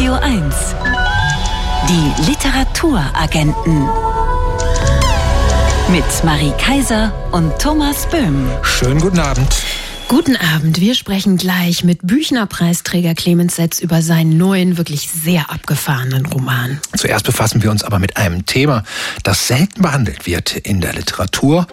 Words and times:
Radio 0.00 0.14
1. 0.14 0.54
Die 1.86 2.30
Literaturagenten. 2.30 3.86
Mit 5.90 6.24
Marie 6.24 6.54
Kaiser 6.56 7.12
und 7.32 7.58
Thomas 7.58 8.08
Böhm. 8.08 8.48
Schönen 8.62 8.98
guten 8.98 9.18
Abend. 9.18 9.54
Guten 10.08 10.36
Abend. 10.36 10.80
Wir 10.80 10.94
sprechen 10.94 11.36
gleich 11.36 11.84
mit 11.84 11.98
Büchner-Preisträger 12.02 13.14
Clemens 13.14 13.56
Setz 13.56 13.78
über 13.78 14.00
seinen 14.00 14.38
neuen, 14.38 14.78
wirklich 14.78 15.10
sehr 15.10 15.50
abgefahrenen 15.50 16.24
Roman. 16.24 16.80
Zuerst 16.96 17.26
befassen 17.26 17.62
wir 17.62 17.70
uns 17.70 17.84
aber 17.84 17.98
mit 17.98 18.16
einem 18.16 18.46
Thema, 18.46 18.84
das 19.22 19.48
selten 19.48 19.82
behandelt 19.82 20.26
wird 20.26 20.56
in 20.56 20.80
der 20.80 20.94
Literatur. 20.94 21.66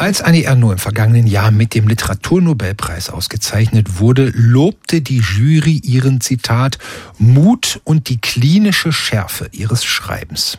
Als 0.00 0.22
Annie 0.22 0.44
Ernaux 0.44 0.72
im 0.72 0.78
vergangenen 0.78 1.26
Jahr 1.26 1.50
mit 1.50 1.74
dem 1.74 1.86
Literaturnobelpreis 1.86 3.10
ausgezeichnet 3.10 3.98
wurde, 3.98 4.32
lobte 4.34 5.02
die 5.02 5.18
Jury 5.18 5.78
ihren 5.84 6.22
Zitat 6.22 6.78
Mut 7.18 7.82
und 7.84 8.08
die 8.08 8.16
klinische 8.16 8.92
Schärfe 8.92 9.50
ihres 9.52 9.84
Schreibens. 9.84 10.56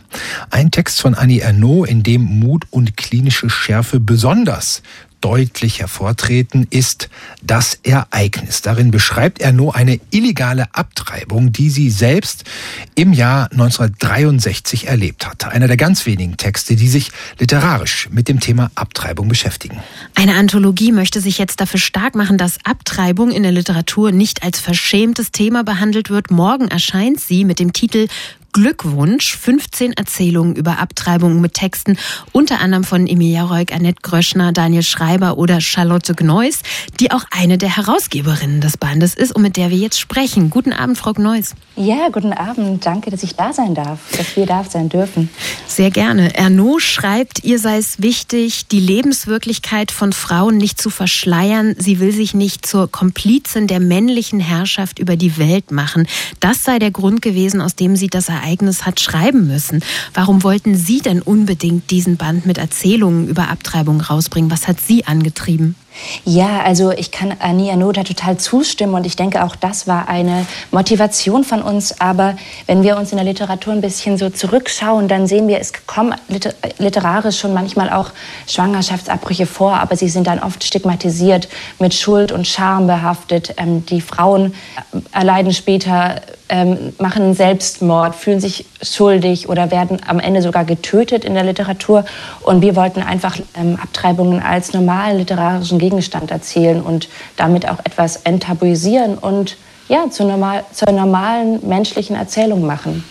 Ein 0.50 0.70
Text 0.70 1.00
von 1.00 1.16
Annie 1.16 1.40
Ernaux, 1.40 1.88
in 1.88 2.04
dem 2.04 2.22
Mut 2.22 2.66
und 2.70 2.96
klinische 2.96 3.50
Schärfe 3.50 3.98
besonders 3.98 4.80
deutlich 5.22 5.80
hervortreten, 5.80 6.66
ist 6.68 7.08
das 7.40 7.78
Ereignis. 7.82 8.60
Darin 8.60 8.90
beschreibt 8.90 9.40
er 9.40 9.52
nur 9.52 9.74
eine 9.74 9.98
illegale 10.10 10.66
Abtreibung, 10.74 11.52
die 11.52 11.70
sie 11.70 11.88
selbst 11.88 12.44
im 12.94 13.14
Jahr 13.14 13.50
1963 13.52 14.88
erlebt 14.88 15.26
hatte. 15.26 15.48
Einer 15.48 15.68
der 15.68 15.78
ganz 15.78 16.04
wenigen 16.04 16.36
Texte, 16.36 16.76
die 16.76 16.88
sich 16.88 17.10
literarisch 17.38 18.08
mit 18.10 18.28
dem 18.28 18.40
Thema 18.40 18.70
Abtreibung 18.74 19.28
beschäftigen. 19.28 19.78
Eine 20.14 20.34
Anthologie 20.34 20.92
möchte 20.92 21.20
sich 21.20 21.38
jetzt 21.38 21.60
dafür 21.60 21.80
stark 21.80 22.14
machen, 22.14 22.36
dass 22.36 22.58
Abtreibung 22.64 23.30
in 23.30 23.42
der 23.44 23.52
Literatur 23.52 24.12
nicht 24.12 24.42
als 24.42 24.60
verschämtes 24.60 25.30
Thema 25.30 25.64
behandelt 25.64 26.10
wird. 26.10 26.30
Morgen 26.30 26.68
erscheint 26.68 27.20
sie 27.20 27.44
mit 27.44 27.58
dem 27.58 27.72
Titel 27.72 28.08
Glückwunsch, 28.52 29.34
15 29.34 29.94
Erzählungen 29.94 30.56
über 30.56 30.78
Abtreibungen 30.78 31.40
mit 31.40 31.54
Texten, 31.54 31.96
unter 32.32 32.60
anderem 32.60 32.84
von 32.84 33.06
Emilia 33.06 33.44
Reuk, 33.44 33.72
Annette 33.72 34.02
Gröschner, 34.02 34.52
Daniel 34.52 34.82
Schreiber 34.82 35.38
oder 35.38 35.62
Charlotte 35.62 36.14
Gneuss, 36.14 36.60
die 37.00 37.12
auch 37.12 37.24
eine 37.30 37.56
der 37.56 37.74
Herausgeberinnen 37.74 38.60
des 38.60 38.76
Bandes 38.76 39.14
ist 39.14 39.34
und 39.34 39.40
mit 39.40 39.56
der 39.56 39.70
wir 39.70 39.78
jetzt 39.78 39.98
sprechen. 39.98 40.50
Guten 40.50 40.74
Abend, 40.74 40.98
Frau 40.98 41.14
Gneuss. 41.14 41.54
Ja, 41.76 42.10
guten 42.12 42.34
Abend. 42.34 42.84
Danke, 42.84 43.10
dass 43.10 43.22
ich 43.22 43.36
da 43.36 43.54
sein 43.54 43.74
darf, 43.74 44.00
dass 44.18 44.36
wir 44.36 44.44
da 44.44 44.64
sein 44.64 44.90
dürfen. 44.90 45.30
Sehr 45.66 45.90
gerne. 45.90 46.34
Ernaud 46.34 46.82
schreibt, 46.82 47.44
ihr 47.44 47.58
sei 47.58 47.78
es 47.78 48.02
wichtig, 48.02 48.66
die 48.66 48.80
Lebenswirklichkeit 48.80 49.90
von 49.90 50.12
Frauen 50.12 50.58
nicht 50.58 50.78
zu 50.78 50.90
verschleiern. 50.90 51.74
Sie 51.78 52.00
will 52.00 52.12
sich 52.12 52.34
nicht 52.34 52.66
zur 52.66 52.92
Komplizin 52.92 53.66
der 53.66 53.80
männlichen 53.80 54.40
Herrschaft 54.40 54.98
über 54.98 55.16
die 55.16 55.38
Welt 55.38 55.70
machen. 55.70 56.06
Das 56.40 56.64
sei 56.64 56.78
der 56.78 56.90
Grund 56.90 57.22
gewesen, 57.22 57.62
aus 57.62 57.76
dem 57.76 57.96
sie 57.96 58.08
das 58.08 58.28
Ereignis 58.28 58.41
hat 58.42 59.00
schreiben 59.00 59.46
müssen. 59.46 59.84
Warum 60.14 60.42
wollten 60.42 60.76
Sie 60.76 61.00
denn 61.00 61.22
unbedingt 61.22 61.90
diesen 61.90 62.16
Band 62.16 62.46
mit 62.46 62.58
Erzählungen 62.58 63.28
über 63.28 63.48
Abtreibung 63.48 64.00
rausbringen? 64.00 64.50
Was 64.50 64.68
hat 64.68 64.80
Sie 64.80 65.04
angetrieben? 65.06 65.76
Ja, 66.24 66.62
also 66.62 66.90
ich 66.90 67.10
kann 67.10 67.34
Ania 67.38 67.76
Noda 67.76 68.02
total 68.02 68.38
zustimmen 68.38 68.94
und 68.94 69.06
ich 69.06 69.16
denke 69.16 69.44
auch 69.44 69.56
das 69.56 69.86
war 69.86 70.08
eine 70.08 70.46
Motivation 70.70 71.44
von 71.44 71.62
uns. 71.62 72.00
Aber 72.00 72.36
wenn 72.66 72.82
wir 72.82 72.96
uns 72.96 73.10
in 73.12 73.16
der 73.16 73.26
Literatur 73.26 73.72
ein 73.72 73.80
bisschen 73.80 74.16
so 74.16 74.30
zurückschauen, 74.30 75.08
dann 75.08 75.26
sehen 75.26 75.48
wir, 75.48 75.60
es 75.60 75.72
kommen 75.86 76.14
literarisch 76.78 77.38
schon 77.38 77.52
manchmal 77.52 77.90
auch 77.90 78.10
Schwangerschaftsabbrüche 78.46 79.46
vor, 79.46 79.74
aber 79.74 79.96
sie 79.96 80.08
sind 80.08 80.26
dann 80.26 80.38
oft 80.38 80.64
stigmatisiert, 80.64 81.48
mit 81.78 81.94
Schuld 81.94 82.32
und 82.32 82.46
Scham 82.46 82.86
behaftet. 82.86 83.54
Ähm, 83.58 83.84
die 83.86 84.00
Frauen 84.00 84.54
erleiden 85.12 85.52
später, 85.52 86.22
ähm, 86.52 86.92
machen 86.98 87.32
Selbstmord, 87.32 88.14
fühlen 88.14 88.38
sich 88.38 88.66
schuldig 88.82 89.48
oder 89.48 89.70
werden 89.70 90.00
am 90.06 90.20
Ende 90.20 90.42
sogar 90.42 90.66
getötet 90.66 91.24
in 91.24 91.32
der 91.32 91.44
Literatur. 91.44 92.04
Und 92.42 92.60
wir 92.60 92.76
wollten 92.76 93.00
einfach 93.00 93.38
ähm, 93.54 93.78
Abtreibungen 93.82 94.42
als 94.42 94.74
normalen 94.74 95.16
literarischen 95.16 95.78
Gegenstand 95.78 96.30
erzählen 96.30 96.82
und 96.82 97.08
damit 97.38 97.66
auch 97.66 97.78
etwas 97.80 98.16
enttabuisieren 98.16 99.16
und 99.16 99.56
ja, 99.88 100.10
zur, 100.10 100.26
normal, 100.26 100.64
zur 100.72 100.92
normalen 100.92 101.66
menschlichen 101.66 102.16
Erzählung 102.16 102.66
machen. 102.66 103.02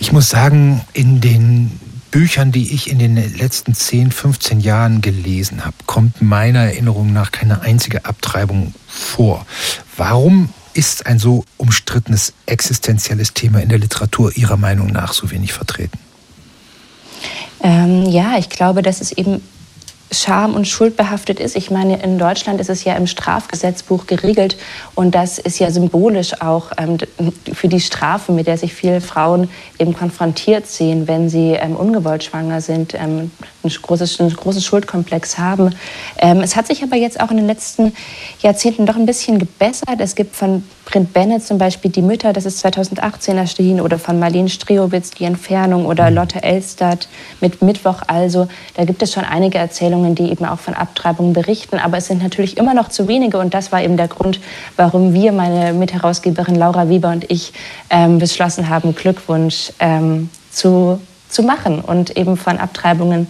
Ich 0.00 0.10
muss 0.10 0.28
sagen, 0.28 0.80
in 0.92 1.20
den 1.20 1.78
Büchern, 2.10 2.50
die 2.50 2.74
ich 2.74 2.90
in 2.90 2.98
den 2.98 3.14
letzten 3.38 3.74
10, 3.74 4.10
15 4.10 4.58
Jahren 4.58 5.02
gelesen 5.02 5.64
habe, 5.64 5.76
kommt 5.86 6.20
meiner 6.20 6.64
Erinnerung 6.64 7.12
nach 7.12 7.30
keine 7.30 7.60
einzige 7.60 8.06
Abtreibung 8.06 8.74
vor. 8.88 9.46
Warum 9.96 10.48
ist 10.76 11.06
ein 11.06 11.18
so 11.18 11.44
umstrittenes 11.56 12.34
existenzielles 12.46 13.32
Thema 13.34 13.60
in 13.60 13.68
der 13.68 13.78
Literatur 13.78 14.36
Ihrer 14.36 14.56
Meinung 14.56 14.88
nach 14.88 15.12
so 15.12 15.30
wenig 15.30 15.52
vertreten? 15.52 15.98
Ähm, 17.62 18.04
ja, 18.04 18.36
ich 18.38 18.50
glaube, 18.50 18.82
dass 18.82 19.00
es 19.00 19.12
eben 19.12 19.40
Scham 20.12 20.54
und 20.54 20.68
Schuld 20.68 20.96
behaftet 20.96 21.40
ist. 21.40 21.56
Ich 21.56 21.70
meine, 21.70 22.00
in 22.00 22.16
Deutschland 22.16 22.60
ist 22.60 22.70
es 22.70 22.84
ja 22.84 22.94
im 22.94 23.08
Strafgesetzbuch 23.08 24.06
geregelt 24.06 24.56
und 24.94 25.16
das 25.16 25.38
ist 25.38 25.58
ja 25.58 25.70
symbolisch 25.70 26.40
auch 26.40 26.70
ähm, 26.76 26.98
für 27.52 27.66
die 27.66 27.80
Strafe, 27.80 28.30
mit 28.30 28.46
der 28.46 28.56
sich 28.56 28.72
viele 28.72 29.00
Frauen 29.00 29.50
eben 29.78 29.94
konfrontiert 29.94 30.68
sehen, 30.68 31.08
wenn 31.08 31.28
sie 31.28 31.52
ähm, 31.54 31.74
ungewollt 31.74 32.22
schwanger 32.22 32.60
sind, 32.60 32.94
ähm, 32.94 33.32
ein, 33.66 33.82
großes, 33.82 34.20
ein 34.20 34.30
großes 34.30 34.64
Schuldkomplex 34.64 35.38
haben. 35.38 35.74
Ähm, 36.18 36.40
es 36.40 36.56
hat 36.56 36.66
sich 36.66 36.82
aber 36.82 36.96
jetzt 36.96 37.20
auch 37.20 37.30
in 37.30 37.36
den 37.36 37.46
letzten 37.46 37.92
Jahrzehnten 38.40 38.86
doch 38.86 38.96
ein 38.96 39.06
bisschen 39.06 39.38
gebessert. 39.38 39.98
Es 39.98 40.14
gibt 40.14 40.36
von 40.36 40.62
Brent 40.86 41.12
Bennett 41.12 41.42
zum 41.42 41.58
Beispiel 41.58 41.90
Die 41.90 42.00
Mütter, 42.00 42.32
das 42.32 42.46
ist 42.46 42.60
2018 42.60 43.36
erschienen, 43.36 43.80
oder 43.80 43.98
von 43.98 44.18
Marlene 44.18 44.48
Striowitz 44.48 45.10
Die 45.10 45.24
Entfernung 45.24 45.84
oder 45.84 46.10
Lotte 46.10 46.42
Elstadt 46.42 47.08
mit 47.40 47.60
Mittwoch 47.60 48.02
also. 48.06 48.46
Da 48.74 48.84
gibt 48.84 49.02
es 49.02 49.12
schon 49.12 49.24
einige 49.24 49.58
Erzählungen, 49.58 50.14
die 50.14 50.30
eben 50.30 50.44
auch 50.44 50.60
von 50.60 50.74
Abtreibungen 50.74 51.32
berichten, 51.32 51.78
aber 51.78 51.98
es 51.98 52.06
sind 52.06 52.22
natürlich 52.22 52.56
immer 52.56 52.72
noch 52.72 52.88
zu 52.88 53.08
wenige 53.08 53.38
und 53.38 53.52
das 53.52 53.72
war 53.72 53.82
eben 53.82 53.96
der 53.96 54.08
Grund, 54.08 54.40
warum 54.76 55.12
wir, 55.12 55.32
meine 55.32 55.72
Mitherausgeberin 55.72 56.54
Laura 56.54 56.88
Weber 56.88 57.10
und 57.10 57.30
ich, 57.30 57.52
ähm, 57.90 58.18
beschlossen 58.18 58.68
haben, 58.68 58.94
Glückwunsch 58.94 59.72
ähm, 59.80 60.30
zu, 60.52 61.00
zu 61.28 61.42
machen 61.42 61.80
und 61.80 62.16
eben 62.16 62.36
von 62.36 62.58
Abtreibungen 62.58 63.28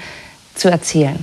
zu 0.57 0.71
erzählen. 0.71 1.19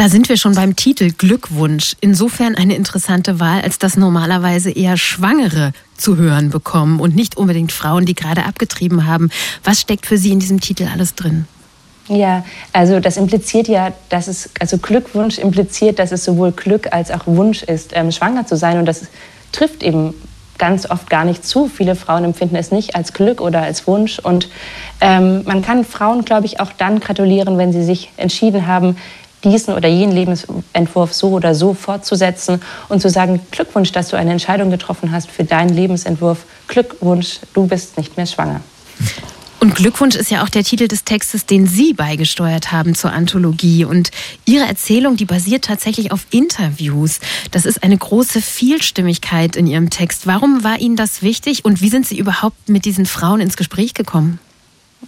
Da 0.00 0.08
sind 0.08 0.30
wir 0.30 0.38
schon 0.38 0.54
beim 0.54 0.76
Titel 0.76 1.10
Glückwunsch. 1.10 1.94
Insofern 2.00 2.54
eine 2.54 2.74
interessante 2.74 3.38
Wahl, 3.38 3.60
als 3.60 3.78
dass 3.78 3.98
normalerweise 3.98 4.70
eher 4.70 4.96
Schwangere 4.96 5.72
zu 5.94 6.16
hören 6.16 6.48
bekommen 6.48 7.00
und 7.00 7.14
nicht 7.14 7.36
unbedingt 7.36 7.70
Frauen, 7.70 8.06
die 8.06 8.14
gerade 8.14 8.44
abgetrieben 8.44 9.06
haben. 9.06 9.28
Was 9.62 9.82
steckt 9.82 10.06
für 10.06 10.16
Sie 10.16 10.30
in 10.30 10.40
diesem 10.40 10.60
Titel 10.60 10.88
alles 10.90 11.14
drin? 11.14 11.46
Ja, 12.08 12.44
also 12.72 12.98
das 12.98 13.18
impliziert 13.18 13.68
ja, 13.68 13.92
dass 14.08 14.26
es, 14.26 14.48
also 14.58 14.78
Glückwunsch 14.78 15.38
impliziert, 15.38 15.98
dass 15.98 16.12
es 16.12 16.24
sowohl 16.24 16.52
Glück 16.52 16.92
als 16.92 17.10
auch 17.10 17.26
Wunsch 17.26 17.62
ist, 17.62 17.90
ähm, 17.94 18.10
schwanger 18.10 18.46
zu 18.46 18.56
sein. 18.56 18.78
Und 18.78 18.86
das 18.86 19.02
trifft 19.52 19.82
eben 19.82 20.14
ganz 20.60 20.88
oft 20.88 21.10
gar 21.10 21.24
nicht 21.24 21.44
zu. 21.44 21.66
Viele 21.66 21.96
Frauen 21.96 22.22
empfinden 22.22 22.54
es 22.54 22.70
nicht 22.70 22.94
als 22.94 23.12
Glück 23.14 23.40
oder 23.40 23.62
als 23.62 23.88
Wunsch. 23.88 24.20
Und 24.20 24.48
ähm, 25.00 25.42
man 25.44 25.62
kann 25.62 25.84
Frauen, 25.84 26.24
glaube 26.24 26.46
ich, 26.46 26.60
auch 26.60 26.70
dann 26.76 27.00
gratulieren, 27.00 27.58
wenn 27.58 27.72
sie 27.72 27.82
sich 27.82 28.12
entschieden 28.16 28.68
haben, 28.68 28.96
diesen 29.42 29.74
oder 29.74 29.88
jenen 29.88 30.12
Lebensentwurf 30.12 31.14
so 31.14 31.30
oder 31.30 31.54
so 31.54 31.72
fortzusetzen 31.72 32.60
und 32.90 33.00
zu 33.00 33.08
sagen, 33.08 33.40
Glückwunsch, 33.50 33.90
dass 33.90 34.08
du 34.08 34.16
eine 34.16 34.32
Entscheidung 34.32 34.70
getroffen 34.70 35.12
hast 35.12 35.30
für 35.30 35.44
deinen 35.44 35.70
Lebensentwurf. 35.70 36.44
Glückwunsch, 36.68 37.40
du 37.54 37.66
bist 37.66 37.96
nicht 37.96 38.18
mehr 38.18 38.26
schwanger. 38.26 38.60
Und 39.60 39.74
Glückwunsch 39.74 40.16
ist 40.16 40.30
ja 40.30 40.42
auch 40.42 40.48
der 40.48 40.64
Titel 40.64 40.88
des 40.88 41.04
Textes, 41.04 41.44
den 41.44 41.66
Sie 41.66 41.92
beigesteuert 41.92 42.72
haben 42.72 42.94
zur 42.94 43.12
Anthologie. 43.12 43.84
Und 43.84 44.10
Ihre 44.46 44.64
Erzählung, 44.64 45.16
die 45.16 45.26
basiert 45.26 45.66
tatsächlich 45.66 46.12
auf 46.12 46.26
Interviews. 46.30 47.20
Das 47.50 47.66
ist 47.66 47.82
eine 47.82 47.98
große 47.98 48.40
Vielstimmigkeit 48.40 49.56
in 49.56 49.66
Ihrem 49.66 49.90
Text. 49.90 50.26
Warum 50.26 50.64
war 50.64 50.78
Ihnen 50.78 50.96
das 50.96 51.20
wichtig 51.20 51.66
und 51.66 51.82
wie 51.82 51.90
sind 51.90 52.06
Sie 52.06 52.18
überhaupt 52.18 52.70
mit 52.70 52.86
diesen 52.86 53.04
Frauen 53.04 53.40
ins 53.40 53.58
Gespräch 53.58 53.92
gekommen? 53.92 54.38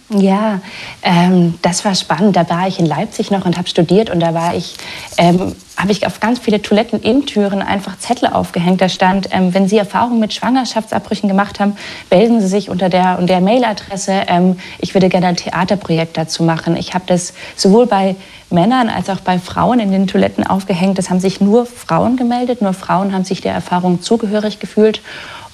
Ja, 0.09 0.59
ähm, 1.03 1.55
das 1.61 1.85
war 1.85 1.93
spannend. 1.93 2.35
Da 2.35 2.49
war 2.49 2.67
ich 2.67 2.79
in 2.79 2.85
Leipzig 2.85 3.29
noch 3.29 3.45
und 3.45 3.57
habe 3.57 3.67
studiert 3.67 4.09
und 4.09 4.19
da 4.19 4.33
war 4.33 4.55
ich, 4.55 4.75
ähm, 5.17 5.55
habe 5.77 5.91
ich 5.91 6.05
auf 6.07 6.19
ganz 6.19 6.39
viele 6.39 6.61
Toiletten 6.61 6.99
in 7.01 7.25
Türen 7.25 7.61
einfach 7.61 7.97
Zettel 7.99 8.29
aufgehängt. 8.29 8.81
Da 8.81 8.89
stand, 8.89 9.29
ähm, 9.31 9.53
wenn 9.53 9.67
Sie 9.67 9.77
Erfahrungen 9.77 10.19
mit 10.19 10.33
Schwangerschaftsabbrüchen 10.33 11.29
gemacht 11.29 11.59
haben, 11.59 11.75
melden 12.09 12.41
Sie 12.41 12.47
sich 12.47 12.69
unter 12.69 12.89
der 12.89 13.17
und 13.19 13.27
der 13.27 13.39
Mailadresse. 13.39 14.23
Ähm, 14.27 14.57
ich 14.79 14.93
würde 14.95 15.09
gerne 15.09 15.27
ein 15.27 15.35
Theaterprojekt 15.35 16.17
dazu 16.17 16.43
machen. 16.43 16.75
Ich 16.75 16.93
habe 16.93 17.05
das 17.07 17.33
sowohl 17.55 17.85
bei 17.85 18.15
Männern 18.49 18.89
als 18.89 19.09
auch 19.09 19.19
bei 19.19 19.39
Frauen 19.39 19.79
in 19.79 19.91
den 19.91 20.07
Toiletten 20.07 20.45
aufgehängt. 20.45 20.97
Das 20.97 21.09
haben 21.09 21.19
sich 21.19 21.39
nur 21.39 21.65
Frauen 21.65 22.17
gemeldet. 22.17 22.61
Nur 22.61 22.73
Frauen 22.73 23.13
haben 23.13 23.25
sich 23.25 23.41
der 23.41 23.53
Erfahrung 23.53 24.01
zugehörig 24.01 24.59
gefühlt. 24.59 25.01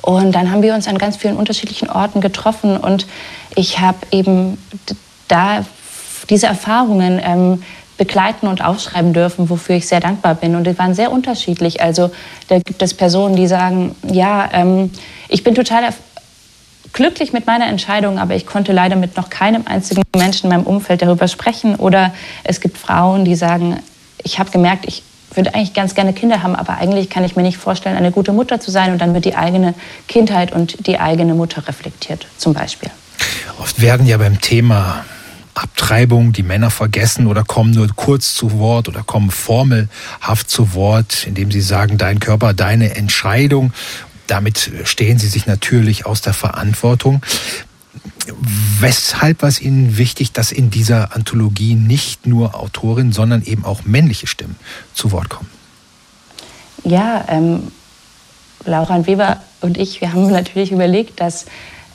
Und 0.01 0.33
dann 0.33 0.51
haben 0.51 0.61
wir 0.61 0.73
uns 0.73 0.87
an 0.87 0.97
ganz 0.97 1.17
vielen 1.17 1.35
unterschiedlichen 1.35 1.89
Orten 1.89 2.21
getroffen 2.21 2.77
und 2.77 3.05
ich 3.55 3.79
habe 3.79 3.97
eben 4.11 4.57
da 5.27 5.65
diese 6.29 6.47
Erfahrungen 6.47 7.19
ähm, 7.23 7.63
begleiten 7.97 8.47
und 8.47 8.63
aufschreiben 8.63 9.13
dürfen, 9.13 9.49
wofür 9.49 9.75
ich 9.75 9.87
sehr 9.87 9.99
dankbar 9.99 10.35
bin. 10.35 10.55
Und 10.55 10.65
die 10.65 10.77
waren 10.79 10.93
sehr 10.93 11.11
unterschiedlich. 11.11 11.81
Also 11.81 12.11
da 12.47 12.59
gibt 12.59 12.81
es 12.81 12.93
Personen, 12.93 13.35
die 13.35 13.47
sagen, 13.47 13.95
ja, 14.09 14.49
ähm, 14.53 14.91
ich 15.27 15.43
bin 15.43 15.53
total 15.53 15.89
glücklich 16.93 17.33
mit 17.33 17.45
meiner 17.45 17.67
Entscheidung, 17.67 18.17
aber 18.17 18.35
ich 18.35 18.45
konnte 18.45 18.71
leider 18.71 18.95
mit 18.95 19.17
noch 19.17 19.29
keinem 19.29 19.63
einzigen 19.67 20.01
Menschen 20.15 20.49
in 20.49 20.57
meinem 20.57 20.65
Umfeld 20.65 21.01
darüber 21.01 21.27
sprechen. 21.27 21.75
Oder 21.75 22.13
es 22.43 22.61
gibt 22.61 22.77
Frauen, 22.77 23.25
die 23.25 23.35
sagen, 23.35 23.79
ich 24.23 24.39
habe 24.39 24.49
gemerkt, 24.49 24.85
ich 24.87 25.03
würde 25.33 25.53
eigentlich 25.53 25.73
ganz 25.73 25.95
gerne 25.95 26.13
Kinder 26.13 26.43
haben, 26.43 26.55
aber 26.55 26.77
eigentlich 26.77 27.09
kann 27.09 27.23
ich 27.23 27.35
mir 27.35 27.43
nicht 27.43 27.57
vorstellen, 27.57 27.95
eine 27.95 28.11
gute 28.11 28.31
Mutter 28.33 28.59
zu 28.59 28.71
sein. 28.71 28.91
Und 28.91 28.99
dann 28.99 29.13
wird 29.13 29.25
die 29.25 29.35
eigene 29.35 29.73
Kindheit 30.07 30.51
und 30.51 30.87
die 30.87 30.99
eigene 30.99 31.33
Mutter 31.33 31.67
reflektiert, 31.67 32.27
zum 32.37 32.53
Beispiel. 32.53 32.89
Oft 33.59 33.81
werden 33.81 34.07
ja 34.07 34.17
beim 34.17 34.39
Thema 34.41 35.05
Abtreibung 35.53 36.31
die 36.31 36.43
Männer 36.43 36.71
vergessen 36.71 37.27
oder 37.27 37.43
kommen 37.43 37.71
nur 37.71 37.87
kurz 37.95 38.33
zu 38.33 38.57
Wort 38.59 38.87
oder 38.87 39.03
kommen 39.03 39.29
formelhaft 39.29 40.49
zu 40.49 40.73
Wort, 40.73 41.25
indem 41.27 41.51
sie 41.51 41.61
sagen, 41.61 41.97
dein 41.97 42.19
Körper, 42.19 42.53
deine 42.53 42.95
Entscheidung. 42.95 43.73
Damit 44.27 44.71
stehen 44.85 45.19
sie 45.19 45.27
sich 45.27 45.47
natürlich 45.47 46.05
aus 46.05 46.21
der 46.21 46.33
Verantwortung. 46.33 47.21
Weshalb 48.79 49.41
war 49.41 49.49
es 49.49 49.61
Ihnen 49.61 49.97
wichtig, 49.97 50.31
dass 50.31 50.51
in 50.51 50.69
dieser 50.69 51.15
Anthologie 51.15 51.75
nicht 51.75 52.25
nur 52.25 52.55
Autorinnen, 52.55 53.11
sondern 53.11 53.43
eben 53.43 53.65
auch 53.65 53.83
männliche 53.85 54.27
Stimmen 54.27 54.55
zu 54.93 55.11
Wort 55.11 55.29
kommen? 55.29 55.49
Ja, 56.83 57.25
ähm, 57.27 57.71
Laura 58.65 59.05
Weber 59.05 59.41
und 59.61 59.77
ich, 59.77 60.01
wir 60.01 60.13
haben 60.13 60.31
natürlich 60.31 60.71
überlegt, 60.71 61.19
dass 61.19 61.45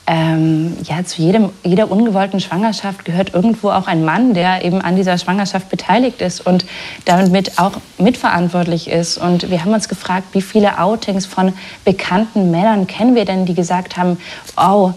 ähm, 0.07 0.77
ja, 0.83 1.03
zu 1.03 1.21
jedem, 1.21 1.49
jeder 1.63 1.89
ungewollten 1.89 2.39
Schwangerschaft 2.39 3.05
gehört 3.05 3.33
irgendwo 3.33 3.71
auch 3.71 3.87
ein 3.87 4.05
Mann, 4.05 4.35
der 4.35 4.63
eben 4.63 4.81
an 4.81 4.95
dieser 4.95 5.17
Schwangerschaft 5.17 5.69
beteiligt 5.69 6.21
ist 6.21 6.45
und 6.45 6.65
damit 7.05 7.57
auch 7.57 7.73
mitverantwortlich 7.97 8.87
ist. 8.87 9.17
Und 9.17 9.49
wir 9.49 9.61
haben 9.61 9.73
uns 9.73 9.89
gefragt, 9.89 10.27
wie 10.33 10.43
viele 10.43 10.79
Outings 10.79 11.25
von 11.25 11.53
bekannten 11.85 12.51
Männern 12.51 12.85
kennen 12.85 13.15
wir 13.15 13.25
denn, 13.25 13.45
die 13.47 13.55
gesagt 13.55 13.97
haben, 13.97 14.17
oh, 14.57 14.93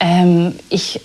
ähm, 0.00 0.54
ich 0.68 1.00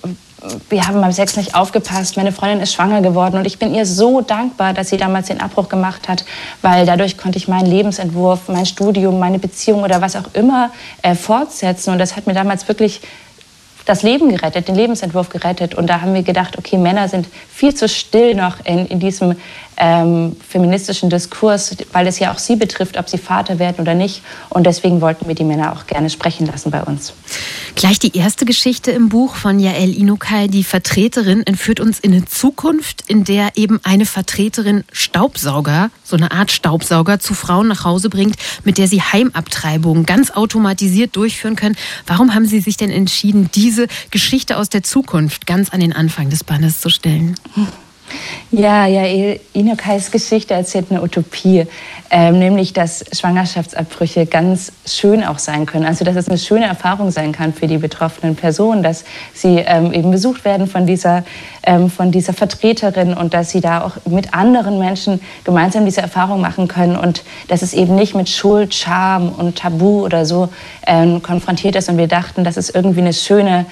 wir 0.69 0.87
haben 0.87 1.01
beim 1.01 1.11
Sex 1.11 1.37
nicht 1.37 1.55
aufgepasst, 1.55 2.17
meine 2.17 2.31
Freundin 2.31 2.59
ist 2.59 2.73
schwanger 2.73 3.01
geworden 3.01 3.37
und 3.37 3.47
ich 3.47 3.57
bin 3.57 3.73
ihr 3.73 3.85
so 3.85 4.21
dankbar, 4.21 4.73
dass 4.73 4.89
sie 4.89 4.97
damals 4.97 5.27
den 5.27 5.41
Abbruch 5.41 5.69
gemacht 5.69 6.07
hat, 6.07 6.23
weil 6.61 6.85
dadurch 6.85 7.17
konnte 7.17 7.37
ich 7.37 7.47
meinen 7.47 7.65
Lebensentwurf, 7.65 8.47
mein 8.47 8.65
Studium, 8.65 9.17
meine 9.19 9.39
Beziehung 9.39 9.83
oder 9.83 10.01
was 10.01 10.15
auch 10.15 10.33
immer 10.33 10.71
äh, 11.01 11.15
fortsetzen 11.15 11.91
und 11.91 11.99
das 11.99 12.15
hat 12.15 12.27
mir 12.27 12.33
damals 12.33 12.67
wirklich 12.67 13.01
das 13.85 14.01
Leben 14.01 14.29
gerettet, 14.29 14.67
den 14.67 14.75
Lebensentwurf 14.75 15.29
gerettet. 15.29 15.75
Und 15.75 15.87
da 15.87 16.01
haben 16.01 16.13
wir 16.13 16.23
gedacht, 16.23 16.57
okay, 16.57 16.77
Männer 16.77 17.07
sind 17.07 17.27
viel 17.47 17.73
zu 17.75 17.87
still 17.87 18.33
noch 18.33 18.57
in, 18.65 18.87
in 18.87 18.99
diesem 18.99 19.35
ähm, 19.77 20.35
feministischen 20.47 21.09
Diskurs, 21.09 21.75
weil 21.91 22.07
es 22.07 22.19
ja 22.19 22.31
auch 22.31 22.37
sie 22.37 22.55
betrifft, 22.55 22.97
ob 22.97 23.09
sie 23.09 23.17
Vater 23.17 23.59
werden 23.59 23.81
oder 23.81 23.93
nicht. 23.93 24.21
Und 24.49 24.65
deswegen 24.65 25.01
wollten 25.01 25.27
wir 25.27 25.35
die 25.35 25.43
Männer 25.43 25.73
auch 25.73 25.87
gerne 25.87 26.09
sprechen 26.09 26.45
lassen 26.47 26.71
bei 26.71 26.83
uns. 26.83 27.13
Gleich 27.75 27.99
die 27.99 28.15
erste 28.15 28.45
Geschichte 28.45 28.91
im 28.91 29.09
Buch 29.09 29.35
von 29.35 29.59
Jael 29.59 29.93
Inukai, 29.93 30.47
die 30.47 30.63
Vertreterin, 30.63 31.45
entführt 31.45 31.79
uns 31.79 31.99
in 31.99 32.13
eine 32.13 32.25
Zukunft, 32.25 33.03
in 33.07 33.25
der 33.25 33.49
eben 33.55 33.79
eine 33.83 34.05
Vertreterin 34.05 34.85
Staubsauger, 34.91 35.89
so 36.03 36.15
eine 36.15 36.31
Art 36.31 36.51
Staubsauger, 36.51 37.19
zu 37.19 37.33
Frauen 37.33 37.67
nach 37.67 37.83
Hause 37.83 38.09
bringt, 38.09 38.35
mit 38.63 38.77
der 38.77 38.87
sie 38.87 39.01
Heimabtreibungen 39.01 40.05
ganz 40.05 40.31
automatisiert 40.31 41.15
durchführen 41.15 41.55
können. 41.55 41.75
Warum 42.07 42.33
haben 42.33 42.45
Sie 42.45 42.61
sich 42.61 42.77
denn 42.77 42.91
entschieden, 42.91 43.49
diese 43.53 43.87
Geschichte 44.11 44.57
aus 44.57 44.69
der 44.69 44.83
Zukunft 44.83 45.45
ganz 45.45 45.69
an 45.69 45.81
den 45.81 45.93
Anfang 45.93 46.29
des 46.29 46.43
Bandes 46.43 46.79
zu 46.79 46.89
stellen? 46.89 47.35
Ja, 48.57 48.85
ja, 48.85 49.35
Inokais 49.51 50.11
Geschichte 50.11 50.53
erzählt 50.53 50.85
eine 50.89 51.01
Utopie, 51.01 51.67
ähm, 52.09 52.39
nämlich 52.39 52.71
dass 52.71 53.03
Schwangerschaftsabbrüche 53.11 54.27
ganz 54.27 54.71
schön 54.85 55.25
auch 55.25 55.39
sein 55.39 55.65
können. 55.65 55.83
Also 55.83 56.05
dass 56.05 56.15
es 56.15 56.29
eine 56.29 56.37
schöne 56.37 56.65
Erfahrung 56.65 57.11
sein 57.11 57.33
kann 57.33 57.51
für 57.51 57.67
die 57.67 57.77
betroffenen 57.77 58.37
Personen, 58.37 58.81
dass 58.81 59.03
sie 59.33 59.57
ähm, 59.57 59.91
eben 59.91 60.09
besucht 60.09 60.45
werden 60.45 60.67
von 60.67 60.85
dieser, 60.85 61.25
ähm, 61.63 61.89
von 61.89 62.13
dieser 62.13 62.31
Vertreterin 62.31 63.13
und 63.13 63.33
dass 63.33 63.49
sie 63.49 63.59
da 63.59 63.83
auch 63.83 63.97
mit 64.05 64.33
anderen 64.33 64.79
Menschen 64.79 65.19
gemeinsam 65.43 65.83
diese 65.83 65.99
Erfahrung 65.99 66.39
machen 66.39 66.69
können 66.69 66.95
und 66.95 67.25
dass 67.49 67.61
es 67.61 67.73
eben 67.73 67.95
nicht 67.95 68.15
mit 68.15 68.29
Schuld, 68.29 68.73
Scham 68.73 69.33
und 69.33 69.57
Tabu 69.57 70.05
oder 70.05 70.25
so 70.25 70.47
ähm, 70.87 71.21
konfrontiert 71.21 71.75
ist. 71.75 71.89
Und 71.89 71.97
wir 71.97 72.07
dachten, 72.07 72.45
das 72.45 72.55
ist 72.55 72.73
irgendwie 72.73 73.01
eine 73.01 73.11
schöne 73.11 73.65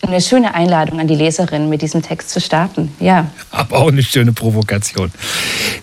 eine 0.00 0.20
schöne 0.20 0.54
Einladung 0.54 1.00
an 1.00 1.08
die 1.08 1.14
Leserin, 1.14 1.68
mit 1.68 1.82
diesem 1.82 2.02
Text 2.02 2.30
zu 2.30 2.40
starten. 2.40 2.92
Ja. 3.00 3.30
Aber 3.50 3.78
auch 3.78 3.88
eine 3.88 4.02
schöne 4.02 4.32
Provokation. 4.32 5.10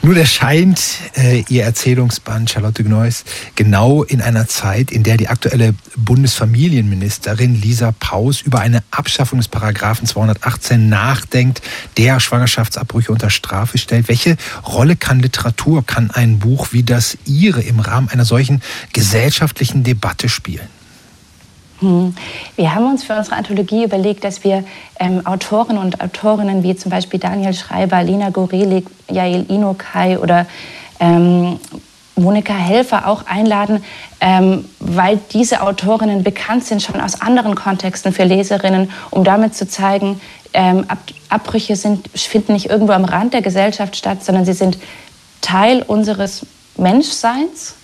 Nun 0.02 0.16
erscheint 0.16 0.82
äh, 1.16 1.44
Ihr 1.50 1.64
Erzählungsband 1.64 2.50
Charlotte 2.50 2.84
Gneuss 2.84 3.26
genau 3.56 4.04
in 4.04 4.22
einer 4.22 4.48
Zeit, 4.48 4.92
in 4.92 5.04
der 5.04 5.18
die 5.18 5.28
aktuelle 5.28 5.76
Bundesfamilienministerin 5.98 7.60
Lisa 7.60 7.92
Paus 7.92 8.42
über 8.42 8.60
eine 8.60 8.84
Abschaffung 8.92 9.40
des 9.40 9.48
Paragraphen 9.48 10.08
218 10.08 10.88
nachdenkt, 10.88 11.62
der 11.98 12.20
Schwangerschaftsabbrüche 12.20 13.12
unter 13.12 13.30
Strafe 13.30 13.78
stellt. 13.78 14.08
Welche 14.08 14.38
Rolle 14.66 14.96
kann 14.96 15.20
Literatur, 15.20 15.86
kann 15.86 16.10
ein 16.12 16.40
Buch 16.40 16.70
wie 16.72 16.84
das 16.84 17.18
Ihre 17.26 17.62
im 17.62 17.80
Rahmen 17.80 18.10
einer 18.10 18.26
solchen 18.26 18.62
gesellschaftlichen 18.94 19.84
Debatte 19.84 20.30
spielen? 20.30 20.75
Hm. 21.80 22.16
Wir 22.56 22.74
haben 22.74 22.90
uns 22.90 23.04
für 23.04 23.16
unsere 23.16 23.36
Anthologie 23.36 23.84
überlegt, 23.84 24.24
dass 24.24 24.44
wir 24.44 24.64
ähm, 25.00 25.26
Autoren 25.26 25.78
und 25.78 26.02
Autorinnen 26.02 26.64
wie 26.64 26.76
zum 26.76 26.90
Beispiel 26.90 27.20
Daniel 27.20 27.54
Schreiber, 27.54 28.02
Lina 28.04 28.30
Gorelik, 28.30 28.88
Jael 29.10 29.46
Inokai 29.50 30.18
oder 30.18 30.46
ähm, 31.00 31.60
Monika 32.16 32.54
Helfer 32.54 33.08
auch 33.08 33.26
einladen, 33.26 33.84
ähm, 34.22 34.66
weil 34.80 35.20
diese 35.34 35.62
Autorinnen 35.62 36.24
bekannt 36.24 36.64
sind 36.64 36.82
schon 36.82 37.02
aus 37.02 37.22
anderen 37.22 37.56
Kontexten 37.56 38.14
für 38.14 38.24
Leserinnen, 38.24 38.90
um 39.12 39.26
damit 39.26 39.54
zu 39.54 39.68
zeigen, 39.68 40.22
ähm, 40.54 40.86
Ab 40.88 41.00
Abbrüche 41.28 41.76
sind, 41.76 42.08
finden 42.18 42.54
nicht 42.54 42.70
irgendwo 42.70 42.94
am 42.94 43.04
Rand 43.04 43.34
der 43.34 43.42
Gesellschaft 43.42 43.98
statt, 43.98 44.24
sondern 44.24 44.46
sie 44.46 44.54
sind 44.54 44.78
Teil 45.42 45.84
unseres 45.86 46.46
Menschseins. 46.78 47.76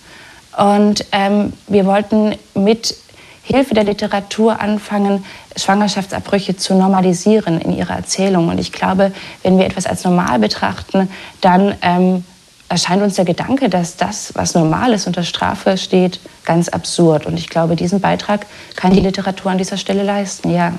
Und 0.56 1.04
ähm, 1.12 1.52
wir 1.66 1.84
wollten 1.84 2.34
mit 2.54 2.94
Hilfe 3.42 3.74
der 3.74 3.84
Literatur 3.84 4.60
anfangen, 4.60 5.24
Schwangerschaftsabbrüche 5.56 6.56
zu 6.56 6.74
normalisieren 6.74 7.60
in 7.60 7.76
ihrer 7.76 7.96
Erzählung. 7.96 8.48
Und 8.48 8.58
ich 8.58 8.72
glaube, 8.72 9.12
wenn 9.42 9.58
wir 9.58 9.66
etwas 9.66 9.86
als 9.86 10.04
normal 10.04 10.38
betrachten, 10.38 11.10
dann 11.40 11.74
ähm, 11.82 12.24
erscheint 12.68 13.02
uns 13.02 13.16
der 13.16 13.24
Gedanke, 13.24 13.68
dass 13.68 13.96
das, 13.96 14.34
was 14.34 14.54
normal 14.54 14.92
ist, 14.92 15.06
unter 15.06 15.24
Strafe 15.24 15.76
steht, 15.76 16.20
ganz 16.44 16.68
absurd. 16.68 17.26
Und 17.26 17.38
ich 17.38 17.48
glaube, 17.48 17.76
diesen 17.76 18.00
Beitrag 18.00 18.46
kann 18.76 18.92
die 18.92 19.00
Literatur 19.00 19.50
an 19.50 19.58
dieser 19.58 19.76
Stelle 19.76 20.02
leisten, 20.02 20.50
ja. 20.50 20.72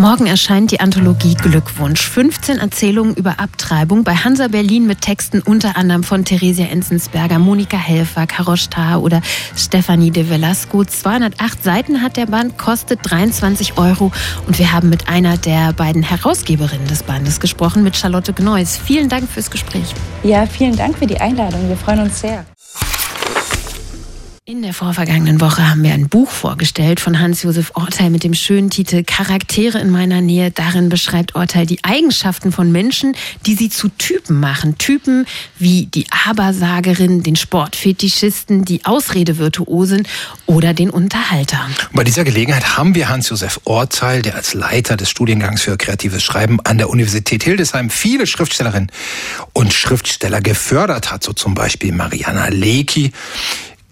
Morgen 0.00 0.26
erscheint 0.26 0.70
die 0.70 0.78
Anthologie 0.78 1.34
Glückwunsch. 1.34 2.00
15 2.06 2.58
Erzählungen 2.58 3.16
über 3.16 3.40
Abtreibung 3.40 4.04
bei 4.04 4.14
Hansa 4.14 4.46
Berlin 4.46 4.86
mit 4.86 5.00
Texten 5.00 5.40
unter 5.40 5.76
anderem 5.76 6.04
von 6.04 6.24
Theresia 6.24 6.66
Enzensberger, 6.66 7.40
Monika 7.40 7.76
Helfer, 7.76 8.28
Karosh 8.28 8.68
Taha 8.68 8.98
oder 8.98 9.22
Stefanie 9.56 10.12
de 10.12 10.30
Velasco. 10.30 10.84
208 10.84 11.64
Seiten 11.64 12.00
hat 12.00 12.16
der 12.16 12.26
Band, 12.26 12.56
kostet 12.58 13.00
23 13.02 13.76
Euro. 13.76 14.12
Und 14.46 14.60
wir 14.60 14.72
haben 14.72 14.88
mit 14.88 15.08
einer 15.08 15.36
der 15.36 15.72
beiden 15.72 16.04
Herausgeberinnen 16.04 16.86
des 16.86 17.02
Bandes 17.02 17.40
gesprochen, 17.40 17.82
mit 17.82 17.96
Charlotte 17.96 18.32
Gneuss. 18.32 18.76
Vielen 18.76 19.08
Dank 19.08 19.28
fürs 19.28 19.50
Gespräch. 19.50 19.92
Ja, 20.22 20.46
vielen 20.46 20.76
Dank 20.76 20.96
für 20.96 21.08
die 21.08 21.20
Einladung. 21.20 21.68
Wir 21.68 21.76
freuen 21.76 21.98
uns 21.98 22.20
sehr. 22.20 22.44
In 24.48 24.62
der 24.62 24.72
vorvergangenen 24.72 25.42
Woche 25.42 25.68
haben 25.68 25.82
wir 25.82 25.92
ein 25.92 26.08
Buch 26.08 26.30
vorgestellt 26.30 27.00
von 27.00 27.20
Hans-Josef 27.20 27.72
Orteil 27.74 28.08
mit 28.08 28.24
dem 28.24 28.32
schönen 28.32 28.70
Titel 28.70 29.04
Charaktere 29.04 29.78
in 29.78 29.90
meiner 29.90 30.22
Nähe. 30.22 30.50
Darin 30.50 30.88
beschreibt 30.88 31.34
Orteil 31.34 31.66
die 31.66 31.84
Eigenschaften 31.84 32.50
von 32.50 32.72
Menschen, 32.72 33.14
die 33.44 33.54
sie 33.54 33.68
zu 33.68 33.90
Typen 33.90 34.40
machen. 34.40 34.78
Typen 34.78 35.26
wie 35.58 35.84
die 35.84 36.06
Abersagerin, 36.26 37.22
den 37.22 37.36
Sportfetischisten, 37.36 38.64
die 38.64 38.86
Ausredevirtuosen 38.86 40.08
oder 40.46 40.72
den 40.72 40.88
Unterhalter. 40.88 41.68
Bei 41.92 42.02
dieser 42.02 42.24
Gelegenheit 42.24 42.78
haben 42.78 42.94
wir 42.94 43.10
Hans-Josef 43.10 43.60
Orteil, 43.64 44.22
der 44.22 44.34
als 44.34 44.54
Leiter 44.54 44.96
des 44.96 45.10
Studiengangs 45.10 45.60
für 45.60 45.76
kreatives 45.76 46.22
Schreiben 46.22 46.58
an 46.64 46.78
der 46.78 46.88
Universität 46.88 47.44
Hildesheim 47.44 47.90
viele 47.90 48.26
Schriftstellerinnen 48.26 48.90
und 49.52 49.74
Schriftsteller 49.74 50.40
gefördert 50.40 51.12
hat, 51.12 51.22
so 51.22 51.34
zum 51.34 51.54
Beispiel 51.54 51.92
Mariana 51.92 52.48
Lecki, 52.48 53.12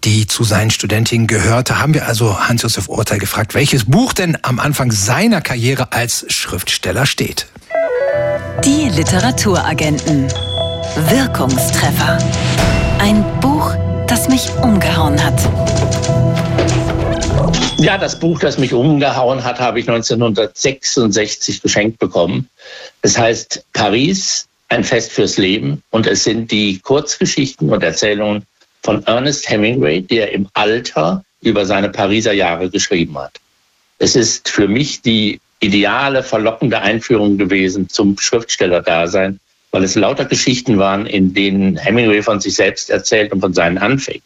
die 0.07 0.29
zu 0.29 0.45
seinen 0.45 0.71
Studentinnen 0.71 1.27
gehörte, 1.27 1.81
haben 1.81 1.93
wir 1.93 2.07
also 2.07 2.39
Hans-Josef 2.39 2.89
Urteil 2.89 3.19
gefragt, 3.19 3.55
welches 3.55 3.87
Buch 3.87 4.13
denn 4.13 4.39
am 4.43 4.61
Anfang 4.61 4.93
seiner 4.93 5.41
Karriere 5.41 5.93
als 5.93 6.25
Schriftsteller 6.29 7.07
steht. 7.07 7.49
Die 8.65 8.89
Literaturagenten. 8.89 10.29
Wirkungstreffer. 11.09 12.19
Ein 13.01 13.25
Buch, 13.41 13.75
das 14.07 14.29
mich 14.29 14.49
umgehauen 14.63 15.23
hat. 15.23 15.41
Ja, 17.79 17.99
das 17.99 18.17
Buch, 18.21 18.39
das 18.39 18.59
mich 18.59 18.73
umgehauen 18.73 19.43
hat, 19.43 19.59
habe 19.59 19.81
ich 19.81 19.89
1966 19.89 21.63
geschenkt 21.63 21.99
bekommen. 21.99 22.49
Es 23.03 23.19
heißt 23.19 23.65
Paris, 23.73 24.47
ein 24.69 24.85
Fest 24.85 25.11
fürs 25.11 25.37
Leben. 25.37 25.83
Und 25.91 26.07
es 26.07 26.23
sind 26.23 26.53
die 26.53 26.79
Kurzgeschichten 26.79 27.71
und 27.71 27.83
Erzählungen 27.83 28.47
von 28.87 29.05
Ernest 29.05 29.51
Hemingway, 29.51 30.01
der 30.01 30.31
im 30.31 30.49
Alter 30.55 31.25
über 31.43 31.67
seine 31.67 31.89
Pariser 31.89 32.33
Jahre 32.33 32.71
geschrieben 32.71 33.19
hat. 33.19 33.41
Es 33.99 34.15
ist 34.15 34.49
für 34.49 34.69
mich 34.69 35.03
die 35.03 35.41
ideale, 35.59 36.23
verlockende 36.23 36.81
Einführung 36.81 37.37
gewesen 37.37 37.89
zum 37.89 38.17
Schriftstellerdasein, 38.17 39.41
weil 39.73 39.83
es 39.83 39.97
lauter 39.97 40.25
Geschichten 40.25 40.79
waren, 40.79 41.05
in 41.07 41.35
denen 41.35 41.77
Hemingway 41.77 42.23
von 42.23 42.41
sich 42.41 42.55
selbst 42.55 42.89
erzählt 42.89 43.33
und 43.33 43.41
von 43.41 43.55
seinen 43.55 43.79
Anfängen. 43.79 44.23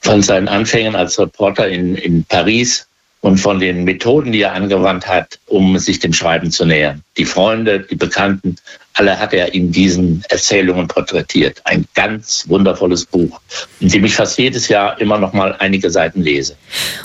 Von 0.00 0.22
seinen 0.22 0.46
Anfängen 0.46 0.94
als 0.94 1.18
Reporter 1.18 1.68
in, 1.68 1.96
in 1.96 2.22
Paris, 2.22 2.86
und 3.20 3.38
von 3.38 3.58
den 3.58 3.84
Methoden, 3.84 4.32
die 4.32 4.42
er 4.42 4.52
angewandt 4.52 5.08
hat, 5.08 5.38
um 5.46 5.78
sich 5.78 5.98
dem 5.98 6.12
Schreiben 6.12 6.50
zu 6.50 6.64
nähern. 6.64 7.02
Die 7.16 7.24
Freunde, 7.24 7.80
die 7.80 7.96
Bekannten, 7.96 8.56
alle 8.98 9.18
hat 9.18 9.32
er 9.32 9.54
in 9.54 9.70
diesen 9.70 10.24
Erzählungen 10.28 10.88
porträtiert. 10.88 11.60
Ein 11.64 11.84
ganz 11.94 12.44
wundervolles 12.48 13.06
Buch, 13.06 13.40
in 13.80 13.88
dem 13.88 14.04
ich 14.04 14.14
fast 14.14 14.38
jedes 14.38 14.68
Jahr 14.68 15.00
immer 15.00 15.18
noch 15.18 15.32
mal 15.32 15.54
einige 15.58 15.90
Seiten 15.90 16.22
lese. 16.22 16.56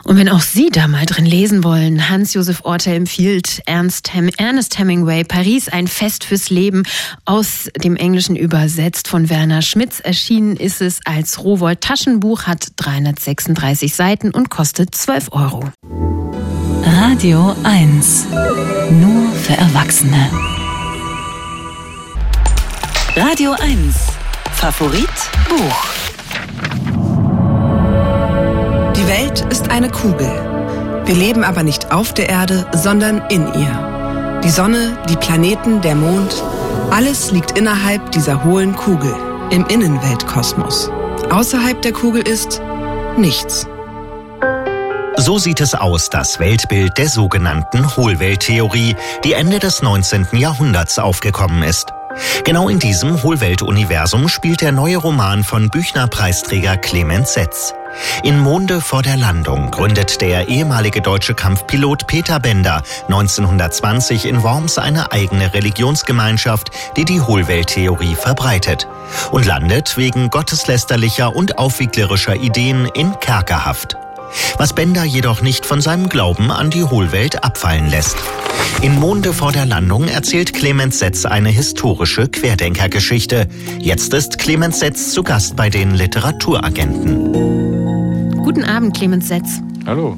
Und 0.03 0.17
wenn 0.17 0.27
auch 0.29 0.41
Sie 0.41 0.69
da 0.71 0.87
mal 0.87 1.05
drin 1.05 1.25
lesen 1.25 1.63
wollen, 1.63 2.09
Hans-Josef 2.09 2.61
Orte 2.63 2.91
empfiehlt 2.93 3.61
Ernst, 3.67 4.13
Hem 4.13 4.29
Ernest 4.37 4.79
Hemingway, 4.79 5.23
Paris, 5.23 5.69
ein 5.69 5.87
Fest 5.87 6.23
fürs 6.23 6.49
Leben, 6.49 6.83
aus 7.25 7.69
dem 7.83 7.95
Englischen 7.95 8.35
übersetzt 8.35 9.07
von 9.07 9.29
Werner 9.29 9.61
Schmitz. 9.61 9.99
Erschienen 9.99 10.57
ist 10.57 10.81
es 10.81 10.99
als 11.05 11.43
Rowold 11.43 11.81
Taschenbuch, 11.81 12.43
hat 12.43 12.67
336 12.77 13.93
Seiten 13.93 14.31
und 14.31 14.49
kostet 14.49 14.95
12 14.95 15.31
Euro. 15.31 15.63
Radio 16.85 17.55
1. 17.63 18.27
Nur 18.89 19.31
für 19.33 19.53
Erwachsene. 19.53 20.62
Radio 23.15 23.51
1. 23.61 23.95
Favorit 24.55 25.07
Buch. 25.47 25.85
Die 28.95 29.07
Welt 29.07 29.41
ist 29.51 29.69
eine 29.69 29.91
Kugel. 29.91 30.31
Wir 31.05 31.13
leben 31.13 31.43
aber 31.43 31.61
nicht 31.61 31.91
auf 31.91 32.15
der 32.15 32.29
Erde, 32.29 32.65
sondern 32.73 33.21
in 33.29 33.45
ihr. 33.53 34.41
Die 34.43 34.49
Sonne, 34.49 34.97
die 35.09 35.15
Planeten, 35.15 35.81
der 35.81 35.93
Mond, 35.93 36.43
alles 36.89 37.29
liegt 37.29 37.55
innerhalb 37.55 38.11
dieser 38.13 38.43
hohlen 38.43 38.75
Kugel, 38.75 39.13
im 39.51 39.67
Innenweltkosmos. 39.67 40.89
Außerhalb 41.29 41.83
der 41.83 41.93
Kugel 41.93 42.27
ist 42.27 42.63
nichts. 43.15 43.67
So 45.17 45.37
sieht 45.37 45.61
es 45.61 45.75
aus, 45.75 46.09
das 46.09 46.39
Weltbild 46.39 46.97
der 46.97 47.09
sogenannten 47.09 47.95
Hohlwelttheorie, 47.95 48.95
die 49.23 49.33
Ende 49.33 49.59
des 49.59 49.83
19. 49.83 50.29
Jahrhunderts 50.31 50.97
aufgekommen 50.97 51.61
ist. 51.61 51.93
Genau 52.43 52.69
in 52.69 52.79
diesem 52.79 53.23
Hohlweltuniversum 53.23 54.27
spielt 54.27 54.61
der 54.61 54.71
neue 54.71 54.97
Roman 54.97 55.43
von 55.43 55.69
Büchner-Preisträger 55.69 56.77
Clemens 56.77 57.33
Setz. 57.33 57.73
In 58.23 58.39
Monde 58.39 58.81
vor 58.81 59.01
der 59.01 59.17
Landung 59.17 59.71
gründet 59.71 60.21
der 60.21 60.47
ehemalige 60.47 61.01
deutsche 61.01 61.33
Kampfpilot 61.33 62.07
Peter 62.07 62.39
Bender 62.39 62.81
1920 63.03 64.25
in 64.25 64.43
Worms 64.43 64.77
eine 64.77 65.11
eigene 65.11 65.53
Religionsgemeinschaft, 65.53 66.71
die 66.97 67.05
die 67.05 67.21
Hohlwelttheorie 67.21 68.15
verbreitet 68.15 68.87
und 69.31 69.45
landet 69.45 69.97
wegen 69.97 70.29
gotteslästerlicher 70.29 71.35
und 71.35 71.57
aufwieglerischer 71.57 72.35
Ideen 72.35 72.87
in 72.93 73.19
Kerkerhaft 73.19 73.97
was 74.57 74.73
Bender 74.73 75.03
jedoch 75.03 75.41
nicht 75.41 75.65
von 75.65 75.81
seinem 75.81 76.09
Glauben 76.09 76.51
an 76.51 76.69
die 76.69 76.83
Hohlwelt 76.83 77.43
abfallen 77.43 77.89
lässt. 77.89 78.17
In 78.81 78.99
Monde 78.99 79.33
vor 79.33 79.51
der 79.51 79.65
Landung 79.65 80.07
erzählt 80.07 80.53
Clemens 80.53 80.99
Setz 80.99 81.25
eine 81.25 81.49
historische 81.49 82.27
Querdenkergeschichte. 82.27 83.47
Jetzt 83.79 84.13
ist 84.13 84.37
Clemens 84.39 84.79
Setz 84.79 85.11
zu 85.11 85.23
Gast 85.23 85.55
bei 85.55 85.69
den 85.69 85.95
Literaturagenten. 85.95 87.33
Guten 88.43 88.65
Abend, 88.65 88.95
Clemens 88.95 89.27
Setz. 89.27 89.61
Hallo. 89.85 90.17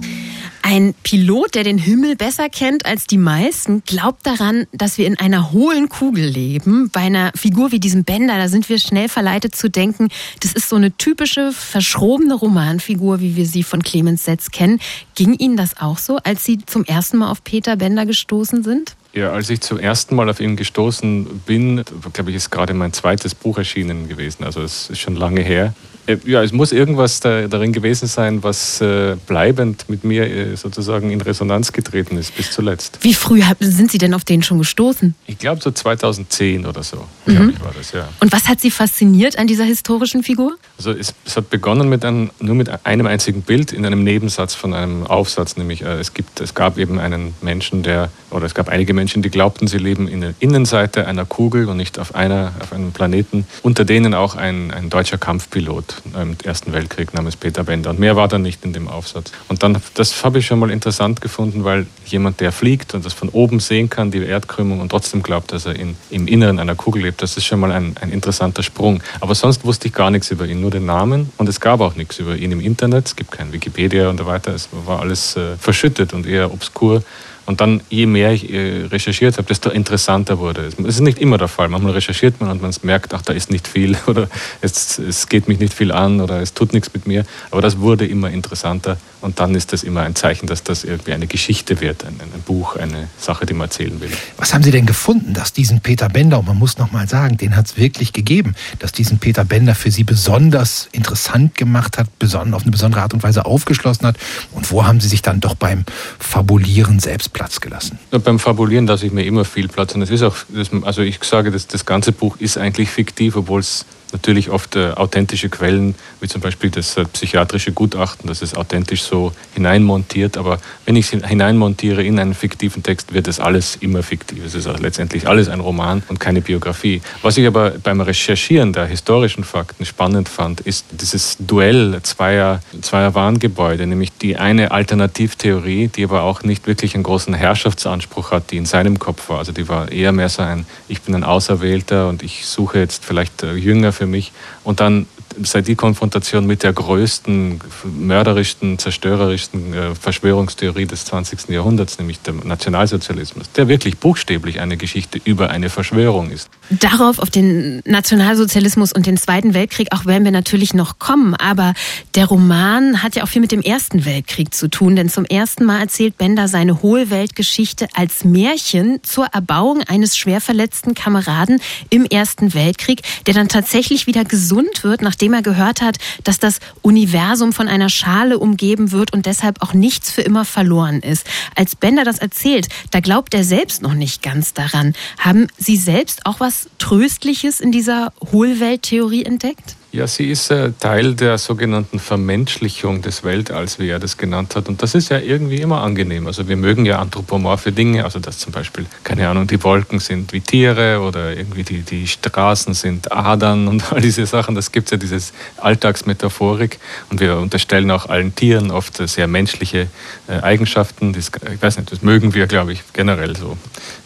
Ein 0.67 0.95
Pilot, 1.03 1.53
der 1.53 1.63
den 1.63 1.77
Himmel 1.77 2.15
besser 2.15 2.49
kennt 2.49 2.87
als 2.87 3.05
die 3.05 3.19
meisten, 3.19 3.83
glaubt 3.85 4.25
daran, 4.25 4.65
dass 4.71 4.97
wir 4.97 5.05
in 5.05 5.19
einer 5.19 5.51
hohlen 5.51 5.89
Kugel 5.89 6.25
leben. 6.25 6.89
Bei 6.89 7.01
einer 7.01 7.31
Figur 7.35 7.71
wie 7.71 7.79
diesem 7.79 8.03
Bender, 8.03 8.35
da 8.39 8.47
sind 8.47 8.67
wir 8.67 8.79
schnell 8.79 9.07
verleitet 9.07 9.55
zu 9.55 9.69
denken, 9.69 10.07
das 10.39 10.53
ist 10.53 10.67
so 10.67 10.75
eine 10.75 10.97
typische, 10.97 11.51
verschrobene 11.51 12.33
Romanfigur, 12.33 13.19
wie 13.19 13.35
wir 13.35 13.45
sie 13.45 13.61
von 13.61 13.83
Clemens 13.83 14.25
Setz 14.25 14.49
kennen. 14.49 14.79
Ging 15.13 15.35
Ihnen 15.35 15.55
das 15.55 15.79
auch 15.79 15.99
so, 15.99 16.17
als 16.23 16.45
Sie 16.45 16.57
zum 16.65 16.83
ersten 16.83 17.17
Mal 17.17 17.29
auf 17.29 17.43
Peter 17.43 17.75
Bender 17.75 18.07
gestoßen 18.07 18.63
sind? 18.63 18.95
Ja, 19.13 19.33
als 19.33 19.51
ich 19.51 19.61
zum 19.61 19.77
ersten 19.77 20.15
Mal 20.15 20.31
auf 20.31 20.39
ihn 20.39 20.55
gestoßen 20.55 21.43
bin, 21.45 21.83
glaube 22.11 22.31
ich, 22.31 22.37
ist 22.37 22.49
gerade 22.49 22.73
mein 22.73 22.91
zweites 22.91 23.35
Buch 23.35 23.59
erschienen 23.59 24.09
gewesen. 24.09 24.43
Also 24.43 24.63
es 24.63 24.89
ist 24.89 24.97
schon 24.97 25.15
lange 25.15 25.41
her. 25.41 25.75
Äh, 26.07 26.17
ja, 26.25 26.43
es 26.43 26.51
muss 26.51 26.71
irgendwas 26.71 27.19
da, 27.19 27.47
darin 27.47 27.73
gewesen 27.73 28.07
sein, 28.07 28.43
was 28.43 28.81
äh, 28.81 29.15
bleibend 29.27 29.89
mit 29.89 30.03
mir 30.03 30.25
äh, 30.25 30.55
sozusagen 30.55 31.09
in 31.09 31.21
Resonanz 31.21 31.71
getreten 31.71 32.17
ist 32.17 32.35
bis 32.35 32.51
zuletzt. 32.51 32.99
Wie 33.01 33.13
früh 33.13 33.41
sind 33.59 33.91
Sie 33.91 33.97
denn 33.97 34.13
auf 34.13 34.23
den 34.23 34.43
schon 34.43 34.59
gestoßen? 34.59 35.15
Ich 35.27 35.37
glaube 35.37 35.61
so 35.61 35.71
2010 35.71 36.65
oder 36.65 36.83
so, 36.83 37.05
mhm. 37.25 37.53
ich, 37.55 37.63
war 37.63 37.73
das, 37.75 37.91
ja. 37.91 38.07
Und 38.19 38.31
was 38.31 38.47
hat 38.47 38.61
Sie 38.61 38.71
fasziniert 38.71 39.37
an 39.37 39.47
dieser 39.47 39.63
historischen 39.63 40.23
Figur? 40.23 40.57
Also 40.77 40.91
es, 40.91 41.13
es 41.25 41.37
hat 41.37 41.49
begonnen 41.49 41.89
mit 41.89 42.05
einem, 42.05 42.29
nur 42.39 42.55
mit 42.55 42.85
einem 42.85 43.07
einzigen 43.07 43.41
Bild 43.41 43.71
in 43.71 43.85
einem 43.85 44.03
Nebensatz 44.03 44.53
von 44.53 44.73
einem 44.73 45.07
Aufsatz, 45.07 45.57
nämlich 45.57 45.81
äh, 45.81 45.99
es, 45.99 46.13
gibt, 46.13 46.39
es 46.39 46.53
gab 46.53 46.77
eben 46.77 46.99
einen 46.99 47.33
Menschen, 47.41 47.81
der, 47.83 48.09
oder 48.29 48.45
es 48.45 48.53
gab 48.53 48.69
einige 48.69 48.93
Menschen, 48.93 49.21
die 49.21 49.29
glaubten, 49.29 49.67
sie 49.67 49.77
leben 49.77 50.07
in 50.07 50.21
der 50.21 50.33
Innenseite 50.39 51.07
einer 51.07 51.25
Kugel 51.25 51.67
und 51.67 51.77
nicht 51.77 51.97
auf, 51.97 52.13
einer, 52.13 52.53
auf 52.59 52.73
einem 52.73 52.91
Planeten, 52.91 53.47
unter 53.63 53.85
denen 53.85 54.13
auch 54.13 54.35
ein, 54.35 54.71
ein 54.71 54.89
deutscher 54.89 55.17
Kampfpilot 55.17 55.94
im 56.19 56.35
Ersten 56.43 56.73
Weltkrieg 56.73 57.13
namens 57.13 57.35
Peter 57.35 57.63
Bender. 57.63 57.89
Und 57.91 57.99
mehr 57.99 58.15
war 58.15 58.27
da 58.27 58.37
nicht 58.37 58.63
in 58.65 58.73
dem 58.73 58.87
Aufsatz. 58.87 59.31
Und 59.47 59.63
dann, 59.63 59.77
das 59.93 60.23
habe 60.23 60.39
ich 60.39 60.45
schon 60.45 60.59
mal 60.59 60.71
interessant 60.71 61.21
gefunden, 61.21 61.63
weil 61.63 61.87
jemand, 62.05 62.39
der 62.39 62.51
fliegt 62.51 62.93
und 62.93 63.05
das 63.05 63.13
von 63.13 63.29
oben 63.29 63.59
sehen 63.59 63.89
kann, 63.89 64.11
die 64.11 64.23
Erdkrümmung, 64.23 64.79
und 64.79 64.89
trotzdem 64.89 65.23
glaubt, 65.23 65.51
dass 65.51 65.65
er 65.65 65.75
in, 65.75 65.95
im 66.09 66.27
Inneren 66.27 66.59
einer 66.59 66.75
Kugel 66.75 67.03
lebt, 67.03 67.21
das 67.21 67.37
ist 67.37 67.45
schon 67.45 67.59
mal 67.59 67.71
ein, 67.71 67.95
ein 68.01 68.11
interessanter 68.11 68.63
Sprung. 68.63 69.01
Aber 69.21 69.35
sonst 69.35 69.65
wusste 69.65 69.87
ich 69.87 69.93
gar 69.93 70.11
nichts 70.11 70.31
über 70.31 70.45
ihn, 70.45 70.61
nur 70.61 70.71
den 70.71 70.85
Namen. 70.85 71.31
Und 71.37 71.49
es 71.49 71.59
gab 71.59 71.81
auch 71.81 71.95
nichts 71.95 72.19
über 72.19 72.35
ihn 72.35 72.51
im 72.51 72.59
Internet. 72.59 73.07
Es 73.07 73.15
gibt 73.15 73.31
kein 73.31 73.51
Wikipedia 73.53 74.09
und 74.09 74.17
so 74.17 74.25
weiter. 74.25 74.53
Es 74.53 74.69
war 74.85 74.99
alles 74.99 75.35
äh, 75.35 75.57
verschüttet 75.57 76.13
und 76.13 76.25
eher 76.25 76.51
obskur. 76.53 77.03
Und 77.45 77.61
dann, 77.61 77.81
je 77.89 78.05
mehr 78.07 78.31
ich 78.31 78.51
äh, 78.51 78.85
recherchiert 78.85 79.37
habe, 79.37 79.47
desto 79.47 79.69
interessanter 79.69 80.39
wurde 80.39 80.61
es. 80.61 80.79
Es 80.79 80.95
ist 80.95 81.01
nicht 81.01 81.19
immer 81.19 81.37
der 81.37 81.47
Fall. 81.47 81.69
Manchmal 81.69 81.93
recherchiert 81.93 82.41
man 82.41 82.49
und 82.49 82.61
man 82.61 82.73
merkt, 82.81 83.13
ach, 83.13 83.21
da 83.21 83.33
ist 83.33 83.51
nicht 83.51 83.67
viel 83.67 83.95
oder 84.07 84.27
es, 84.61 84.97
es 84.97 85.27
geht 85.29 85.47
mich 85.47 85.59
nicht 85.59 85.73
viel 85.73 85.91
an 85.91 86.21
oder 86.21 86.41
es 86.41 86.53
tut 86.53 86.73
nichts 86.73 86.91
mit 86.93 87.05
mir. 87.05 87.25
Aber 87.51 87.61
das 87.61 87.79
wurde 87.79 88.05
immer 88.05 88.29
interessanter 88.29 88.97
und 89.25 89.39
dann 89.39 89.55
ist 89.55 89.73
das 89.73 89.81
immer 89.83 90.01
ein 90.01 90.13
Zeichen, 90.13 90.45
dass 90.45 90.61
das 90.61 90.83
irgendwie 90.83 91.13
eine 91.13 91.25
Geschichte 91.25 91.81
wird, 91.81 92.05
ein, 92.05 92.19
ein 92.21 92.41
Buch, 92.45 92.75
eine 92.75 93.07
Sache, 93.17 93.47
die 93.47 93.55
man 93.55 93.65
erzählen 93.65 93.99
will. 93.99 94.11
Was 94.37 94.53
haben 94.53 94.63
Sie 94.63 94.69
denn 94.69 94.85
gefunden, 94.85 95.33
dass 95.33 95.51
diesen 95.51 95.81
Peter 95.81 96.09
Bender, 96.09 96.37
und 96.37 96.45
man 96.45 96.59
muss 96.59 96.77
noch 96.77 96.91
mal 96.91 97.07
sagen, 97.09 97.35
den 97.35 97.55
hat 97.55 97.65
es 97.65 97.75
wirklich 97.75 98.13
gegeben, 98.13 98.53
dass 98.77 98.91
diesen 98.91 99.17
Peter 99.17 99.43
Bender 99.43 99.73
für 99.73 99.89
Sie 99.89 100.03
besonders 100.03 100.89
interessant 100.91 101.55
gemacht 101.57 101.97
hat, 101.97 102.07
auf 102.21 102.61
eine 102.61 102.71
besondere 102.71 103.01
Art 103.01 103.15
und 103.15 103.23
Weise 103.23 103.47
aufgeschlossen 103.47 104.05
hat? 104.05 104.17
Und 104.51 104.71
wo 104.71 104.85
haben 104.85 105.01
Sie 105.01 105.07
sich 105.07 105.23
dann 105.23 105.39
doch 105.39 105.55
beim 105.55 105.85
Fabulieren 106.19 106.99
selbst 106.99 107.33
Platz 107.33 107.59
gelassen? 107.61 107.97
Ja, 108.11 108.19
beim 108.19 108.37
Fabulieren 108.37 108.85
lasse 108.85 109.07
ich 109.07 109.11
mir 109.11 109.25
immer 109.25 109.43
viel 109.43 109.67
Platz. 109.67 109.95
Und 109.95 110.03
es 110.03 110.11
ist 110.11 110.21
auch, 110.21 110.35
also 110.83 111.01
ich 111.01 111.23
sage, 111.23 111.49
das, 111.49 111.65
das 111.65 111.87
ganze 111.87 112.11
Buch 112.11 112.37
ist 112.37 112.59
eigentlich 112.59 112.91
fiktiv, 112.91 113.35
obwohl 113.35 113.61
es 113.61 113.85
natürlich 114.11 114.49
oft 114.49 114.75
äh, 114.75 114.91
authentische 114.91 115.49
Quellen, 115.49 115.95
wie 116.21 116.27
zum 116.27 116.41
Beispiel 116.41 116.69
das 116.69 116.97
äh, 116.97 117.05
psychiatrische 117.05 117.71
Gutachten, 117.71 118.27
das 118.27 118.41
ist 118.41 118.57
authentisch 118.57 119.03
so 119.03 119.31
hineinmontiert. 119.53 120.37
Aber 120.37 120.59
wenn 120.85 120.95
ich 120.95 121.11
es 121.11 121.27
hineinmontiere 121.27 122.03
in 122.03 122.19
einen 122.19 122.33
fiktiven 122.33 122.83
Text, 122.83 123.13
wird 123.13 123.27
es 123.27 123.39
alles 123.39 123.77
immer 123.77 124.03
fiktiv. 124.03 124.43
Es 124.45 124.55
ist 124.55 124.67
auch 124.67 124.79
letztendlich 124.79 125.27
alles 125.27 125.49
ein 125.49 125.59
Roman 125.59 126.03
und 126.07 126.19
keine 126.19 126.41
Biografie. 126.41 127.01
Was 127.21 127.37
ich 127.37 127.47
aber 127.47 127.71
beim 127.71 128.01
Recherchieren 128.01 128.73
der 128.73 128.85
historischen 128.85 129.43
Fakten 129.43 129.85
spannend 129.85 130.29
fand, 130.29 130.61
ist 130.61 130.85
dieses 130.91 131.37
Duell 131.39 131.99
zweier, 132.03 132.61
zweier 132.81 133.15
Warngebäude, 133.15 133.87
nämlich 133.87 134.11
die 134.17 134.37
eine 134.37 134.71
Alternativtheorie, 134.71 135.87
die 135.87 136.03
aber 136.03 136.23
auch 136.23 136.43
nicht 136.43 136.67
wirklich 136.67 136.95
einen 136.95 137.03
großen 137.03 137.33
Herrschaftsanspruch 137.33 138.31
hat, 138.31 138.51
die 138.51 138.57
in 138.57 138.65
seinem 138.65 138.99
Kopf 138.99 139.29
war. 139.29 139.39
Also 139.39 139.51
die 139.51 139.67
war 139.67 139.91
eher 139.91 140.11
mehr 140.11 140.29
so 140.29 140.41
ein, 140.41 140.65
ich 140.87 141.01
bin 141.01 141.15
ein 141.15 141.23
Auserwählter 141.23 142.07
und 142.09 142.23
ich 142.23 142.45
suche 142.45 142.79
jetzt 142.79 143.05
vielleicht 143.05 143.43
äh, 143.43 143.53
Jünger 143.53 143.91
für 143.95 144.05
mich. 144.05 144.31
Und 144.63 144.79
dann 144.79 145.07
seit 145.43 145.67
die 145.67 145.75
Konfrontation 145.75 146.45
mit 146.45 146.63
der 146.63 146.73
größten, 146.73 147.59
mörderischsten, 147.83 148.79
zerstörerischsten 148.79 149.73
äh, 149.73 149.95
Verschwörungstheorie 149.95 150.85
des 150.85 151.05
20. 151.05 151.49
Jahrhunderts, 151.49 151.97
nämlich 151.97 152.19
dem 152.19 152.41
Nationalsozialismus, 152.43 153.51
der 153.51 153.67
wirklich 153.67 153.97
buchstäblich 153.97 154.59
eine 154.59 154.77
Geschichte 154.77 155.19
über 155.23 155.49
eine 155.49 155.69
Verschwörung 155.69 156.31
ist. 156.31 156.49
Darauf, 156.69 157.19
auf 157.19 157.29
den 157.29 157.81
Nationalsozialismus 157.85 158.91
und 158.91 159.05
den 159.05 159.17
Zweiten 159.17 159.53
Weltkrieg, 159.53 159.89
auch 159.91 160.05
werden 160.05 160.23
wir 160.23 160.31
natürlich 160.31 160.73
noch 160.73 160.99
kommen. 160.99 161.35
Aber 161.35 161.73
der 162.15 162.25
Roman 162.25 163.03
hat 163.03 163.15
ja 163.15 163.23
auch 163.23 163.27
viel 163.27 163.41
mit 163.41 163.51
dem 163.51 163.61
Ersten 163.61 164.05
Weltkrieg 164.05 164.53
zu 164.53 164.69
tun, 164.69 164.95
denn 164.95 165.09
zum 165.09 165.25
ersten 165.25 165.65
Mal 165.65 165.79
erzählt 165.79 166.17
Bender 166.17 166.47
seine 166.47 166.81
Hohlweltgeschichte 166.81 167.87
als 167.93 168.23
Märchen 168.23 168.99
zur 169.03 169.25
Erbauung 169.27 169.81
eines 169.81 170.17
schwer 170.17 170.41
verletzten 170.41 170.93
Kameraden 170.93 171.61
im 171.89 172.05
Ersten 172.05 172.53
Weltkrieg, 172.53 173.01
der 173.27 173.33
dann 173.33 173.47
tatsächlich 173.47 174.07
wieder 174.07 174.23
gesund 174.23 174.83
wird, 174.83 175.01
nachdem 175.01 175.24
nachdem 175.25 175.33
er 175.33 175.41
gehört 175.41 175.81
hat, 175.81 175.97
dass 176.23 176.37
das 176.37 176.59
Universum 176.83 177.51
von 177.51 177.67
einer 177.67 177.89
Schale 177.89 178.37
umgeben 178.37 178.91
wird 178.91 179.11
und 179.11 179.25
deshalb 179.25 179.63
auch 179.63 179.73
nichts 179.73 180.11
für 180.11 180.21
immer 180.21 180.45
verloren 180.45 180.99
ist. 181.01 181.25
Als 181.55 181.75
Bender 181.75 182.03
das 182.03 182.19
erzählt, 182.19 182.67
da 182.91 182.99
glaubt 182.99 183.33
er 183.33 183.43
selbst 183.43 183.81
noch 183.81 183.95
nicht 183.95 184.21
ganz 184.21 184.53
daran. 184.53 184.93
Haben 185.17 185.47
Sie 185.57 185.77
selbst 185.77 186.27
auch 186.27 186.39
was 186.39 186.69
Tröstliches 186.77 187.59
in 187.59 187.71
dieser 187.71 188.13
Hohlwelttheorie 188.31 189.23
entdeckt? 189.25 189.75
Ja, 189.95 190.07
sie 190.07 190.29
ist 190.29 190.51
äh, 190.51 190.73
Teil 190.77 191.15
der 191.15 191.37
sogenannten 191.37 191.99
Vermenschlichung 191.99 193.01
des 193.01 193.23
Weltalls, 193.23 193.79
wie 193.79 193.87
er 193.87 193.97
das 193.97 194.17
genannt 194.17 194.57
hat. 194.57 194.67
Und 194.67 194.83
das 194.83 194.93
ist 194.93 195.07
ja 195.07 195.19
irgendwie 195.19 195.61
immer 195.61 195.79
angenehm. 195.79 196.27
Also 196.27 196.49
wir 196.49 196.57
mögen 196.57 196.85
ja 196.85 196.99
anthropomorphe 196.99 197.71
Dinge, 197.71 198.03
also 198.03 198.19
dass 198.19 198.37
zum 198.37 198.51
Beispiel, 198.51 198.87
keine 199.05 199.29
Ahnung, 199.29 199.47
die 199.47 199.63
Wolken 199.63 199.99
sind 199.99 200.33
wie 200.33 200.41
Tiere 200.41 200.99
oder 200.99 201.37
irgendwie 201.37 201.63
die, 201.63 201.79
die 201.79 202.07
Straßen 202.07 202.73
sind 202.73 203.09
Adern 203.13 203.69
und 203.69 203.89
all 203.93 204.01
diese 204.01 204.25
Sachen. 204.25 204.53
Das 204.53 204.73
gibt 204.73 204.91
ja 204.91 204.97
dieses 204.97 205.31
Alltagsmetaphorik. 205.55 206.77
Und 207.09 207.21
wir 207.21 207.37
unterstellen 207.37 207.89
auch 207.89 208.09
allen 208.09 208.35
Tieren 208.35 208.71
oft 208.71 208.97
sehr 209.07 209.27
menschliche 209.27 209.87
äh, 210.27 210.41
Eigenschaften. 210.41 211.13
Das, 211.13 211.31
ich 211.53 211.61
weiß 211.61 211.77
nicht, 211.77 211.93
das 211.93 212.01
mögen 212.01 212.33
wir, 212.33 212.47
glaube 212.47 212.73
ich, 212.73 212.83
generell 212.91 213.37
so. 213.37 213.57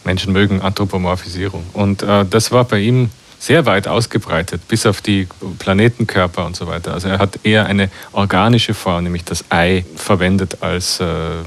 Menschen 0.04 0.32
mögen 0.32 0.60
Anthropomorphisierung. 0.60 1.64
Und 1.72 2.04
äh, 2.04 2.24
das 2.30 2.52
war 2.52 2.62
bei 2.62 2.78
ihm 2.78 3.10
sehr 3.40 3.64
weit 3.64 3.88
ausgebreitet, 3.88 4.68
bis 4.68 4.84
auf 4.84 5.00
die 5.00 5.26
Planetenkörper 5.58 6.44
und 6.44 6.54
so 6.54 6.66
weiter. 6.66 6.92
Also 6.92 7.08
er 7.08 7.18
hat 7.18 7.40
eher 7.42 7.64
eine 7.64 7.90
organische 8.12 8.74
Form, 8.74 9.04
nämlich 9.04 9.24
das 9.24 9.46
Ei, 9.48 9.84
verwendet 9.96 10.58
als, 10.60 11.00
äh, 11.00 11.06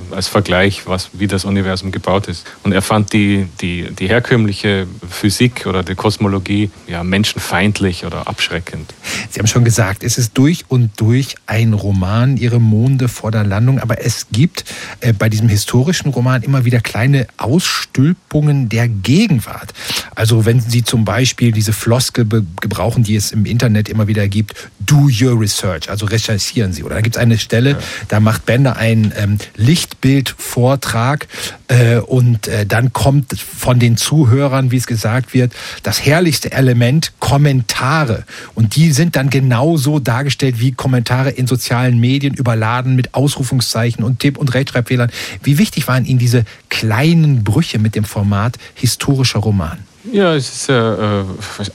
als 0.09 0.27
Vergleich, 0.27 0.88
was, 0.88 1.12
wie 1.13 1.27
das 1.27 1.45
Universum 1.45 1.91
gebaut 1.91 2.27
ist. 2.27 2.47
Und 2.63 2.71
er 2.71 2.81
fand 2.81 3.13
die, 3.13 3.47
die, 3.62 3.91
die 3.91 4.07
herkömmliche 4.07 4.88
Physik 5.07 5.67
oder 5.67 5.83
die 5.83 5.93
Kosmologie 5.93 6.71
ja, 6.88 7.03
menschenfeindlich 7.03 8.05
oder 8.05 8.27
abschreckend. 8.27 8.91
Sie 9.29 9.39
haben 9.39 9.47
schon 9.47 9.63
gesagt, 9.63 10.03
es 10.03 10.17
ist 10.17 10.35
durch 10.35 10.65
und 10.69 11.00
durch 11.00 11.35
ein 11.45 11.73
Roman, 11.73 12.38
Ihre 12.38 12.59
Monde 12.59 13.07
vor 13.07 13.29
der 13.29 13.43
Landung, 13.43 13.79
aber 13.79 14.03
es 14.03 14.27
gibt 14.31 14.65
äh, 15.01 15.13
bei 15.13 15.29
diesem 15.29 15.47
historischen 15.47 16.09
Roman 16.09 16.41
immer 16.41 16.65
wieder 16.65 16.79
kleine 16.79 17.27
Ausstülpungen 17.38 18.67
der 18.69 18.88
Gegenwart. 18.88 19.73
Also 20.15 20.45
wenn 20.45 20.59
Sie 20.59 20.83
zum 20.83 21.05
Beispiel 21.05 21.51
diese 21.51 21.71
Floskel 21.84 22.25
gebrauchen, 22.62 23.04
die 23.04 23.18
es 23.18 23.34
im 23.34 23.46
Internet 23.46 23.90
immer 23.90 24.08
wieder 24.08 24.30
gibt. 24.30 24.70
Do 24.80 25.10
your 25.22 25.38
research, 25.38 25.90
also 25.90 26.06
recherchieren 26.06 26.72
Sie. 26.72 26.82
Oder 26.82 26.96
da 26.96 27.02
gibt 27.02 27.18
es 27.18 27.22
eine 27.22 27.38
Stelle, 27.38 27.72
ja. 27.72 27.78
da 28.08 28.22
macht 28.22 28.46
Bender 28.46 28.78
einen 28.78 29.12
ähm, 29.18 29.38
Lichtbildvortrag 29.58 31.28
äh, 31.68 31.98
und 31.98 32.48
äh, 32.48 32.66
dann 32.66 32.94
kommt 32.94 33.38
von 33.38 33.80
den 33.80 33.98
Zuhörern, 33.98 34.72
wie 34.72 34.78
es 34.78 34.88
gesagt 34.88 35.34
wird, 35.34 35.52
das 35.84 36.06
herrlichste 36.06 36.54
Element 36.54 37.12
Kommentare. 37.20 38.24
Und 38.56 38.78
die 38.78 38.94
sind 38.94 39.18
dann 39.18 39.30
genauso 39.30 40.00
dargestellt 40.00 40.62
wie 40.62 40.72
Kommentare 40.72 41.32
in 41.32 41.48
sozialen 41.48 42.00
Medien, 42.00 42.34
überladen 42.34 42.96
mit 42.96 43.13
Ausrufungszeichen 43.13 44.06
und 44.06 44.20
Tipp- 44.20 44.38
und 44.38 44.54
Rechtschreibfehlern. 44.54 45.12
Wie 45.44 45.58
wichtig 45.58 45.90
waren 45.90 46.06
Ihnen 46.06 46.20
diese 46.20 46.46
kleinen 46.70 47.44
Brüche 47.44 47.78
mit 47.78 47.96
dem 47.96 48.06
Format 48.06 48.58
historischer 48.74 49.40
Roman? 49.40 49.80
Ja, 50.12 50.36
es 50.36 50.53
ist 50.53 50.69
äh, 50.69 50.74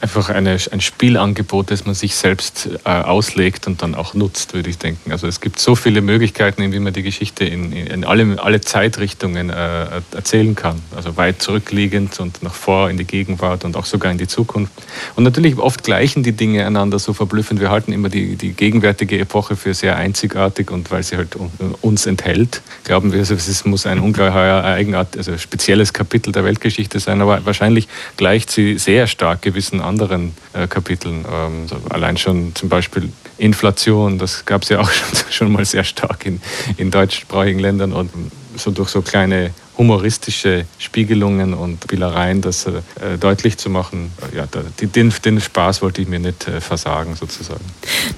einfach 0.03 0.29
eine, 0.29 0.59
ein 0.71 0.81
Spielangebot, 0.83 1.71
das 1.71 1.87
man 1.87 1.95
sich 1.95 2.15
selbst 2.15 2.69
äh, 2.85 2.91
auslegt 2.91 3.67
und 3.67 3.81
dann 3.81 3.95
auch 3.95 4.13
nutzt, 4.13 4.53
würde 4.53 4.69
ich 4.69 4.77
denken. 4.77 5.13
Also 5.13 5.27
es 5.27 5.41
gibt 5.41 5.59
so 5.59 5.75
viele 5.75 6.03
Möglichkeiten, 6.03 6.71
wie 6.71 6.79
man 6.79 6.93
die 6.93 7.03
Geschichte 7.03 7.47
in, 7.47 7.73
in 7.73 8.05
alle, 8.05 8.37
alle 8.43 8.61
Zeitrichtungen 8.61 9.49
äh, 9.49 9.87
erzählen 10.15 10.55
kann. 10.55 10.83
Also 10.95 11.17
weit 11.17 11.41
zurückliegend 11.41 12.21
und 12.21 12.43
nach 12.43 12.53
vor 12.53 12.91
in 12.91 12.99
die 12.99 13.07
Gegenwart 13.07 13.65
und 13.65 13.79
auch 13.79 13.87
sogar 13.87 14.13
in 14.13 14.19
die 14.19 14.29
Zukunft. 14.29 14.73
Und 15.17 15.25
natürlich 15.25 15.57
oft 15.57 15.83
gleichen 15.83 16.23
die 16.23 16.33
Dinge 16.33 16.67
einander 16.67 16.99
so 16.99 17.15
verblüffend. 17.15 17.61
Wir 17.61 17.71
halten 17.71 17.93
immer 17.93 18.11
die, 18.11 18.37
die 18.37 18.53
gegenwärtige 18.53 19.19
Epoche 19.19 19.57
für 19.57 19.73
sehr 19.73 19.97
einzigartig 19.97 20.71
und 20.71 20.91
weil 20.91 21.03
sie 21.03 21.17
halt 21.17 21.35
uns 21.81 22.05
enthält, 22.05 22.61
glauben 22.85 23.11
wir, 23.11 23.23
es 23.23 23.65
muss 23.65 23.87
ein 23.87 24.01
ungeheuer 24.01 24.63
eigenart, 24.65 25.17
also 25.17 25.39
spezielles 25.39 25.95
Kapitel 25.95 26.31
der 26.31 26.45
Weltgeschichte 26.45 27.01
sein. 27.01 27.23
Aber 27.23 27.47
wahrscheinlich 27.47 27.89
gleicht 28.19 28.51
sie 28.51 28.77
sehr 28.77 29.07
stark 29.07 29.41
gewissen 29.41 29.81
anderen 29.81 30.35
äh, 30.53 30.67
Kapiteln. 30.67 31.25
Ähm, 31.33 31.67
so 31.67 31.77
allein 31.89 32.19
schon 32.19 32.55
zum 32.55 32.69
Beispiel 32.69 33.11
Inflation, 33.39 34.19
das 34.19 34.45
gab 34.45 34.63
es 34.63 34.69
ja 34.69 34.81
auch 34.81 34.91
schon, 34.93 35.09
schon, 35.31 35.53
mal 35.53 35.65
sehr 35.65 35.85
stark 35.85 36.27
in, 36.27 36.43
in 36.77 36.91
deutschsprachigen 36.91 37.61
Ländern 37.61 37.95
und 37.95 38.11
so 38.57 38.71
durch 38.73 38.91
so 38.91 39.01
kleine 39.01 39.55
humoristische 39.79 40.67
Spiegelungen 40.79 41.55
und 41.55 41.85
Spielereien, 41.85 42.43
das 42.43 42.67
äh, 42.67 42.83
deutlich 43.19 43.57
zu 43.57 43.71
machen. 43.71 44.11
Ja, 44.35 44.47
den, 44.47 45.13
den, 45.25 45.41
Spaß 45.41 45.83
wollte 45.83 46.03
ich 46.03 46.09
mir 46.09 46.19
nicht 46.19 46.49
äh, 46.49 46.61
versagen, 46.61 47.15
sozusagen. 47.15 47.65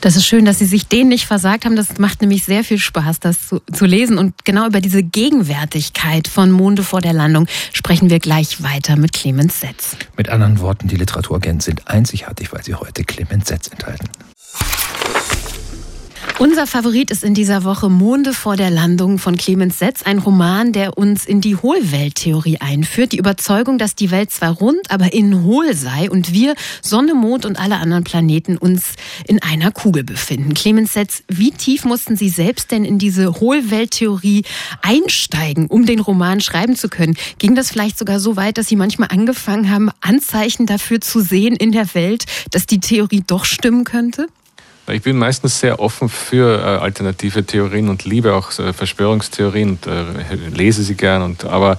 Das 0.00 0.16
ist 0.16 0.26
schön, 0.26 0.46
dass 0.46 0.58
Sie 0.58 0.64
sich 0.64 0.86
den 0.86 1.08
nicht 1.08 1.26
versagt 1.26 1.66
haben. 1.66 1.76
Das 1.76 1.98
macht 1.98 2.22
nämlich 2.22 2.44
sehr 2.44 2.64
viel 2.64 2.78
Spaß, 2.78 3.20
das 3.20 3.48
zu, 3.48 3.60
zu 3.72 3.84
lesen. 3.84 4.16
Und 4.16 4.44
genau 4.44 4.66
über 4.66 4.80
diese 4.80 5.02
Gegenwärtigkeit 5.02 6.26
von 6.26 6.50
Monde 6.50 6.82
vor 6.82 7.02
der 7.02 7.12
Landung 7.12 7.46
sprechen 7.74 8.08
wir 8.08 8.18
gleich 8.18 8.62
weiter 8.62 8.96
mit 8.96 9.12
Clemens 9.12 9.60
Setz. 9.60 9.96
Mit 10.16 10.30
anderen 10.30 10.60
Worten, 10.60 10.88
die 10.88 10.96
Literaturagenten 10.96 11.60
sind 11.60 11.86
einzigartig, 11.86 12.52
weil 12.52 12.64
sie 12.64 12.74
heute 12.74 13.04
Clemens 13.04 13.48
Setz 13.48 13.68
enthalten. 13.68 14.08
Unser 16.40 16.66
Favorit 16.66 17.10
ist 17.10 17.22
in 17.22 17.34
dieser 17.34 17.64
Woche 17.64 17.90
Monde 17.90 18.32
vor 18.32 18.56
der 18.56 18.70
Landung 18.70 19.18
von 19.18 19.36
Clemens 19.36 19.78
Setz, 19.78 20.02
ein 20.04 20.16
Roman, 20.16 20.72
der 20.72 20.96
uns 20.96 21.26
in 21.26 21.42
die 21.42 21.54
Hohlwelttheorie 21.54 22.56
einführt. 22.62 23.12
Die 23.12 23.18
Überzeugung, 23.18 23.76
dass 23.76 23.94
die 23.94 24.10
Welt 24.10 24.30
zwar 24.30 24.52
rund, 24.52 24.90
aber 24.90 25.12
innen 25.12 25.44
hohl 25.44 25.74
sei 25.74 26.10
und 26.10 26.32
wir, 26.32 26.54
Sonne, 26.80 27.12
Mond 27.12 27.44
und 27.44 27.60
alle 27.60 27.76
anderen 27.76 28.04
Planeten 28.04 28.56
uns 28.56 28.94
in 29.28 29.42
einer 29.42 29.70
Kugel 29.70 30.02
befinden. 30.02 30.54
Clemens 30.54 30.94
Setz, 30.94 31.24
wie 31.28 31.50
tief 31.50 31.84
mussten 31.84 32.16
Sie 32.16 32.30
selbst 32.30 32.70
denn 32.70 32.86
in 32.86 32.98
diese 32.98 33.38
Hohlwelttheorie 33.38 34.44
einsteigen, 34.80 35.66
um 35.66 35.84
den 35.84 36.00
Roman 36.00 36.40
schreiben 36.40 36.74
zu 36.74 36.88
können? 36.88 37.18
Ging 37.38 37.54
das 37.54 37.70
vielleicht 37.70 37.98
sogar 37.98 38.18
so 38.18 38.36
weit, 38.36 38.56
dass 38.56 38.66
Sie 38.66 38.76
manchmal 38.76 39.08
angefangen 39.12 39.68
haben, 39.68 39.90
Anzeichen 40.00 40.64
dafür 40.64 41.02
zu 41.02 41.20
sehen 41.20 41.54
in 41.54 41.70
der 41.70 41.94
Welt, 41.94 42.24
dass 42.50 42.64
die 42.64 42.80
Theorie 42.80 43.22
doch 43.26 43.44
stimmen 43.44 43.84
könnte? 43.84 44.26
Ich 44.92 45.02
bin 45.02 45.16
meistens 45.16 45.60
sehr 45.60 45.80
offen 45.80 46.08
für 46.08 46.58
äh, 46.58 46.62
alternative 46.62 47.44
Theorien 47.44 47.88
und 47.88 48.04
liebe 48.04 48.34
auch 48.34 48.58
äh, 48.58 48.72
Verschwörungstheorien 48.72 49.70
und 49.70 49.86
äh, 49.86 50.04
lese 50.54 50.82
sie 50.82 50.94
gern. 50.94 51.22
Und, 51.22 51.44
aber 51.44 51.78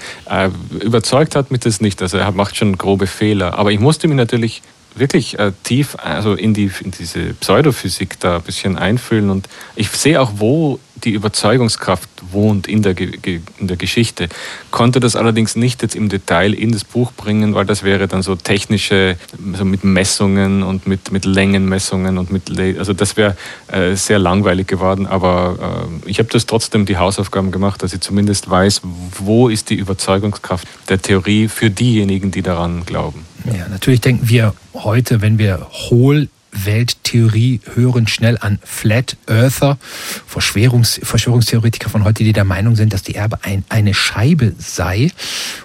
überzeugt 0.80 1.36
hat 1.36 1.52
mich 1.52 1.62
das 1.62 1.82
nicht. 1.82 2.02
Also 2.02 2.18
er 2.18 2.32
macht 2.32 2.56
schon 2.56 2.78
grobe 2.78 3.08
Fehler. 3.08 3.58
Aber 3.58 3.72
ich 3.72 3.80
musste 3.80 4.08
mich 4.08 4.18
natürlich 4.18 4.62
wirklich 4.96 5.38
tief 5.64 5.96
also 5.98 6.34
in, 6.34 6.54
die, 6.54 6.70
in 6.84 6.92
diese 6.92 7.34
Pseudophysik 7.34 8.20
da 8.20 8.38
ein 8.38 8.42
bisschen 8.42 8.78
einfühlen. 8.78 9.30
Und 9.30 9.48
ich 9.76 9.90
sehe 9.90 10.20
auch, 10.22 10.34
wo 10.36 10.80
die 11.04 11.12
Überzeugungskraft 11.12 12.10
wohnt 12.32 12.68
in 12.68 12.82
der, 12.82 12.96
in 12.98 13.42
der 13.60 13.78
Geschichte. 13.78 14.30
Konnte 14.70 15.00
das 15.00 15.16
allerdings 15.16 15.56
nicht 15.56 15.82
jetzt 15.82 15.96
im 15.96 16.10
Detail 16.10 16.54
in 16.54 16.72
das 16.72 16.84
Buch 16.84 17.12
bringen, 17.12 17.54
weil 17.56 17.66
das 17.66 17.84
wäre 17.84 18.08
dann 18.08 18.22
so 18.22 18.36
technische, 18.36 19.18
so 19.58 19.66
mit 19.66 19.84
Messungen 19.84 20.64
und 20.64 20.88
mit, 20.88 21.12
mit 21.12 21.26
Längenmessungen 21.26 22.18
und 22.18 22.32
mit, 22.32 22.58
also 22.78 22.94
das 22.94 23.18
wäre 23.18 23.36
äh, 23.68 23.96
sehr 23.96 24.20
langweilig 24.20 24.68
geworden. 24.68 25.08
Aber 25.08 25.88
äh, 26.06 26.10
ich 26.10 26.20
habe 26.20 26.30
das 26.30 26.46
trotzdem 26.46 26.86
die 26.86 26.98
Hausaufgaben 26.98 27.52
gemacht, 27.52 27.84
dass 27.84 27.94
ich 27.94 28.02
zumindest 28.02 28.50
weiß, 28.50 28.82
wo 29.18 29.50
ist 29.50 29.70
die 29.70 29.76
Überzeugungskraft 29.76 30.68
der 30.90 31.02
Theorie 31.02 31.48
für 31.48 31.70
diejenigen, 31.70 32.32
die 32.32 32.42
daran 32.42 32.86
glauben. 32.86 33.26
Ja, 33.46 33.68
natürlich 33.68 34.02
denken 34.02 34.30
wir 34.30 34.54
heute, 34.74 35.22
wenn 35.22 35.38
wir 35.40 35.68
hohl 35.72 36.30
Welttheorie 36.52 37.62
hören 37.74 38.08
schnell 38.08 38.38
an 38.40 38.60
Flat 38.64 39.18
Earther, 39.28 39.78
Verschwörungs 40.28 41.00
Verschwörungstheoretiker 41.04 41.90
von 41.90 42.04
heute, 42.04 42.24
die 42.24 42.34
der 42.34 42.44
Meinung 42.44 42.76
sind, 42.76 42.94
dass 42.94 43.04
die 43.04 43.14
Erde 43.14 43.40
ein, 43.42 43.64
eine 43.70 43.94
Scheibe 43.94 44.54
sei. 44.58 45.12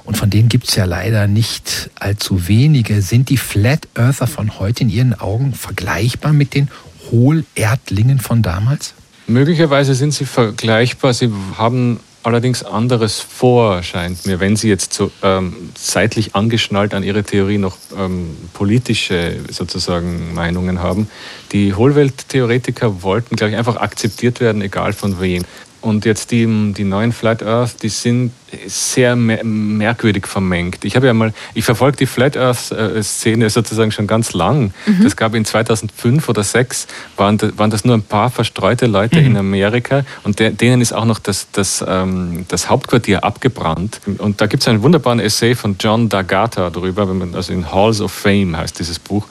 Und 0.05 0.16
von 0.16 0.31
denen 0.31 0.49
gibt 0.49 0.68
es 0.68 0.77
ja 0.77 0.85
leider 0.85 1.27
nicht 1.27 1.90
allzu 1.96 2.49
wenige. 2.49 3.03
Sind 3.03 3.29
die 3.29 3.37
Flat 3.37 3.88
Earther 3.94 4.27
von 4.27 4.59
heute 4.59 4.85
in 4.85 4.90
Ihren 4.90 5.14
Augen 5.14 5.55
vergleichbar 5.55 6.33
mit 6.33 6.55
den 6.55 6.70
Hohlerdlingen 7.11 8.20
von 8.20 8.42
damals? 8.42 8.94
Möglicherweise 9.27 9.94
sind 9.94 10.14
sie 10.14 10.25
vergleichbar. 10.25 11.12
Sie 11.12 11.33
haben 11.59 11.99
allerdings 12.27 12.65
anderes 12.65 13.21
vor, 13.21 13.85
scheint 13.85 14.27
mir, 14.27 14.41
wenn 14.41 14.57
Sie 14.57 14.69
jetzt 14.69 14.93
so 14.93 15.12
ähm, 15.23 15.71
seitlich 15.79 16.35
angeschnallt 16.35 16.93
an 16.93 17.05
Ihre 17.05 17.23
Theorie 17.23 17.59
noch 17.59 17.77
ähm, 17.97 18.37
politische 18.53 19.37
sozusagen 19.49 20.35
Meinungen 20.35 20.81
haben. 20.81 21.09
Die 21.53 21.75
Hohlwelttheoretiker 21.75 23.03
wollten, 23.03 23.37
glaube 23.37 23.53
ich, 23.53 23.57
einfach 23.57 23.77
akzeptiert 23.77 24.41
werden, 24.41 24.61
egal 24.61 24.93
von 24.93 25.21
wem. 25.21 25.45
Und 25.87 26.05
jetzt 26.05 26.33
die, 26.33 26.72
die 26.77 26.83
neuen 26.83 27.12
Flat 27.12 27.44
Earth, 27.44 27.85
die 27.85 27.90
sind 27.90 28.33
sehr 28.66 29.14
merkwürdig 29.14 30.27
vermengt. 30.27 30.85
Ich 30.85 30.96
habe 30.96 31.07
ja 31.07 31.14
mal, 31.14 31.33
ich 31.55 31.64
verfolge 31.64 31.99
die 31.99 32.07
Flat 32.07 32.37
Earth-Szene 32.37 33.49
sozusagen 33.51 33.92
schon 33.92 34.09
ganz 34.09 34.33
lang. 34.33 34.72
Mhm. 34.87 35.05
Das 35.05 35.14
gab 35.14 35.37
in 35.37 35.44
2005 35.44 36.29
oder 36.29 36.42
2006, 36.42 36.88
waren, 37.16 37.38
waren 37.57 37.70
das 37.70 37.85
nur 37.85 37.94
ein 37.94 38.03
paar 38.03 38.31
verstreute 38.31 38.87
Leute 38.87 39.20
mhm. 39.20 39.27
in 39.27 39.37
Amerika 39.37 40.05
und 40.25 40.40
de, 40.40 40.51
denen 40.51 40.81
ist 40.81 40.92
auch 40.92 41.05
noch 41.05 41.20
das, 41.20 41.46
das, 41.53 41.85
ähm, 41.87 42.46
das 42.49 42.68
Hauptquartier 42.68 43.22
abgebrannt. 43.22 44.01
Und 44.18 44.40
da 44.40 44.49
gibt 44.49 44.64
es 44.64 44.68
einen 44.68 44.83
wunderbaren 44.83 45.20
Essay 45.20 45.55
von 45.55 45.77
John 45.79 46.09
D'Agata 46.09 46.68
darüber, 46.68 47.09
also 47.33 47.53
in 47.53 47.70
Halls 47.70 48.01
of 48.01 48.11
Fame 48.11 48.57
heißt 48.57 48.77
dieses 48.81 48.99
Buch. 48.99 49.25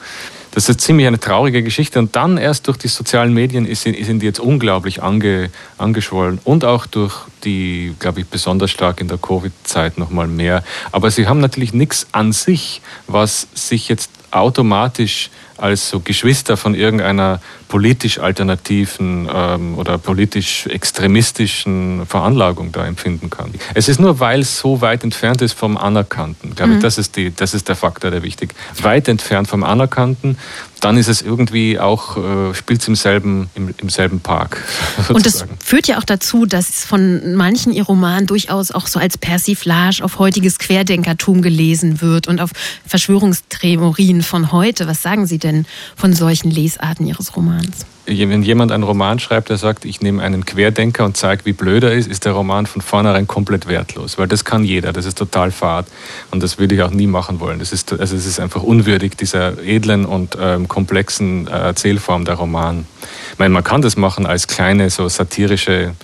Das 0.56 0.70
ist 0.70 0.80
ziemlich 0.80 1.06
eine 1.06 1.20
traurige 1.20 1.62
Geschichte. 1.62 1.98
Und 1.98 2.16
dann 2.16 2.38
erst 2.38 2.66
durch 2.66 2.78
die 2.78 2.88
sozialen 2.88 3.34
Medien 3.34 3.72
sind 3.74 4.20
die 4.20 4.24
jetzt 4.24 4.40
unglaublich 4.40 5.02
ange, 5.02 5.50
angeschwollen 5.76 6.38
und 6.44 6.64
auch 6.64 6.86
durch 6.86 7.14
die, 7.44 7.94
glaube 7.98 8.20
ich, 8.20 8.26
besonders 8.26 8.70
stark 8.70 9.02
in 9.02 9.08
der 9.08 9.18
Covid-Zeit 9.18 9.98
nochmal 9.98 10.28
mehr. 10.28 10.64
Aber 10.92 11.10
sie 11.10 11.28
haben 11.28 11.40
natürlich 11.40 11.74
nichts 11.74 12.06
an 12.12 12.32
sich, 12.32 12.80
was 13.06 13.48
sich 13.52 13.90
jetzt 13.90 14.10
automatisch 14.30 15.28
als 15.58 15.90
so 15.90 16.00
Geschwister 16.00 16.56
von 16.56 16.74
irgendeiner 16.74 17.40
politisch 17.68 18.18
alternativen 18.18 19.28
ähm, 19.32 19.78
oder 19.78 19.98
politisch 19.98 20.66
extremistischen 20.66 22.06
Veranlagung 22.06 22.72
da 22.72 22.86
empfinden 22.86 23.30
kann. 23.30 23.52
Es 23.74 23.88
ist 23.88 24.00
nur, 24.00 24.20
weil 24.20 24.40
es 24.40 24.58
so 24.58 24.80
weit 24.80 25.04
entfernt 25.04 25.42
ist 25.42 25.52
vom 25.52 25.76
Anerkannten. 25.76 26.54
Glaube 26.54 26.72
mhm. 26.72 26.76
ich, 26.76 26.82
das 26.82 26.98
ist, 26.98 27.16
die, 27.16 27.34
das 27.34 27.54
ist 27.54 27.68
der 27.68 27.76
Faktor, 27.76 28.10
der 28.10 28.22
wichtig. 28.22 28.54
Weit 28.80 29.08
entfernt 29.08 29.48
vom 29.48 29.64
Anerkannten, 29.64 30.38
dann 30.80 30.98
ist 30.98 31.08
es 31.08 31.22
irgendwie 31.22 31.78
auch, 31.78 32.16
äh, 32.16 32.54
spielt 32.54 32.82
es 32.82 32.88
im 32.88 32.94
selben, 32.94 33.48
im, 33.54 33.74
im 33.78 33.88
selben 33.88 34.20
Park. 34.20 34.62
Sozusagen. 34.96 35.14
Und 35.14 35.26
das 35.26 35.44
führt 35.64 35.88
ja 35.88 35.98
auch 35.98 36.04
dazu, 36.04 36.46
dass 36.46 36.84
von 36.84 37.34
manchen 37.34 37.72
ihr 37.72 37.84
Roman 37.84 38.26
durchaus 38.26 38.70
auch 38.70 38.86
so 38.86 38.98
als 39.00 39.18
Persiflage 39.18 40.02
auf 40.02 40.18
heutiges 40.18 40.58
Querdenkertum 40.58 41.42
gelesen 41.42 42.00
wird 42.00 42.28
und 42.28 42.40
auf 42.40 42.50
Verschwörungstheorien 42.86 44.22
von 44.22 44.52
heute. 44.52 44.86
Was 44.86 45.02
sagen 45.02 45.26
Sie 45.26 45.38
denn 45.38 45.66
von 45.96 46.12
solchen 46.12 46.50
Lesarten 46.50 47.06
Ihres 47.06 47.36
Romans? 47.36 47.86
wenn 48.06 48.42
jemand 48.42 48.72
einen 48.72 48.84
Roman 48.84 49.18
schreibt, 49.18 49.50
der 49.50 49.56
sagt, 49.56 49.84
ich 49.84 50.00
nehme 50.00 50.22
einen 50.22 50.44
Querdenker 50.44 51.04
und 51.04 51.16
zeige, 51.16 51.44
wie 51.44 51.52
blöd 51.52 51.82
er 51.82 51.92
ist, 51.92 52.08
ist 52.08 52.24
der 52.24 52.32
Roman 52.32 52.66
von 52.66 52.80
vornherein 52.80 53.26
komplett 53.26 53.66
wertlos, 53.66 54.16
weil 54.18 54.28
das 54.28 54.44
kann 54.44 54.64
jeder, 54.64 54.92
das 54.92 55.06
ist 55.06 55.18
total 55.18 55.50
fad 55.50 55.86
und 56.30 56.42
das 56.42 56.58
würde 56.58 56.74
ich 56.74 56.82
auch 56.82 56.90
nie 56.90 57.06
machen 57.06 57.40
wollen. 57.40 57.58
Das 57.58 57.72
ist, 57.72 57.92
also 57.92 58.16
es 58.16 58.26
ist 58.26 58.38
einfach 58.38 58.62
unwürdig 58.62 59.16
dieser 59.16 59.62
edlen 59.62 60.04
und 60.04 60.36
ähm, 60.40 60.65
komplexen 60.66 61.46
äh, 61.46 61.50
Erzählform 61.50 62.24
der 62.24 62.34
Roman. 62.34 62.86
Ich 63.32 63.38
meine, 63.38 63.52
man 63.52 63.64
kann 63.64 63.82
das 63.82 63.96
machen 63.96 64.26
als 64.26 64.46
kleine, 64.46 64.90
so 64.90 65.08
satirische 65.08 65.94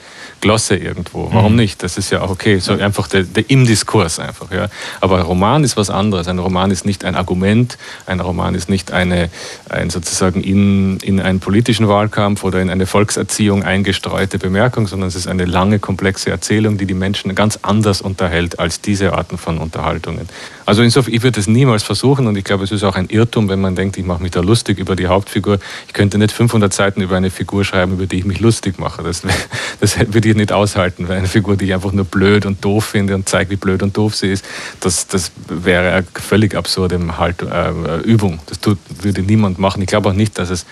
Glosse 0.42 0.76
irgendwo. 0.76 1.30
Warum 1.32 1.52
mhm. 1.52 1.58
nicht? 1.60 1.82
Das 1.84 1.96
ist 1.96 2.10
ja 2.10 2.20
auch 2.20 2.28
okay. 2.28 2.58
So 2.58 2.72
einfach 2.72 3.06
der, 3.06 3.22
der, 3.22 3.48
im 3.48 3.64
Diskurs 3.64 4.18
einfach. 4.18 4.50
Ja. 4.50 4.66
Aber 5.00 5.18
ein 5.18 5.22
Roman 5.22 5.62
ist 5.62 5.76
was 5.76 5.88
anderes. 5.88 6.26
Ein 6.26 6.40
Roman 6.40 6.72
ist 6.72 6.84
nicht 6.84 7.04
ein 7.04 7.14
Argument. 7.14 7.78
Ein 8.06 8.18
Roman 8.18 8.56
ist 8.56 8.68
nicht 8.68 8.90
eine, 8.90 9.30
ein 9.70 9.88
sozusagen 9.88 10.42
in, 10.42 10.98
in 10.98 11.20
einen 11.20 11.38
politischen 11.38 11.88
Wahlkampf 11.88 12.42
oder 12.42 12.60
in 12.60 12.70
eine 12.70 12.86
Volkserziehung 12.86 13.62
eingestreute 13.62 14.38
Bemerkung, 14.38 14.88
sondern 14.88 15.08
es 15.08 15.14
ist 15.14 15.28
eine 15.28 15.44
lange, 15.44 15.78
komplexe 15.78 16.30
Erzählung, 16.30 16.76
die 16.76 16.86
die 16.86 16.94
Menschen 16.94 17.34
ganz 17.36 17.60
anders 17.62 18.02
unterhält 18.02 18.58
als 18.58 18.80
diese 18.80 19.12
Arten 19.12 19.38
von 19.38 19.58
Unterhaltungen. 19.58 20.28
Also 20.66 20.82
insofern, 20.82 21.14
ich 21.14 21.22
würde 21.22 21.38
es 21.38 21.46
niemals 21.46 21.82
versuchen 21.82 22.26
und 22.26 22.36
ich 22.36 22.44
glaube, 22.44 22.64
es 22.64 22.72
ist 22.72 22.82
auch 22.84 22.96
ein 22.96 23.08
Irrtum, 23.08 23.48
wenn 23.48 23.60
man 23.60 23.74
denkt, 23.74 23.96
ich 23.96 24.04
mache 24.04 24.22
mich 24.22 24.32
da 24.32 24.40
lustig 24.40 24.78
über 24.78 24.96
die 24.96 25.06
Hauptfigur. 25.06 25.58
Ich 25.86 25.92
könnte 25.92 26.18
nicht 26.18 26.32
500 26.32 26.72
Seiten 26.72 27.00
über 27.00 27.16
eine 27.16 27.30
Figur 27.30 27.64
schreiben, 27.64 27.92
über 27.92 28.06
die 28.06 28.18
ich 28.18 28.24
mich 28.24 28.40
lustig 28.40 28.78
mache. 28.78 29.02
Das, 29.02 29.22
das 29.80 29.98
würde 29.98 30.28
ich 30.28 30.31
nicht 30.36 30.52
aushalten, 30.52 31.08
weil 31.08 31.18
eine 31.18 31.28
Figur, 31.28 31.56
die 31.56 31.66
ich 31.66 31.74
einfach 31.74 31.92
nur 31.92 32.04
blöd 32.04 32.46
und 32.46 32.64
doof 32.64 32.84
finde 32.84 33.14
und 33.14 33.28
zeige, 33.28 33.50
wie 33.50 33.56
blöd 33.56 33.82
und 33.82 33.96
doof 33.96 34.14
sie 34.14 34.32
ist, 34.32 34.44
das, 34.80 35.06
das 35.06 35.32
wäre 35.48 35.92
eine 35.92 36.06
völlig 36.14 36.54
absurde 36.54 37.00
halt, 37.18 37.42
äh, 37.42 37.98
Übung. 38.00 38.40
Das 38.46 38.60
tut, 38.60 38.78
würde 39.02 39.22
niemand 39.22 39.58
machen. 39.58 39.82
Ich 39.82 39.88
glaube 39.88 40.10
auch 40.10 40.14
nicht, 40.14 40.38
dass 40.38 40.50
es 40.50 40.66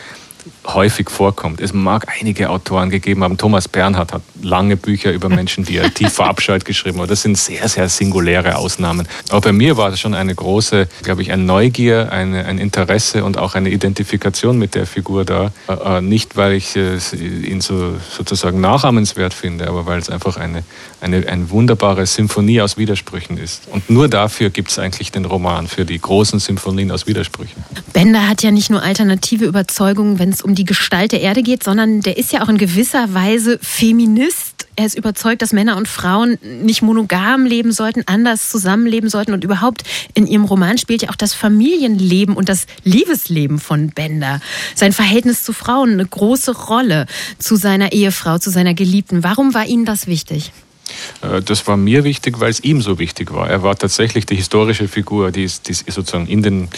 häufig 0.66 1.11
vorkommt. 1.11 1.61
Es 1.61 1.72
mag 1.72 2.07
einige 2.20 2.50
Autoren 2.50 2.90
gegeben 2.90 3.24
haben. 3.24 3.37
Thomas 3.37 3.68
Bernhard 3.68 4.12
hat 4.12 4.22
lange 4.42 4.76
Bücher 4.76 5.12
über 5.12 5.29
Menschen, 5.29 5.64
die 5.64 5.76
er 5.76 5.92
tief 5.94 6.12
verabscheut 6.12 6.64
geschrieben 6.64 7.00
hat. 7.00 7.11
Das 7.11 7.22
sind 7.22 7.37
sehr, 7.37 7.68
sehr 7.68 7.88
singuläre 7.88 8.57
Ausnahmen. 8.57 9.09
Aber 9.31 9.40
bei 9.40 9.53
mir 9.53 9.76
war 9.76 9.90
das 9.90 10.00
schon 10.00 10.14
eine 10.14 10.35
große, 10.35 10.88
glaube 11.03 11.22
ich, 11.22 11.33
ein 11.33 11.46
Neugier, 11.46 12.12
eine, 12.12 12.44
ein 12.46 12.59
Interesse 12.59 13.24
und 13.24 13.38
auch 13.38 13.55
eine 13.55 13.70
Identifikation 13.70 14.59
mit 14.59 14.74
der 14.74 14.87
Figur 14.87 15.24
da. 15.24 15.53
Äh, 15.68 15.98
äh, 15.98 16.00
nicht, 16.00 16.37
weil 16.37 16.53
ich 16.53 16.76
äh, 16.76 16.98
ihn 17.14 17.61
so 17.61 17.96
sozusagen 18.11 18.61
nachahmenswert 18.61 19.35
finde, 19.35 19.68
aber 19.68 19.87
weil 19.87 19.98
es 19.98 20.11
einfach 20.11 20.37
eine, 20.37 20.62
eine, 21.00 21.26
eine 21.29 21.50
wunderbare 21.50 22.07
Symphonie 22.07 22.61
aus 22.61 22.76
Widersprüchen 22.76 23.38
ist. 23.38 23.68
Und 23.70 23.90
nur 23.90 24.09
dafür 24.09 24.50
gibt 24.50 24.70
es 24.70 24.79
eigentlich 24.79 25.12
den 25.12 25.24
Roman, 25.24 25.66
für 25.66 25.85
die 25.85 25.98
großen 25.98 26.38
Symphonien 26.38 26.90
aus 26.90 27.07
Widersprüchen. 27.07 27.62
Bender 27.92 28.29
hat 28.29 28.42
ja 28.42 28.50
nicht 28.50 28.70
nur 28.70 28.83
alternative 28.83 29.44
Überzeugungen, 29.44 30.18
wenn 30.18 30.29
es 30.30 30.42
um 30.42 30.54
die 30.54 30.64
Gestalt 30.64 31.12
der 31.12 31.20
Erde 31.20 31.42
geht, 31.42 31.62
sondern 31.62 32.00
der 32.00 32.16
ist 32.16 32.32
ja 32.32 32.42
auch 32.42 32.48
in 32.48 32.58
gewisser 32.58 33.14
Weise 33.14 33.58
Feminist. 33.62 34.66
Er 34.76 34.86
ist 34.86 34.96
überzeugt, 34.96 35.42
dass 35.42 35.52
Männer 35.52 35.76
und 35.76 35.88
Frauen 35.88 36.38
nicht 36.62 36.80
monogam 36.80 37.44
leben 37.44 37.72
sollten, 37.72 38.02
anders 38.06 38.50
zusammenleben 38.50 39.10
sollten. 39.10 39.32
Und 39.32 39.44
überhaupt 39.44 39.82
in 40.14 40.26
ihrem 40.26 40.44
Roman 40.44 40.78
spielt 40.78 41.02
ja 41.02 41.10
auch 41.10 41.16
das 41.16 41.34
Familienleben 41.34 42.34
und 42.36 42.48
das 42.48 42.66
Liebesleben 42.84 43.58
von 43.58 43.90
Bender. 43.90 44.40
Sein 44.74 44.92
Verhältnis 44.92 45.44
zu 45.44 45.52
Frauen 45.52 45.92
eine 45.92 46.06
große 46.06 46.56
Rolle, 46.56 47.06
zu 47.38 47.56
seiner 47.56 47.92
Ehefrau, 47.92 48.38
zu 48.38 48.50
seiner 48.50 48.74
Geliebten. 48.74 49.22
Warum 49.22 49.52
war 49.54 49.66
Ihnen 49.66 49.84
das 49.84 50.06
wichtig? 50.06 50.52
Äh, 51.22 51.42
das 51.42 51.66
war 51.66 51.76
mir 51.76 52.05
wichtig, 52.05 52.40
weil 52.40 52.50
es 52.50 52.61
ihm 52.61 52.83
so 52.83 52.98
wichtig 52.98 53.33
war. 53.33 53.48
Er 53.48 53.62
war 53.62 53.76
tatsächlich 53.76 54.26
die 54.26 54.37
historische 54.37 54.88
Figur, 54.88 55.31
die, 55.31 55.46
die 55.66 55.72
sozusagen 55.72 56.26
in 56.26 56.42
den, 56.42 56.68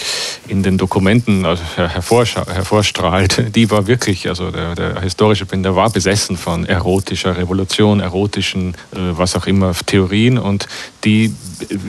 in 0.49 0.63
den 0.63 0.79
Dokumenten 0.79 1.45
also 1.45 1.63
hervorstrahlt. 1.77 3.45
Die 3.55 3.71
war 3.71 3.87
wirklich, 3.87 4.29
also 4.29 4.51
der, 4.51 4.75
der 4.75 5.01
historische 5.01 5.47
Binder 5.47 5.77
war 5.77 5.91
besessen 5.91 6.37
von 6.37 6.65
erotischer 6.65 7.37
Revolution, 7.37 8.01
erotischen, 8.01 8.75
äh, 8.93 8.99
was 8.99 9.37
auch 9.37 9.47
immer, 9.47 9.75
Theorien 9.87 10.39
und 10.39 10.67
die 11.05 11.35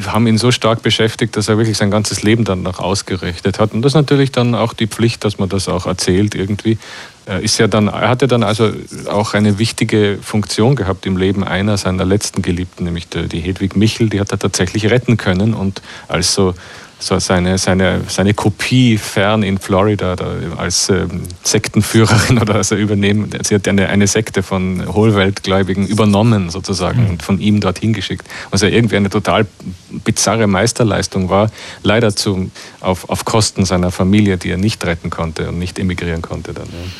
haben 0.08 0.28
ihn 0.28 0.38
so 0.38 0.52
stark 0.52 0.82
beschäftigt, 0.82 1.36
dass 1.38 1.48
er 1.48 1.58
wirklich 1.58 1.78
sein 1.78 1.92
ganzes 1.92 2.24
Leben 2.24 2.44
dann 2.44 2.64
noch 2.64 2.80
ausgerichtet 2.80 3.60
hat. 3.60 3.74
Und 3.74 3.82
das 3.82 3.92
ist 3.92 3.96
natürlich 3.96 4.32
dann 4.32 4.56
auch 4.56 4.74
die 4.74 4.88
Pflicht, 4.88 5.24
dass 5.24 5.38
man 5.40 5.50
das 5.50 5.68
auch 5.68 5.86
erzählt 5.86 6.36
irgendwie. 6.36 6.78
Er, 7.26 7.40
ist 7.40 7.58
ja 7.58 7.68
dann, 7.68 7.88
er 7.88 8.10
hatte 8.10 8.28
dann 8.28 8.44
also 8.44 8.72
auch 9.10 9.34
eine 9.34 9.60
wichtige 9.60 10.18
Funktion 10.22 10.76
gehabt 10.76 11.06
im 11.06 11.18
Leben 11.18 11.44
einer 11.44 11.78
seiner 11.78 12.06
letzten 12.06 12.42
Geliebten, 12.42 12.86
nämlich 12.86 13.08
die 13.10 13.40
Hedwig 13.40 13.76
Michel, 13.76 14.10
die 14.10 14.20
hat 14.20 14.32
er 14.32 14.40
tatsächlich 14.40 14.90
retten 14.90 15.18
können 15.18 15.54
und 15.54 15.82
als 16.08 16.34
so 16.34 16.54
so 17.04 17.20
seine, 17.20 17.58
seine, 17.58 18.02
seine 18.08 18.34
Kopie 18.34 18.98
fern 18.98 19.44
in 19.44 19.58
Florida 19.58 20.16
als 20.58 20.90
ähm, 20.90 21.24
Sektenführerin 21.44 22.38
oder 22.42 22.56
also 22.56 22.76
übernehmen. 22.76 23.30
Sie 23.44 23.56
hat 23.56 23.68
eine, 23.68 23.90
eine 23.90 24.08
Sekte 24.08 24.42
von 24.42 24.84
Hohlweltgläubigen 24.94 25.86
übernommen 25.86 26.50
sozusagen 26.50 27.04
mhm. 27.04 27.10
und 27.10 27.24
von 27.24 27.40
ihm 27.40 27.60
dorthin 27.60 27.94
geschickt. 27.94 28.28
Was 28.52 28.62
ja 28.62 28.70
irgendwie 28.70 28.96
eine 28.96 29.10
total 29.10 29.46
bizarre 30.04 30.48
Meisterleistung 30.48 31.30
war, 31.30 31.50
leider 31.84 32.16
zum, 32.16 32.52
auf, 32.80 33.10
auf 33.10 33.26
Kosten 33.26 33.66
seiner 33.66 33.92
Familie, 33.92 34.38
die 34.38 34.50
er 34.50 34.58
nicht 34.58 34.84
retten 34.86 35.10
konnte 35.10 35.50
und 35.50 35.60
nicht 35.60 35.80
emigrieren 35.80 36.22
konnte 36.22 36.54
dann. 36.54 36.66
Ja. 36.66 36.92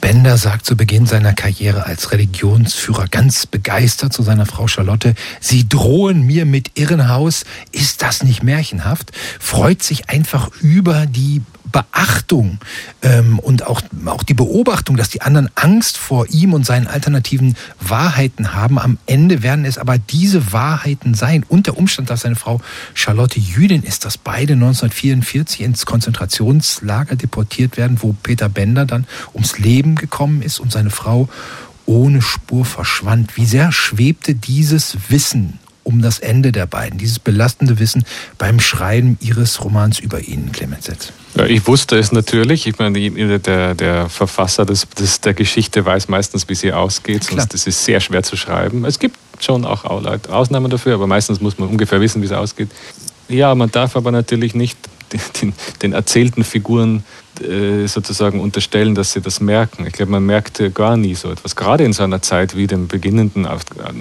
Bender 0.00 0.38
sagt 0.38 0.64
zu 0.66 0.76
Beginn 0.76 1.06
seiner 1.06 1.34
Karriere 1.34 1.86
als 1.86 2.12
Religionsführer 2.12 3.06
ganz 3.08 3.46
begeistert 3.46 4.12
zu 4.12 4.22
seiner 4.22 4.46
Frau 4.46 4.66
Charlotte, 4.66 5.14
Sie 5.40 5.68
drohen 5.68 6.26
mir 6.26 6.46
mit 6.46 6.78
Irrenhaus. 6.78 7.44
Ist 7.72 8.02
das 8.02 8.22
nicht 8.22 8.42
märchenhaft? 8.42 9.12
Freut 9.38 9.82
sich 9.82 10.08
einfach 10.08 10.50
über 10.60 11.06
die 11.06 11.42
Beachtung 11.70 12.58
ähm, 13.02 13.38
und 13.38 13.66
auch, 13.66 13.82
auch 14.06 14.22
die 14.22 14.34
Beobachtung, 14.34 14.96
dass 14.96 15.08
die 15.08 15.22
anderen 15.22 15.50
Angst 15.54 15.98
vor 15.98 16.26
ihm 16.30 16.52
und 16.52 16.66
seinen 16.66 16.86
alternativen 16.86 17.56
Wahrheiten 17.80 18.52
haben. 18.54 18.78
Am 18.78 18.98
Ende 19.06 19.42
werden 19.42 19.64
es 19.64 19.78
aber 19.78 19.98
diese 19.98 20.52
Wahrheiten 20.52 21.14
sein. 21.14 21.44
Und 21.48 21.66
der 21.66 21.76
Umstand, 21.76 22.10
dass 22.10 22.20
seine 22.20 22.36
Frau 22.36 22.60
Charlotte 22.94 23.38
Jüdin 23.38 23.82
ist, 23.82 24.04
dass 24.04 24.18
beide 24.18 24.54
1944 24.54 25.60
ins 25.60 25.86
Konzentrationslager 25.86 27.16
deportiert 27.16 27.76
werden, 27.76 27.98
wo 28.00 28.12
Peter 28.12 28.48
Bender 28.48 28.86
dann 28.86 29.06
ums 29.34 29.58
Leben 29.58 29.94
gekommen 29.94 30.42
ist 30.42 30.60
und 30.60 30.72
seine 30.72 30.90
Frau 30.90 31.28
ohne 31.86 32.22
Spur 32.22 32.64
verschwand. 32.64 33.36
Wie 33.36 33.46
sehr 33.46 33.72
schwebte 33.72 34.34
dieses 34.34 34.96
Wissen 35.08 35.58
um 35.82 36.02
das 36.02 36.18
Ende 36.18 36.52
der 36.52 36.66
beiden, 36.66 36.98
dieses 36.98 37.18
belastende 37.18 37.78
Wissen 37.78 38.04
beim 38.38 38.60
Schreiben 38.60 39.18
Ihres 39.20 39.64
Romans 39.64 39.98
über 39.98 40.20
ihn, 40.20 40.52
Clemens 40.52 40.86
Setz? 40.86 41.12
Ja, 41.34 41.46
ich 41.46 41.66
wusste 41.66 41.98
es 41.98 42.12
natürlich. 42.12 42.66
Ich 42.66 42.78
meine, 42.78 43.38
der, 43.38 43.74
der 43.74 44.08
Verfasser 44.08 44.66
des, 44.66 44.88
des, 44.88 45.20
der 45.20 45.34
Geschichte 45.34 45.84
weiß 45.84 46.08
meistens, 46.08 46.48
wie 46.48 46.54
sie 46.54 46.72
ausgeht, 46.72 47.24
ja, 47.24 47.36
sonst 47.36 47.54
ist 47.54 47.66
es 47.66 47.84
sehr 47.84 48.00
schwer 48.00 48.22
zu 48.22 48.36
schreiben. 48.36 48.84
Es 48.84 48.98
gibt 48.98 49.16
schon 49.38 49.64
auch 49.64 49.84
Ausnahmen 49.84 50.70
dafür, 50.70 50.94
aber 50.94 51.06
meistens 51.06 51.40
muss 51.40 51.58
man 51.58 51.68
ungefähr 51.68 52.00
wissen, 52.00 52.20
wie 52.20 52.26
es 52.26 52.32
ausgeht. 52.32 52.68
Ja, 53.28 53.54
man 53.54 53.70
darf 53.70 53.96
aber 53.96 54.10
natürlich 54.10 54.54
nicht 54.54 54.76
den, 55.40 55.52
den 55.82 55.92
erzählten 55.92 56.44
Figuren 56.44 57.04
sozusagen 57.86 58.40
unterstellen, 58.40 58.94
dass 58.94 59.12
sie 59.12 59.22
das 59.22 59.40
merken. 59.40 59.86
Ich 59.86 59.94
glaube, 59.94 60.12
man 60.12 60.26
merkte 60.26 60.70
gar 60.70 60.96
nie 60.96 61.14
so 61.14 61.30
etwas. 61.30 61.56
Gerade 61.56 61.84
in 61.84 61.92
so 61.92 62.02
einer 62.02 62.20
Zeit 62.20 62.54
wie 62.54 62.66
dem 62.66 62.86
beginnenden 62.86 63.46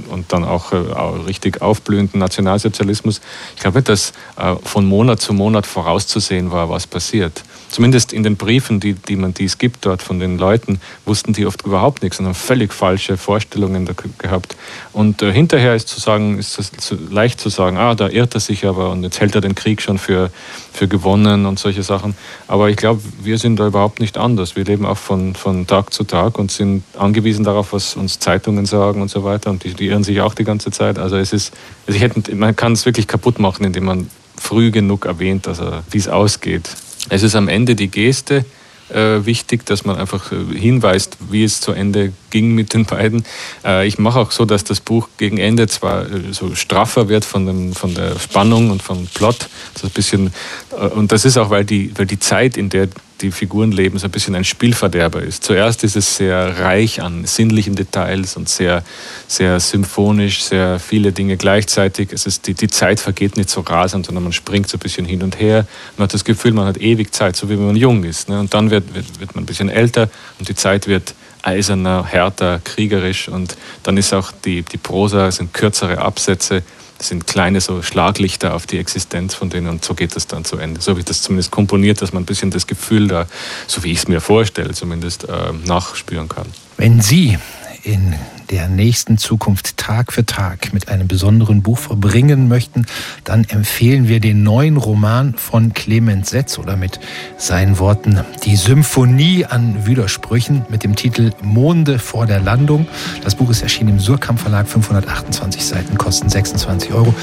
und 0.10 0.34
dann 0.34 0.44
auch, 0.44 0.74
äh, 0.74 0.78
richtig 1.26 1.62
aufblühenden 1.62 2.20
Nationalsozialismus. 2.20 3.22
Ich 3.56 3.62
glaube, 3.62 3.82
dass 3.82 4.14
äh, 4.38 4.56
von 4.64 4.86
Monat 4.86 5.22
zu 5.22 5.34
Monat 5.34 5.66
vorauszusehen 5.66 6.52
war, 6.52 6.70
was 6.70 6.88
passiert. 6.88 7.44
Zumindest 7.70 8.14
in 8.14 8.24
den 8.24 8.36
Briefen, 8.36 8.80
die, 8.80 8.94
die, 8.94 9.16
man, 9.16 9.34
die 9.34 9.46
es 9.46 9.58
gibt 9.58 9.86
dort 9.86 10.02
von 10.02 10.20
den 10.20 10.38
Leuten, 10.38 10.82
wussten 11.06 11.34
die 11.34 11.46
oft 11.46 11.66
überhaupt 11.66 12.04
nichts 12.04 12.20
und 12.20 12.26
haben 12.26 12.36
völlig 12.36 12.74
falsche 12.74 13.18
Vorstellungen 13.18 13.90
gehabt. 14.18 14.56
Und 14.94 15.22
äh, 15.22 15.32
hinterher 15.32 15.76
ist 15.76 15.88
zu 15.88 16.00
sagen, 16.00 16.38
ist 16.38 16.60
es 16.60 16.94
leicht 17.10 17.40
zu 17.40 17.50
sagen, 17.50 17.78
ah, 17.78 17.96
da 17.96 18.10
irrt 18.10 18.34
er 18.34 18.40
sich 18.40 18.66
aber 18.66 18.92
und 18.92 19.04
jetzt 19.04 19.20
hält 19.20 19.36
er 19.36 19.42
den 19.42 19.56
Krieg 19.56 19.82
schon 19.82 19.98
für, 19.98 20.32
für 20.74 20.88
gewonnen 20.88 21.46
und 21.46 21.60
solche 21.60 21.84
Sachen. 21.84 22.16
Aber 22.48 22.70
ich 22.70 22.78
glaube, 22.78 23.02
wir 23.22 23.38
sind 23.38 23.60
da 23.60 23.68
überhaupt 23.68 24.00
nicht 24.00 24.18
anders. 24.18 24.56
Wir 24.56 24.66
leben 24.66 24.86
auch 24.86 24.98
von, 24.98 25.36
von 25.36 25.68
Tag 25.68 25.94
zu 25.94 26.04
Tag 26.04 26.38
und 26.38 26.52
sind 26.52 26.84
angewiesen 26.98 27.44
darauf, 27.44 27.74
was 27.74 27.96
uns 27.96 28.20
Zeitungen 28.20 28.66
sagen 28.66 29.02
und 29.02 29.10
so 29.10 29.24
weiter. 29.24 29.50
Und 29.50 29.64
die, 29.64 29.74
die 29.74 29.88
irren 29.88 30.04
sich 30.04 30.22
auch 30.22 30.34
die 30.34 30.44
ganze 30.44 30.72
Zeit. 30.72 30.98
Also 30.98 31.18
es 31.18 31.34
ist, 31.34 31.54
also 31.88 32.00
hätte, 32.00 32.36
man 32.36 32.56
kann 32.56 32.74
es 32.74 32.86
wirklich 32.86 33.08
kaputt 33.08 33.40
machen, 33.40 33.66
indem 33.66 33.86
man 33.86 34.10
früh 34.38 34.72
genug 34.72 35.06
erwähnt, 35.06 35.48
also 35.48 35.66
wie 35.92 35.98
es 35.98 36.08
ausgeht. 36.08 36.70
Es 37.10 37.24
ist 37.24 37.36
am 37.36 37.48
Ende 37.48 37.76
die 37.76 37.90
Geste 37.90 38.46
äh, 38.90 39.26
wichtig, 39.26 39.66
dass 39.66 39.86
man 39.86 39.98
einfach 39.98 40.32
äh, 40.32 40.58
hinweist, 40.58 41.18
wie 41.30 41.44
es 41.44 41.62
zu 41.62 41.72
Ende 41.72 42.12
ging 42.30 42.56
mit 42.56 42.74
den 42.74 42.86
beiden. 42.86 43.24
Äh, 43.64 43.88
ich 43.88 44.00
mache 44.00 44.20
auch 44.20 44.32
so, 44.32 44.46
dass 44.46 44.64
das 44.64 44.80
Buch 44.80 45.10
gegen 45.18 45.38
Ende 45.38 45.68
zwar 45.68 46.04
äh, 46.04 46.32
so 46.32 46.56
straffer 46.56 47.10
wird 47.10 47.26
von, 47.26 47.46
dem, 47.46 47.74
von 47.74 47.94
der 47.94 48.18
Spannung 48.20 48.72
und 48.72 48.82
vom 48.82 49.08
Plot, 49.08 49.50
so 49.80 49.88
ein 49.88 49.92
bisschen, 49.92 50.34
äh, 50.72 50.88
und 50.88 51.12
das 51.12 51.26
ist 51.26 51.38
auch, 51.38 51.50
weil 51.50 51.66
die, 51.66 51.92
weil 51.96 52.06
die 52.06 52.20
Zeit, 52.20 52.58
in 52.58 52.70
der 52.70 52.88
die 53.22 53.32
Figuren 53.32 53.72
leben, 53.72 53.98
so 54.00 54.08
ein 54.08 54.12
bisschen 54.12 54.36
ein 54.36 54.44
Spielverderber 54.44 55.22
ist. 55.22 55.44
Zuerst 55.44 55.84
ist 55.84 55.96
es 55.96 56.18
sehr 56.18 56.60
reich 56.60 57.02
an 57.02 57.26
sinnlichen 57.26 57.76
Details 57.76 58.38
und 58.38 58.50
sehr, 58.50 58.84
sehr 59.28 59.60
symphonisch, 59.60 60.44
sehr 60.44 60.80
viele 60.80 61.12
Dinge 61.12 61.38
gleichzeitig. 61.38 62.12
Es 62.14 62.26
ist, 62.26 62.48
die, 62.48 62.54
die 62.54 62.68
Zeit 62.68 63.00
vergeht 63.00 63.38
nicht 63.38 63.50
so 63.50 63.62
rasend, 63.62 64.06
sondern 64.06 64.24
man 64.24 64.34
springt 64.34 64.70
so 64.70 64.78
ein 64.78 64.80
bisschen 64.80 65.06
hin 65.06 65.24
und 65.24 65.40
her. 65.40 65.68
Man 65.98 66.06
hat 66.06 66.14
das 66.14 66.24
Gefühl, 66.24 66.54
man 66.54 66.66
hat 66.66 66.78
ewig 66.78 67.14
Zeit, 67.14 67.36
so 67.36 67.50
wie 67.50 67.58
wenn 67.58 67.66
man 67.66 67.76
jung 67.76 68.04
ist. 68.04 68.30
Ne? 68.30 68.40
Und 68.40 68.54
dann 68.54 68.72
wird, 68.72 68.94
wird, 68.94 69.20
wird 69.20 69.36
man 69.36 69.44
ein 69.44 69.48
bisschen 69.48 69.70
älter 69.70 70.10
und 70.40 70.48
die 70.48 70.56
Zeit 70.56 70.88
wird 70.88 71.14
eiserner, 71.42 72.06
härter, 72.06 72.60
kriegerisch 72.64 73.30
und 73.30 73.56
dann 73.84 73.98
ist 73.98 74.14
auch 74.14 74.32
die, 74.44 74.64
die 74.64 74.78
Prosa, 74.78 75.32
sind 75.32 75.54
kürzere 75.54 76.00
Absätze, 76.00 76.64
das 77.00 77.08
sind 77.08 77.26
kleine 77.28 77.62
so 77.62 77.82
Schlaglichter 77.82 78.54
auf 78.54 78.68
die 78.68 78.78
Existenz 78.78 79.34
von 79.34 79.50
denen 79.50 79.68
und 79.68 79.84
so 79.84 79.96
geht 79.96 80.16
das 80.16 80.28
dann 80.28 80.46
zu 80.46 80.58
Ende. 80.58 80.82
So 80.82 80.92
habe 80.92 81.00
ich 81.00 81.06
das 81.06 81.22
zumindest 81.22 81.50
komponiert, 81.50 82.02
dass 82.02 82.14
man 82.14 82.24
ein 82.24 82.26
bisschen 82.26 82.52
das 82.52 82.68
Gefühl 82.68 83.08
da, 83.08 83.26
so 83.68 83.84
wie 83.84 83.92
ich 83.92 84.00
es 84.00 84.08
mir 84.08 84.20
vorstelle, 84.20 84.74
zumindest 84.74 85.24
äh, 85.24 85.54
nachspüren 85.66 86.28
kann. 86.28 86.46
Wenn 86.78 87.02
Sie 87.02 87.38
in 87.84 88.14
der 88.50 88.68
nächsten 88.68 89.18
Zukunft 89.18 89.78
Tag 89.78 90.12
für 90.12 90.26
Tag 90.26 90.74
mit 90.74 90.90
einem 90.90 91.08
besonderen 91.08 91.62
Buch 91.62 91.78
verbringen 91.78 92.48
möchten, 92.48 92.86
dann 93.24 93.44
empfehlen 93.44 94.08
wir 94.08 94.20
den 94.20 94.44
neuen 94.44 94.78
Roman 94.78 95.36
von 95.36 95.74
Clemens 95.74 96.32
Setz 96.32 96.58
oder 96.58 96.76
mit 96.76 97.00
seinen 97.38 97.78
Worten 97.80 98.22
Die 98.44 98.56
Symphonie 98.56 99.46
an 99.46 99.86
Widersprüchen 99.86 100.66
mit 100.70 100.84
dem 100.84 100.96
Titel 100.96 101.32
Monde 101.42 102.00
vor 102.00 102.26
der 102.26 102.40
Landung. 102.40 102.88
Das 103.24 103.36
Buch 103.36 103.50
ist 103.50 103.62
erschienen 103.62 103.90
im 103.90 104.00
Surkamp 104.00 104.40
Verlag, 104.40 104.68
528 104.68 105.64
Seiten, 105.64 105.98
kosten 105.98 106.30
26 106.30 106.92
Euro. 106.94 107.14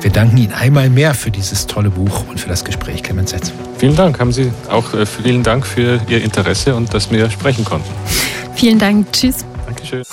Wir 0.00 0.10
danken 0.10 0.36
Ihnen 0.36 0.52
einmal 0.52 0.90
mehr 0.90 1.14
für 1.14 1.30
dieses 1.30 1.66
tolle 1.66 1.90
Buch 1.90 2.28
und 2.28 2.38
für 2.38 2.48
das 2.48 2.64
Gespräch, 2.64 3.02
Clemens 3.02 3.30
Setz. 3.30 3.52
Vielen 3.78 3.96
Dank. 3.96 4.20
Haben 4.20 4.32
Sie 4.32 4.52
auch 4.68 4.92
äh, 4.92 5.06
vielen 5.06 5.42
Dank 5.42 5.66
für 5.66 6.00
Ihr 6.08 6.22
Interesse 6.22 6.74
und 6.74 6.92
dass 6.92 7.10
wir 7.10 7.30
sprechen 7.30 7.64
konnten. 7.64 7.88
Vielen 8.54 8.78
Dank. 8.78 9.10
Tschüss. 9.12 9.44
Dankeschön. 9.84 10.04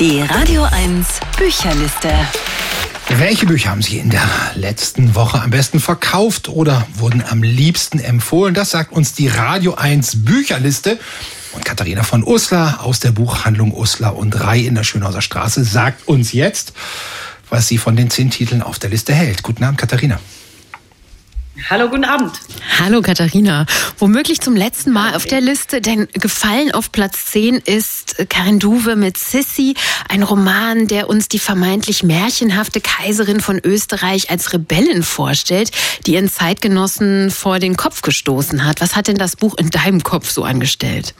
Die 0.00 0.20
Radio 0.20 0.64
1 0.64 1.06
Bücherliste. 1.36 2.12
Welche 3.08 3.46
Bücher 3.46 3.70
haben 3.70 3.82
Sie 3.82 3.98
in 3.98 4.10
der 4.10 4.28
letzten 4.54 5.14
Woche 5.14 5.40
am 5.40 5.50
besten 5.50 5.80
verkauft 5.80 6.48
oder 6.48 6.86
wurden 6.94 7.22
am 7.22 7.42
liebsten 7.42 8.00
empfohlen? 8.00 8.54
Das 8.54 8.70
sagt 8.70 8.92
uns 8.92 9.14
die 9.14 9.28
Radio 9.28 9.74
1 9.74 10.24
Bücherliste. 10.24 10.98
Und 11.52 11.64
Katharina 11.64 12.02
von 12.02 12.24
Uslar 12.24 12.84
aus 12.84 13.00
der 13.00 13.12
Buchhandlung 13.12 13.72
Uslar 13.72 14.16
und 14.16 14.38
Rai 14.40 14.60
in 14.60 14.74
der 14.74 14.84
Schönhauser 14.84 15.22
Straße 15.22 15.64
sagt 15.64 16.08
uns 16.08 16.32
jetzt, 16.32 16.72
was 17.48 17.68
sie 17.68 17.78
von 17.78 17.96
den 17.96 18.10
zehn 18.10 18.30
Titeln 18.30 18.60
auf 18.60 18.78
der 18.78 18.90
Liste 18.90 19.14
hält. 19.14 19.42
Guten 19.42 19.64
Abend, 19.64 19.78
Katharina. 19.78 20.18
Hallo, 21.66 21.88
guten 21.88 22.04
Abend. 22.04 22.32
Hallo 22.78 23.02
Katharina. 23.02 23.66
Womöglich 23.98 24.40
zum 24.40 24.54
letzten 24.54 24.92
Mal 24.92 25.14
auf 25.14 25.26
der 25.26 25.40
Liste, 25.40 25.80
denn 25.80 26.08
gefallen 26.12 26.72
auf 26.72 26.92
Platz 26.92 27.26
10 27.26 27.56
ist 27.56 28.16
Karin 28.28 28.58
Duwe 28.58 28.96
mit 28.96 29.18
Sissy, 29.18 29.74
ein 30.08 30.22
Roman, 30.22 30.86
der 30.86 31.08
uns 31.08 31.28
die 31.28 31.38
vermeintlich 31.38 32.02
märchenhafte 32.02 32.80
Kaiserin 32.80 33.40
von 33.40 33.60
Österreich 33.62 34.30
als 34.30 34.52
Rebellin 34.52 35.02
vorstellt, 35.02 35.72
die 36.06 36.14
ihren 36.14 36.30
Zeitgenossen 36.30 37.30
vor 37.30 37.58
den 37.58 37.76
Kopf 37.76 38.02
gestoßen 38.02 38.64
hat. 38.64 38.80
Was 38.80 38.94
hat 38.94 39.08
denn 39.08 39.18
das 39.18 39.36
Buch 39.36 39.56
in 39.58 39.70
deinem 39.70 40.02
Kopf 40.02 40.30
so 40.30 40.44
angestellt? 40.44 41.14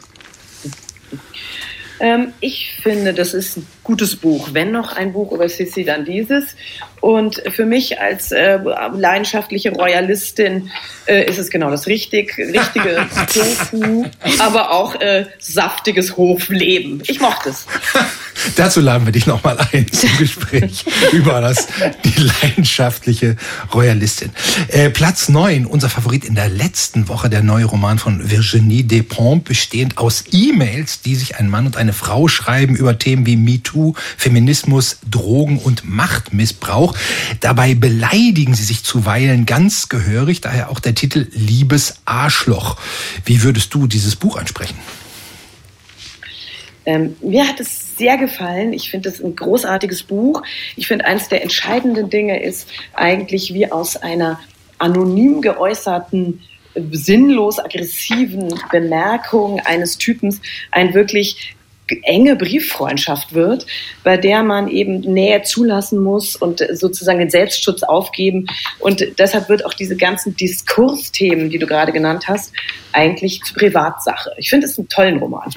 Ähm, 2.01 2.33
ich 2.41 2.73
finde, 2.83 3.13
das 3.13 3.35
ist 3.35 3.57
ein 3.57 3.67
gutes 3.83 4.17
Buch. 4.17 4.51
Wenn 4.53 4.71
noch 4.71 4.97
ein 4.97 5.13
Buch 5.13 5.33
über 5.33 5.49
Sissi, 5.49 5.85
dann 5.85 6.05
dieses. 6.05 6.57
Und 7.01 7.43
für 7.51 7.65
mich 7.65 8.01
als 8.01 8.33
äh, 8.33 8.59
leidenschaftliche 8.93 9.73
Royalistin 9.73 10.71
äh, 11.07 11.25
ist 11.29 11.39
es 11.39 11.51
genau 11.51 11.71
das 11.71 11.87
richtig, 11.87 12.37
richtige 12.39 13.07
Tofu, 13.33 14.07
aber 14.39 14.73
auch 14.73 15.01
äh, 15.01 15.27
saftiges 15.39 16.17
Hofleben. 16.17 17.03
Ich 17.07 17.21
mochte 17.21 17.51
es. 17.51 17.67
Dazu 18.57 18.81
laden 18.81 19.07
wir 19.07 19.13
dich 19.13 19.27
nochmal 19.27 19.59
ein 19.73 19.87
zum 19.93 20.17
Gespräch 20.19 20.85
über 21.13 21.41
das, 21.41 21.69
die 22.05 22.15
leidenschaftliche 22.21 23.37
Royalistin. 23.73 24.31
Äh, 24.69 24.91
Platz 24.91 25.29
9, 25.29 25.67
unser 25.67 25.89
Favorit 25.89 26.25
in 26.25 26.35
der 26.35 26.49
letzten 26.49 27.09
Woche, 27.09 27.31
der 27.31 27.43
neue 27.43 27.65
Roman 27.65 27.99
von 27.99 28.31
Virginie 28.31 28.85
Despentes, 28.85 29.45
bestehend 29.45 29.99
aus 29.99 30.25
E-Mails, 30.33 31.01
die 31.03 31.15
sich 31.15 31.37
ein 31.37 31.49
Mann 31.49 31.67
und 31.67 31.77
eine 31.77 31.93
Frau 31.93 32.29
schreiben 32.29 32.77
über 32.77 32.99
Themen 32.99 33.27
wie 33.27 33.37
MeToo, 33.37 33.95
Feminismus, 34.17 34.99
Drogen 35.11 35.59
und 35.59 35.89
Machtmissbrauch. 35.89 36.95
Dabei 37.41 37.75
beleidigen 37.75 38.55
sie 38.55 38.65
sich 38.65 38.85
zuweilen 38.85 39.47
ganz 39.47 39.89
gehörig, 39.89 40.41
daher 40.41 40.71
auch 40.71 40.81
der 40.81 40.95
Titel 40.95 41.27
Liebes 41.33 41.95
Arschloch. 42.05 42.77
Wie 43.25 43.43
würdest 43.43 43.75
du 43.75 43.87
dieses 43.87 44.17
Buch 44.17 44.37
ansprechen? 44.37 44.77
Ähm, 46.87 47.17
mir 47.21 47.47
hat 47.47 47.61
es 47.61 47.97
sehr 47.97 48.17
gefallen. 48.17 48.73
Ich 48.73 48.91
finde 48.91 49.09
es 49.09 49.23
ein 49.23 49.37
großartiges 49.37 50.05
Buch. 50.05 50.43
Ich 50.77 50.87
finde, 50.87 51.05
eines 51.05 51.29
der 51.29 51.43
entscheidenden 51.43 52.11
Dinge 52.11 52.43
ist 52.43 52.69
eigentlich, 52.95 53.53
wie 53.55 53.71
aus 53.71 53.97
einer 53.97 54.41
anonym 54.79 55.43
geäußerten 55.43 56.41
sinnlos 56.93 57.59
aggressiven 57.59 58.55
Bemerkung 58.71 59.61
eines 59.61 59.99
Typens 59.99 60.41
ein 60.71 60.95
wirklich 60.95 61.57
enge 62.03 62.37
Brieffreundschaft 62.37 63.35
wird, 63.35 63.67
bei 64.05 64.17
der 64.17 64.43
man 64.43 64.69
eben 64.69 65.01
Nähe 65.01 65.43
zulassen 65.43 66.03
muss 66.03 66.37
und 66.37 66.63
sozusagen 66.73 67.19
den 67.19 67.31
Selbstschutz 67.31 67.83
aufgeben. 67.83 68.47
Und 68.79 69.19
deshalb 69.19 69.49
wird 69.49 69.65
auch 69.65 69.75
diese 69.75 69.97
ganzen 69.97 70.37
Diskursthemen, 70.37 71.51
die 71.51 71.59
du 71.59 71.67
gerade 71.67 71.93
genannt 71.93 72.29
hast, 72.29 72.53
eigentlich 72.93 73.41
Privatsache. 73.55 74.33
Ich 74.37 74.51
finde 74.51 74.67
es 74.67 74.79
einen 74.79 74.89
tollen 74.89 75.19
Roman. 75.19 75.51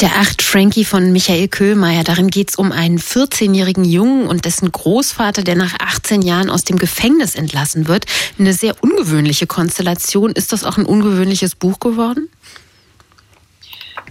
Der 0.00 0.16
Acht 0.16 0.40
Frankie 0.40 0.86
von 0.86 1.12
Michael 1.12 1.48
Köhlmeier, 1.48 2.04
darin 2.04 2.28
geht 2.28 2.48
es 2.48 2.56
um 2.56 2.72
einen 2.72 2.98
14-jährigen 2.98 3.84
Jungen 3.84 4.28
und 4.28 4.46
dessen 4.46 4.72
Großvater, 4.72 5.42
der 5.42 5.56
nach 5.56 5.74
18 5.78 6.22
Jahren 6.22 6.48
aus 6.48 6.64
dem 6.64 6.78
Gefängnis 6.78 7.34
entlassen 7.34 7.86
wird. 7.86 8.06
Eine 8.38 8.54
sehr 8.54 8.76
ungewöhnliche 8.80 9.46
Konstellation. 9.46 10.32
Ist 10.32 10.54
das 10.54 10.64
auch 10.64 10.78
ein 10.78 10.86
ungewöhnliches 10.86 11.54
Buch 11.54 11.80
geworden? 11.80 12.30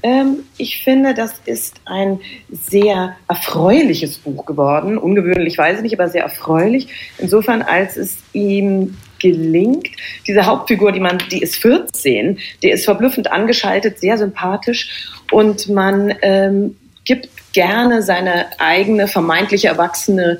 Ähm, 0.03 0.43
ich 0.57 0.83
finde, 0.83 1.15
das 1.15 1.33
ist 1.45 1.77
ein 1.85 2.19
sehr 2.51 3.15
erfreuliches 3.27 4.19
Buch 4.19 4.45
geworden. 4.45 4.95
Ungewöhnlich 4.95 5.57
weiß 5.57 5.77
ich 5.77 5.83
nicht, 5.83 5.99
aber 5.99 6.07
sehr 6.07 6.21
erfreulich. 6.21 6.89
Insofern, 7.17 7.63
als 7.63 7.97
es 7.97 8.17
ihm 8.33 8.95
gelingt, 9.19 9.87
diese 10.27 10.45
Hauptfigur, 10.45 10.91
die 10.91 10.99
man, 10.99 11.17
die 11.31 11.41
ist 11.41 11.55
14, 11.57 12.39
die 12.63 12.69
ist 12.69 12.85
verblüffend 12.85 13.31
angeschaltet, 13.31 13.99
sehr 13.99 14.17
sympathisch 14.17 15.09
und 15.31 15.69
man 15.69 16.13
ähm, 16.21 16.75
gibt 17.05 17.29
gerne 17.53 18.01
seine 18.03 18.47
eigene 18.59 19.07
vermeintliche 19.07 19.67
erwachsene 19.67 20.39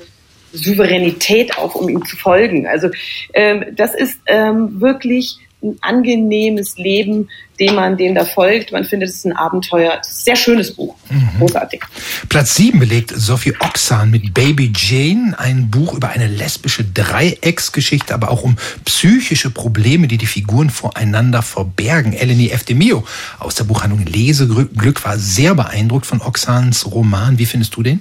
Souveränität 0.52 1.56
auf, 1.58 1.74
um 1.74 1.88
ihm 1.88 2.04
zu 2.04 2.16
folgen. 2.16 2.66
Also 2.66 2.90
ähm, 3.34 3.64
das 3.72 3.94
ist 3.94 4.18
ähm, 4.26 4.80
wirklich 4.80 5.38
ein 5.62 5.76
angenehmes 5.80 6.76
Leben, 6.78 7.28
dem 7.58 7.74
man 7.74 7.96
dem 7.96 8.14
da 8.14 8.24
folgt. 8.24 8.72
Man 8.72 8.84
findet 8.84 9.10
es 9.10 9.24
ein 9.24 9.36
Abenteuer. 9.36 9.98
Es 10.00 10.08
ist 10.08 10.20
ein 10.20 10.24
sehr 10.24 10.36
schönes 10.36 10.74
Buch. 10.74 10.96
Mhm. 11.10 11.38
Großartig. 11.38 11.82
Platz 12.28 12.54
7 12.56 12.78
belegt 12.78 13.12
Sophie 13.14 13.54
Oxan 13.60 14.10
mit 14.10 14.32
Baby 14.32 14.72
Jane, 14.74 15.38
ein 15.38 15.70
Buch 15.70 15.94
über 15.94 16.08
eine 16.08 16.26
lesbische 16.26 16.84
Dreiecksgeschichte, 16.84 18.14
aber 18.14 18.30
auch 18.30 18.42
um 18.42 18.56
psychische 18.84 19.50
Probleme, 19.50 20.08
die 20.08 20.18
die 20.18 20.26
Figuren 20.26 20.70
voreinander 20.70 21.42
verbergen. 21.42 22.14
Eleni 22.14 22.48
Eftemio 22.48 23.04
aus 23.38 23.54
der 23.54 23.64
Buchhandlung 23.64 24.06
Leseglück 24.06 25.04
war 25.04 25.18
sehr 25.18 25.54
beeindruckt 25.54 26.06
von 26.06 26.22
Oxans 26.22 26.90
Roman. 26.90 27.38
Wie 27.38 27.46
findest 27.46 27.76
du 27.76 27.82
den? 27.82 28.00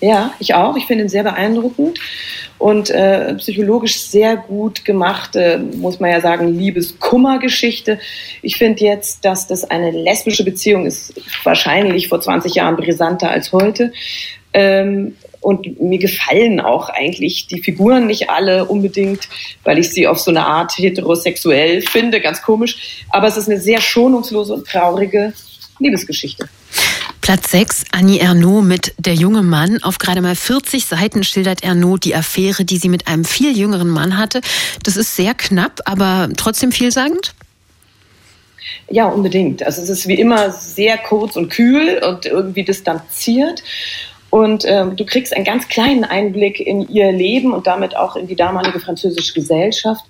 Ja, 0.00 0.32
ich 0.38 0.54
auch. 0.54 0.76
Ich 0.76 0.86
finde 0.86 1.04
ihn 1.04 1.08
sehr 1.08 1.24
beeindruckend 1.24 1.98
und 2.58 2.90
äh, 2.90 3.34
psychologisch 3.34 4.00
sehr 4.00 4.36
gut 4.36 4.84
gemachte, 4.84 5.58
muss 5.76 5.98
man 5.98 6.10
ja 6.10 6.20
sagen, 6.20 6.56
Liebeskummergeschichte. 6.56 7.98
Ich 8.42 8.56
finde 8.56 8.84
jetzt, 8.84 9.24
dass 9.24 9.48
das 9.48 9.64
eine 9.64 9.90
lesbische 9.90 10.44
Beziehung 10.44 10.86
ist, 10.86 11.20
wahrscheinlich 11.42 12.08
vor 12.08 12.20
20 12.20 12.54
Jahren 12.54 12.76
brisanter 12.76 13.30
als 13.30 13.52
heute. 13.52 13.92
Ähm, 14.52 15.16
und 15.40 15.80
mir 15.80 15.98
gefallen 15.98 16.60
auch 16.60 16.88
eigentlich 16.88 17.46
die 17.46 17.62
Figuren 17.62 18.06
nicht 18.06 18.28
alle 18.28 18.64
unbedingt, 18.64 19.28
weil 19.62 19.78
ich 19.78 19.90
sie 19.90 20.06
auf 20.06 20.18
so 20.18 20.30
eine 20.30 20.44
Art 20.44 20.76
heterosexuell 20.76 21.82
finde, 21.82 22.20
ganz 22.20 22.42
komisch. 22.42 23.04
Aber 23.10 23.28
es 23.28 23.36
ist 23.36 23.48
eine 23.48 23.60
sehr 23.60 23.80
schonungslose 23.80 24.54
und 24.54 24.66
traurige 24.66 25.32
Liebesgeschichte. 25.78 26.48
Platz 27.28 27.50
6, 27.50 27.84
Annie 27.90 28.20
Ernaux 28.20 28.62
mit 28.62 28.94
Der 28.96 29.12
junge 29.12 29.42
Mann. 29.42 29.82
Auf 29.82 29.98
gerade 29.98 30.22
mal 30.22 30.34
40 30.34 30.86
Seiten 30.86 31.24
schildert 31.24 31.62
Ernaux 31.62 31.98
die 31.98 32.14
Affäre, 32.14 32.64
die 32.64 32.78
sie 32.78 32.88
mit 32.88 33.06
einem 33.06 33.26
viel 33.26 33.54
jüngeren 33.54 33.90
Mann 33.90 34.16
hatte. 34.16 34.40
Das 34.82 34.96
ist 34.96 35.14
sehr 35.14 35.34
knapp, 35.34 35.82
aber 35.84 36.30
trotzdem 36.38 36.72
vielsagend. 36.72 37.34
Ja, 38.88 39.08
unbedingt. 39.08 39.62
Also 39.62 39.82
es 39.82 39.90
ist 39.90 40.08
wie 40.08 40.18
immer 40.18 40.52
sehr 40.52 40.96
kurz 40.96 41.36
und 41.36 41.50
kühl 41.50 42.02
und 42.02 42.24
irgendwie 42.24 42.64
distanziert. 42.64 43.62
Und 44.30 44.64
ähm, 44.66 44.94
du 44.96 45.06
kriegst 45.06 45.34
einen 45.34 45.44
ganz 45.44 45.68
kleinen 45.68 46.04
Einblick 46.04 46.60
in 46.60 46.86
ihr 46.88 47.12
Leben 47.12 47.54
und 47.54 47.66
damit 47.66 47.96
auch 47.96 48.14
in 48.14 48.26
die 48.26 48.36
damalige 48.36 48.78
französische 48.78 49.32
Gesellschaft. 49.32 50.04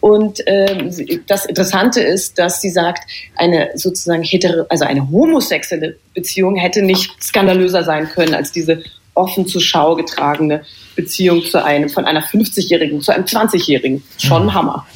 Und 0.00 0.40
ähm, 0.46 0.90
das 1.26 1.46
Interessante 1.46 2.02
ist, 2.02 2.38
dass 2.38 2.60
sie 2.60 2.70
sagt, 2.70 3.08
eine 3.36 3.70
sozusagen 3.74 4.22
hetero, 4.22 4.66
also 4.68 4.84
eine 4.84 5.10
homosexuelle 5.10 5.96
Beziehung 6.14 6.56
hätte 6.56 6.82
nicht 6.82 7.22
skandalöser 7.22 7.82
sein 7.82 8.08
können 8.08 8.34
als 8.34 8.52
diese 8.52 8.82
offen 9.14 9.46
zur 9.46 9.60
Schau 9.60 9.94
getragene 9.94 10.62
Beziehung 10.94 11.44
zu 11.44 11.62
einem, 11.62 11.88
von 11.88 12.04
einer 12.04 12.22
50-Jährigen 12.22 13.00
zu 13.00 13.12
einem 13.12 13.24
20-Jährigen. 13.24 14.02
Schon 14.18 14.44
mhm. 14.44 14.54
Hammer. 14.54 14.86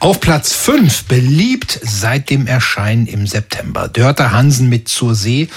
Auf 0.00 0.20
Platz 0.20 0.52
5, 0.54 1.04
beliebt 1.04 1.80
seit 1.82 2.30
dem 2.30 2.46
Erscheinen 2.46 3.06
im 3.06 3.26
September. 3.26 3.88
Dörter 3.88 4.32
Hansen 4.32 4.68
mit 4.68 4.88
Zur 4.88 5.14
See. 5.14 5.48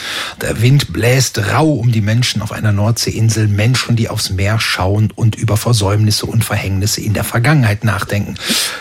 Der 0.41 0.61
Wind 0.61 0.93
bläst 0.93 1.37
rau 1.53 1.71
um 1.73 1.91
die 1.91 2.01
Menschen 2.01 2.41
auf 2.41 2.51
einer 2.51 2.71
Nordseeinsel. 2.71 3.47
Menschen, 3.47 3.95
die 3.95 4.09
aufs 4.09 4.29
Meer 4.29 4.59
schauen 4.59 5.11
und 5.15 5.35
über 5.35 5.57
Versäumnisse 5.57 6.25
und 6.25 6.43
Verhängnisse 6.43 7.01
in 7.01 7.13
der 7.13 7.23
Vergangenheit 7.23 7.83
nachdenken. 7.83 8.35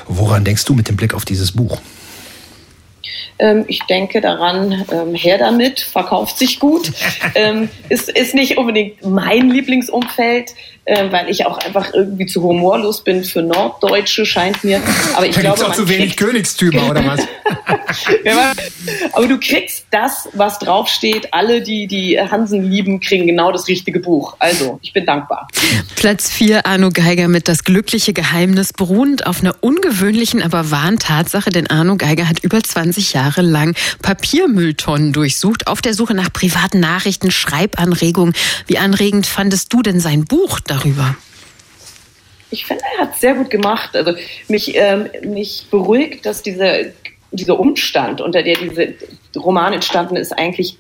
Woran 0.07 0.45
denkst 0.45 0.65
du 0.65 0.75
mit 0.75 0.89
dem 0.89 0.97
Blick 0.97 1.15
auf 1.15 1.25
dieses 1.25 1.53
Buch? 1.53 1.81
Ähm, 3.41 3.65
ich 3.69 3.81
denke 3.85 4.21
daran, 4.21 4.85
ähm, 4.93 5.15
her 5.15 5.39
damit, 5.39 5.81
verkauft 5.81 6.39
sich 6.39 6.61
gut. 6.61 6.93
ähm, 7.35 7.71
ist, 7.89 8.11
ist 8.11 8.35
nicht 8.35 8.59
unbedingt 8.59 9.05
mein 9.05 9.51
Lieblingsumfeld, 9.51 10.55
äh, 10.85 11.11
weil 11.11 11.31
ich 11.31 11.47
auch 11.47 11.59
einfach 11.59 11.95
irgendwie 11.95 12.27
zu 12.27 12.43
humorlos 12.43 13.03
bin 13.03 13.25
für 13.25 13.43
Norddeutsche, 13.43 14.27
scheint 14.27 14.63
mir. 14.63 14.83
Aber 15.15 15.27
ich 15.27 15.35
da 15.35 15.41
glaube, 15.41 15.67
auch 15.67 15.73
zu 15.73 15.89
wenig 15.89 16.17
Königstümer 16.17 16.91
oder 16.91 17.07
was? 17.07 17.21
aber 19.13 19.27
du 19.27 19.39
kriegst 19.39 19.87
das, 19.91 20.29
was 20.33 20.59
draufsteht. 20.59 21.33
Alle, 21.33 21.63
die 21.63 21.87
die 21.87 22.19
Hansen 22.19 22.71
lieben, 22.71 23.01
kriegen 23.01 23.27
genau 23.27 23.53
das 23.53 23.69
richtige 23.69 24.01
Buch. 24.01 24.37
Also, 24.39 24.79
ich 24.83 24.93
bin 24.93 25.07
dankbar. 25.07 25.49
Platz 25.97 26.31
4, 26.31 26.67
Arno 26.67 26.91
Geiger 26.91 27.29
mit 27.29 27.49
Das 27.49 27.65
glückliche 27.65 28.13
Geheimnis, 28.13 28.73
beruhend 28.73 29.27
auf 29.27 29.41
einer 29.41 29.55
ungewöhnlichen, 29.61 30.43
aber 30.43 30.71
wahren 30.71 30.99
Tatsache, 30.99 31.51
denn 31.51 31.69
Arno 31.69 31.97
Geiger 31.97 32.29
hat 32.29 32.41
über 32.41 32.63
20 32.63 33.13
Jahre 33.13 33.43
lang 33.43 33.75
Papiermülltonnen 34.03 35.13
durchsucht, 35.13 35.67
auf 35.67 35.83
der 35.83 35.95
Suche 35.95 36.15
nach 36.15 36.33
privaten 36.33 36.81
Nachrichten, 36.81 37.31
Schreibanregungen. 37.31 38.35
Wie 38.67 38.79
anregend 38.79 39.27
fandest 39.27 39.73
du 39.73 39.83
denn 39.83 40.01
sein 40.01 40.25
Buch 40.25 40.61
darüber? 40.61 41.17
Ich 42.51 42.67
finde, 42.67 42.83
er 42.97 43.05
hat 43.05 43.15
es 43.15 43.21
sehr 43.21 43.35
gut 43.35 43.51
gemacht. 43.51 43.95
Also 43.95 44.15
mich, 44.49 44.75
ähm, 44.75 45.09
mich 45.23 45.67
beruhigt, 45.71 46.27
dass 46.27 46.43
diese, 46.43 46.93
dieser 47.33 47.59
Umstand, 47.59 48.21
unter 48.21 48.43
der 48.43 48.57
diese 48.57 48.95
Roman 49.37 49.73
entstanden 49.73 50.17
ist, 50.17 50.33
eigentlich 50.33 50.77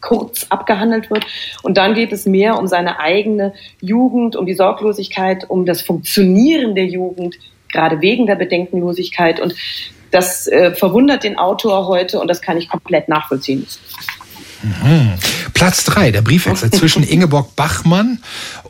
kurz 0.00 0.46
abgehandelt 0.48 1.10
wird. 1.10 1.24
Und 1.62 1.76
dann 1.76 1.94
geht 1.94 2.12
es 2.12 2.26
mehr 2.26 2.58
um 2.58 2.66
seine 2.66 2.98
eigene 2.98 3.54
Jugend, 3.80 4.36
um 4.36 4.46
die 4.46 4.54
Sorglosigkeit, 4.54 5.48
um 5.48 5.64
das 5.64 5.80
Funktionieren 5.80 6.74
der 6.74 6.86
Jugend, 6.86 7.36
gerade 7.70 8.00
wegen 8.00 8.26
der 8.26 8.34
Bedenkenlosigkeit. 8.34 9.40
Und 9.40 9.54
das 10.10 10.46
äh, 10.46 10.72
verwundert 10.72 11.24
den 11.24 11.38
Autor 11.38 11.86
heute 11.86 12.20
und 12.20 12.28
das 12.28 12.42
kann 12.42 12.58
ich 12.58 12.68
komplett 12.68 13.08
nachvollziehen. 13.08 13.66
Mhm. 14.62 15.14
Platz 15.54 15.84
drei, 15.84 16.10
der 16.10 16.22
Briefwechsel 16.22 16.70
zwischen 16.70 17.02
Ingeborg 17.02 17.56
Bachmann 17.56 18.18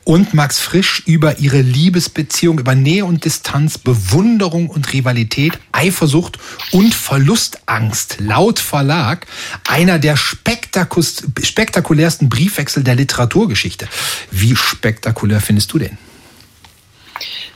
und 0.05 0.35
Max 0.35 0.59
Frisch 0.59 1.03
über 1.07 1.39
ihre 1.39 1.61
Liebesbeziehung, 1.61 2.59
über 2.59 2.75
Nähe 2.75 3.05
und 3.05 3.25
Distanz, 3.25 3.79
Bewunderung 3.79 4.69
und 4.69 4.93
Rivalität, 4.93 5.59
Eifersucht 5.71 6.39
und 6.73 6.95
Verlustangst. 6.95 8.17
Laut 8.21 8.59
Verlag 8.59 9.27
einer 9.69 9.99
der 9.99 10.17
spektakulärsten 10.17 12.29
Briefwechsel 12.29 12.83
der 12.83 12.97
Literaturgeschichte. 12.97 13.89
Wie 14.31 14.57
spektakulär 14.57 15.41
findest 15.41 15.73
du 15.73 15.79
den? 15.79 15.99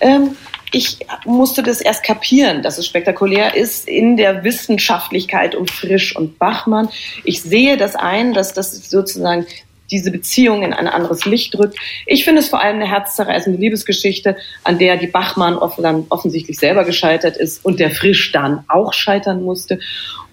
Ähm, 0.01 0.37
ich 0.77 0.99
musste 1.25 1.63
das 1.63 1.81
erst 1.81 2.05
kapieren, 2.05 2.63
dass 2.63 2.77
es 2.77 2.85
spektakulär 2.85 3.57
ist 3.57 3.89
in 3.89 4.19
der 4.19 4.45
Wissenschaftlichkeit 4.45 5.55
um 5.55 5.67
Frisch 5.67 6.15
und 6.15 6.39
Bachmann. 6.39 6.91
Ich 7.25 7.41
sehe 7.43 7.79
das 7.79 7.97
ein, 7.97 8.35
dass 8.35 8.53
das 8.53 8.91
sozusagen 8.91 9.47
diese 9.91 10.11
Beziehung 10.11 10.63
in 10.63 10.75
ein 10.75 10.87
anderes 10.87 11.25
Licht 11.25 11.57
rückt. 11.59 11.79
Ich 12.05 12.25
finde 12.25 12.43
es 12.43 12.51
vor 12.51 12.61
allem 12.61 12.77
eine 12.77 12.91
herzzerreißende 12.91 13.59
Liebesgeschichte, 13.59 14.37
an 14.65 14.79
der 14.79 14.99
die 14.99 15.07
Bachmann 15.07 15.57
offensichtlich 15.57 16.59
selber 16.59 16.85
gescheitert 16.85 17.39
ist 17.39 17.65
und 17.65 17.81
der 17.81 17.91
Frisch 17.91 18.33
dann 18.33 18.65
auch 18.69 18.93
scheitern 18.93 19.43
musste. 19.43 19.79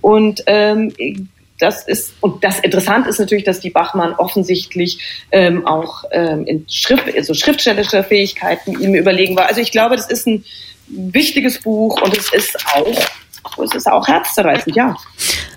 Und 0.02 0.44
ähm, 0.48 0.94
das 1.60 1.88
ist, 1.88 2.14
und 2.22 2.44
das 2.44 2.60
Interessante 2.60 3.10
ist 3.10 3.20
natürlich, 3.20 3.44
dass 3.44 3.60
die 3.60 3.70
Bachmann 3.70 4.14
offensichtlich 4.14 5.00
ähm, 5.32 5.66
auch 5.66 6.04
ähm, 6.12 6.46
in 6.46 6.66
Schrift, 6.70 7.06
also 7.16 7.34
schriftstellische 7.34 8.04
Fähigkeiten 8.04 8.80
ihm 8.80 8.96
überlegen 8.96 9.36
war. 9.36 9.48
Also 9.48 9.62
ich 9.62 9.72
glaube, 9.72 9.96
das 9.96 10.10
ist 10.10 10.28
ein 10.28 10.44
wichtiges 10.88 11.62
Buch 11.62 12.02
und 12.02 12.18
es 12.18 12.34
ist 12.34 12.58
auch, 12.74 13.00
es 13.64 13.76
ist 13.76 13.88
auch 13.88 14.08
herzzerreißend, 14.08 14.76
ja. 14.76 14.96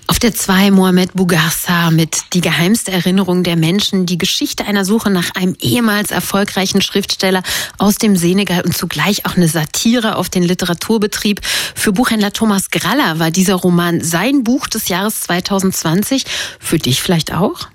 Auf 0.07 0.19
der 0.19 0.33
2 0.33 0.71
Mohamed 0.71 1.13
Bougarsar 1.13 1.91
mit 1.91 2.33
Die 2.33 2.41
geheimste 2.41 2.91
Erinnerung 2.91 3.43
der 3.43 3.55
Menschen, 3.57 4.05
die 4.05 4.17
Geschichte 4.17 4.65
einer 4.65 4.85
Suche 4.85 5.09
nach 5.09 5.35
einem 5.35 5.55
ehemals 5.59 6.11
erfolgreichen 6.11 6.81
Schriftsteller 6.81 7.43
aus 7.77 7.97
dem 7.97 8.15
Senegal 8.15 8.61
und 8.61 8.75
zugleich 8.75 9.25
auch 9.25 9.35
eine 9.35 9.47
Satire 9.47 10.15
auf 10.15 10.29
den 10.29 10.43
Literaturbetrieb. 10.43 11.41
Für 11.43 11.91
Buchhändler 11.91 12.31
Thomas 12.31 12.71
Graller 12.71 13.19
war 13.19 13.31
dieser 13.31 13.55
Roman 13.55 14.01
sein 14.01 14.43
Buch 14.43 14.67
des 14.67 14.87
Jahres 14.87 15.21
2020. 15.21 16.23
Für 16.59 16.77
dich 16.77 17.01
vielleicht 17.01 17.33
auch? 17.33 17.67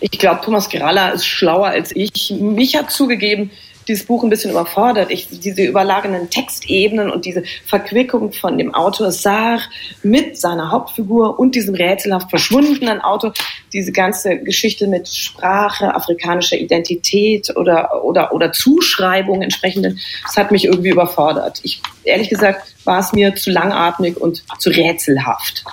Ich 0.00 0.18
glaube, 0.18 0.42
Thomas 0.44 0.68
Graller 0.68 1.12
ist 1.12 1.26
schlauer 1.26 1.68
als 1.68 1.94
ich. 1.94 2.34
Mich 2.38 2.76
hat 2.76 2.90
zugegeben, 2.90 3.50
dieses 3.88 4.04
Buch 4.04 4.22
ein 4.22 4.30
bisschen 4.30 4.50
überfordert. 4.50 5.10
Ich, 5.10 5.28
diese 5.28 5.62
überlagenden 5.62 6.30
Textebenen 6.30 7.10
und 7.10 7.24
diese 7.24 7.42
Verquickung 7.66 8.32
von 8.32 8.58
dem 8.58 8.74
Autor 8.74 9.10
Saar 9.10 9.60
mit 10.02 10.36
seiner 10.38 10.70
Hauptfigur 10.70 11.38
und 11.38 11.54
diesem 11.54 11.74
rätselhaft 11.74 12.30
verschwundenen 12.30 13.00
Autor, 13.00 13.32
diese 13.72 13.92
ganze 13.92 14.38
Geschichte 14.38 14.86
mit 14.86 15.08
Sprache, 15.08 15.94
afrikanischer 15.94 16.58
Identität 16.58 17.56
oder, 17.56 18.04
oder, 18.04 18.32
oder 18.32 18.52
Zuschreibung 18.52 19.42
entsprechenden, 19.42 19.98
das 20.24 20.36
hat 20.36 20.50
mich 20.50 20.66
irgendwie 20.66 20.90
überfordert. 20.90 21.60
Ich, 21.62 21.80
ehrlich 22.04 22.28
gesagt, 22.28 22.74
war 22.84 23.00
es 23.00 23.12
mir 23.12 23.34
zu 23.34 23.50
langatmig 23.50 24.16
und 24.16 24.42
zu 24.58 24.70
rätselhaft. 24.70 25.64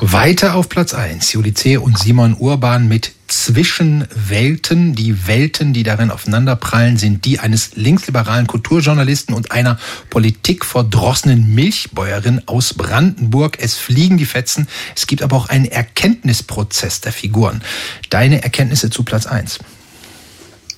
Weiter 0.00 0.54
auf 0.54 0.68
Platz 0.68 0.94
1, 0.94 1.32
Julice 1.32 1.80
und 1.80 1.98
Simon 1.98 2.34
Urban 2.38 2.88
mit 2.88 3.12
Zwischenwelten. 3.28 4.94
Die 4.94 5.26
Welten, 5.26 5.72
die 5.72 5.82
darin 5.82 6.10
aufeinanderprallen, 6.10 6.98
sind 6.98 7.24
die 7.24 7.38
eines 7.38 7.76
linksliberalen 7.76 8.46
Kulturjournalisten 8.46 9.34
und 9.34 9.52
einer 9.52 9.78
politikverdrossenen 10.10 11.54
Milchbäuerin 11.54 12.42
aus 12.46 12.74
Brandenburg. 12.74 13.58
Es 13.58 13.78
fliegen 13.78 14.18
die 14.18 14.26
Fetzen. 14.26 14.68
Es 14.94 15.06
gibt 15.06 15.22
aber 15.22 15.36
auch 15.36 15.48
einen 15.48 15.64
Erkenntnisprozess 15.64 17.00
der 17.00 17.12
Figuren. 17.12 17.62
Deine 18.10 18.42
Erkenntnisse 18.42 18.90
zu 18.90 19.02
Platz 19.02 19.26
1? 19.26 19.60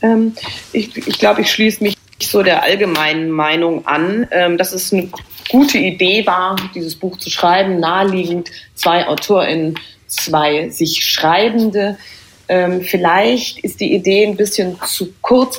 Ähm, 0.02 0.34
ich 0.72 0.96
ich 0.96 1.18
glaube, 1.18 1.40
ich 1.40 1.50
schließe 1.50 1.82
mich 1.82 1.96
so 2.20 2.42
der 2.42 2.62
allgemeinen 2.62 3.30
Meinung 3.30 3.86
an, 3.86 4.26
ähm, 4.30 4.58
dass 4.58 4.72
es 4.72 4.92
eine 4.92 5.08
gute 5.48 5.78
Idee 5.78 6.26
war, 6.26 6.56
dieses 6.74 6.96
Buch 6.96 7.18
zu 7.18 7.30
schreiben, 7.30 7.80
naheliegend 7.80 8.50
zwei 8.74 9.06
AutorInnen, 9.06 9.78
zwei 10.06 10.68
sich 10.70 11.04
Schreibende. 11.04 11.98
Ähm, 12.48 12.82
vielleicht 12.82 13.58
ist 13.60 13.80
die 13.80 13.94
Idee 13.94 14.26
ein 14.26 14.36
bisschen 14.36 14.78
zu 14.86 15.12
kurz. 15.20 15.58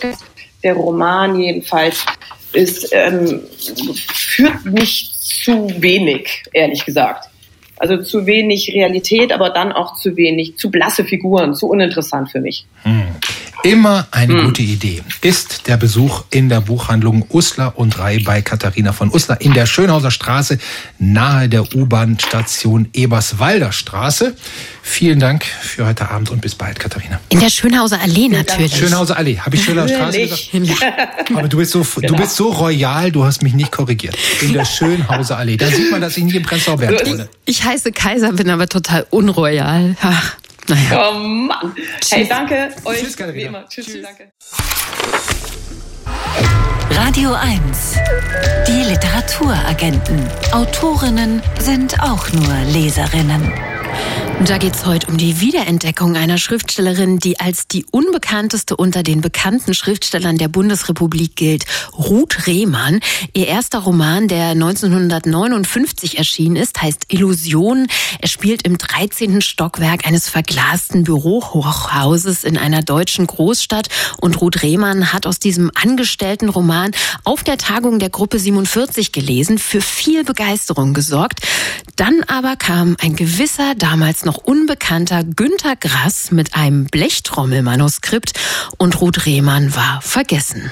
Der 0.63 0.73
Roman 0.73 1.39
jedenfalls 1.39 2.05
ist, 2.53 2.89
ähm, 2.91 3.41
führt 4.13 4.65
mich 4.65 5.11
zu 5.11 5.69
wenig, 5.81 6.43
ehrlich 6.53 6.85
gesagt. 6.85 7.29
Also 7.77 8.01
zu 8.01 8.25
wenig 8.25 8.71
Realität, 8.73 9.33
aber 9.33 9.49
dann 9.49 9.73
auch 9.73 9.95
zu 9.95 10.15
wenig, 10.15 10.57
zu 10.57 10.71
blasse 10.71 11.03
Figuren, 11.03 11.53
zu 11.55 11.67
uninteressant 11.67 12.31
für 12.31 12.39
mich. 12.39 12.65
Hm. 12.83 13.03
Immer 13.63 14.07
eine 14.11 14.33
hm. 14.33 14.45
gute 14.45 14.61
Idee 14.61 15.01
ist 15.21 15.67
der 15.67 15.77
Besuch 15.77 16.25
in 16.29 16.49
der 16.49 16.61
Buchhandlung 16.61 17.25
Usler 17.31 17.77
und 17.77 17.97
Rei 17.97 18.21
bei 18.23 18.41
Katharina 18.41 18.93
von 18.93 19.11
Usler 19.11 19.41
in 19.41 19.53
der 19.53 19.65
Schönhauser 19.65 20.11
Straße 20.11 20.59
nahe 20.99 21.49
der 21.49 21.73
U-Bahn-Station 21.75 22.89
Eberswalder 22.93 23.71
Straße. 23.71 24.35
Vielen 24.83 25.19
Dank 25.19 25.43
für 25.43 25.87
heute 25.87 26.09
Abend 26.11 26.29
und 26.29 26.41
bis 26.41 26.53
bald, 26.53 26.79
Katharina. 26.79 27.19
In 27.29 27.39
der 27.39 27.49
Schönhauser 27.49 27.99
Allee 28.01 28.27
natürlich. 28.27 28.75
Schönhauser 28.75 29.17
Allee. 29.17 29.39
Habe 29.39 29.55
ich 29.55 29.63
Schönhauser 29.63 29.95
Straße 29.95 30.19
gesagt? 30.19 31.31
Aber 31.35 31.47
du 31.47 31.57
bist 31.57 31.71
so, 31.71 31.83
genau. 31.83 32.13
du 32.13 32.15
bist 32.21 32.35
so 32.35 32.51
royal, 32.51 33.11
du 33.11 33.23
hast 33.23 33.41
mich 33.41 33.55
nicht 33.55 33.71
korrigiert. 33.71 34.15
In 34.41 34.53
der 34.53 34.65
Schönhauser 34.65 35.37
Allee. 35.37 35.57
Da 35.57 35.67
sieht 35.67 35.89
man, 35.91 36.01
dass 36.01 36.17
ich 36.17 36.23
nicht 36.23 36.35
im 36.35 36.43
Prenzlauer 36.43 36.77
Berg 36.77 37.05
wohne. 37.07 37.29
Ich 37.45 37.63
heiße 37.63 37.91
Kaiser, 37.91 38.31
bin 38.33 38.49
aber 38.49 38.67
total 38.67 39.07
unroyal. 39.09 39.95
Ach. 40.01 40.35
Naja. 40.67 41.11
Oh 41.11 41.19
Mann. 41.19 41.75
Tschüss. 41.99 42.11
Hey, 42.11 42.27
danke 42.27 42.73
euch. 42.85 42.99
Tschüss, 42.99 43.17
wie 43.17 43.41
immer. 43.43 43.67
Tschüss, 43.67 43.85
Tschüss. 43.85 44.01
danke. 44.01 44.31
Radio 46.95 47.33
1. 47.33 47.95
Die 48.67 48.89
Literaturagenten. 48.89 50.27
Autorinnen 50.53 51.41
sind 51.59 51.99
auch 51.99 52.31
nur 52.31 52.55
Leserinnen. 52.71 53.51
Und 54.39 54.49
da 54.49 54.57
geht's 54.57 54.85
heute 54.85 55.07
um 55.07 55.17
die 55.17 55.39
Wiederentdeckung 55.39 56.17
einer 56.17 56.37
Schriftstellerin, 56.37 57.19
die 57.19 57.39
als 57.39 57.67
die 57.67 57.85
unbekannteste 57.89 58.75
unter 58.75 59.01
den 59.01 59.21
bekannten 59.21 59.73
Schriftstellern 59.73 60.37
der 60.37 60.49
Bundesrepublik 60.49 61.37
gilt, 61.37 61.65
Ruth 61.97 62.45
Rehmann. 62.45 62.99
Ihr 63.33 63.47
erster 63.47 63.79
Roman, 63.79 64.27
der 64.27 64.49
1959 64.49 66.17
erschienen 66.17 66.57
ist, 66.57 66.81
heißt 66.81 67.05
Illusion. 67.07 67.87
Er 68.19 68.27
spielt 68.27 68.63
im 68.63 68.77
13. 68.77 69.41
Stockwerk 69.41 70.05
eines 70.05 70.27
verglasten 70.27 71.05
Bürohochhauses 71.05 72.43
in 72.43 72.57
einer 72.57 72.83
deutschen 72.83 73.27
Großstadt. 73.27 73.87
Und 74.17 74.41
Ruth 74.41 74.63
Rehmann 74.63 75.13
hat 75.13 75.25
aus 75.25 75.39
diesem 75.39 75.71
angestellten 75.73 76.49
Roman 76.49 76.84
auf 77.23 77.43
der 77.43 77.57
Tagung 77.57 77.99
der 77.99 78.09
Gruppe 78.09 78.39
47 78.39 79.11
gelesen, 79.11 79.57
für 79.57 79.81
viel 79.81 80.23
Begeisterung 80.23 80.93
gesorgt. 80.93 81.41
Dann 81.95 82.23
aber 82.27 82.55
kam 82.55 82.97
ein 82.99 83.15
gewisser, 83.15 83.73
damals 83.75 84.25
noch 84.25 84.37
unbekannter 84.37 85.23
Günter 85.23 85.75
Grass 85.75 86.31
mit 86.31 86.55
einem 86.55 86.85
Blechtrommelmanuskript 86.85 88.33
und 88.77 88.99
Ruth 89.01 89.25
Rehmann 89.25 89.75
war 89.75 90.01
vergessen. 90.01 90.71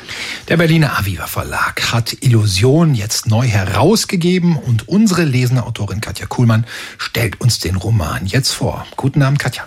Der 0.49 0.57
Berliner 0.57 0.97
Aviva 0.97 1.27
Verlag 1.27 1.93
hat 1.93 2.17
Illusion 2.21 2.93
jetzt 2.95 3.27
neu 3.27 3.47
herausgegeben 3.47 4.57
und 4.57 4.87
unsere 4.87 5.23
lesende 5.23 5.63
Autorin 5.63 6.01
Katja 6.01 6.25
Kuhlmann 6.25 6.65
stellt 6.97 7.39
uns 7.41 7.59
den 7.59 7.75
Roman 7.75 8.25
jetzt 8.25 8.51
vor. 8.51 8.85
Guten 8.97 9.21
Abend, 9.21 9.39
Katja. 9.39 9.63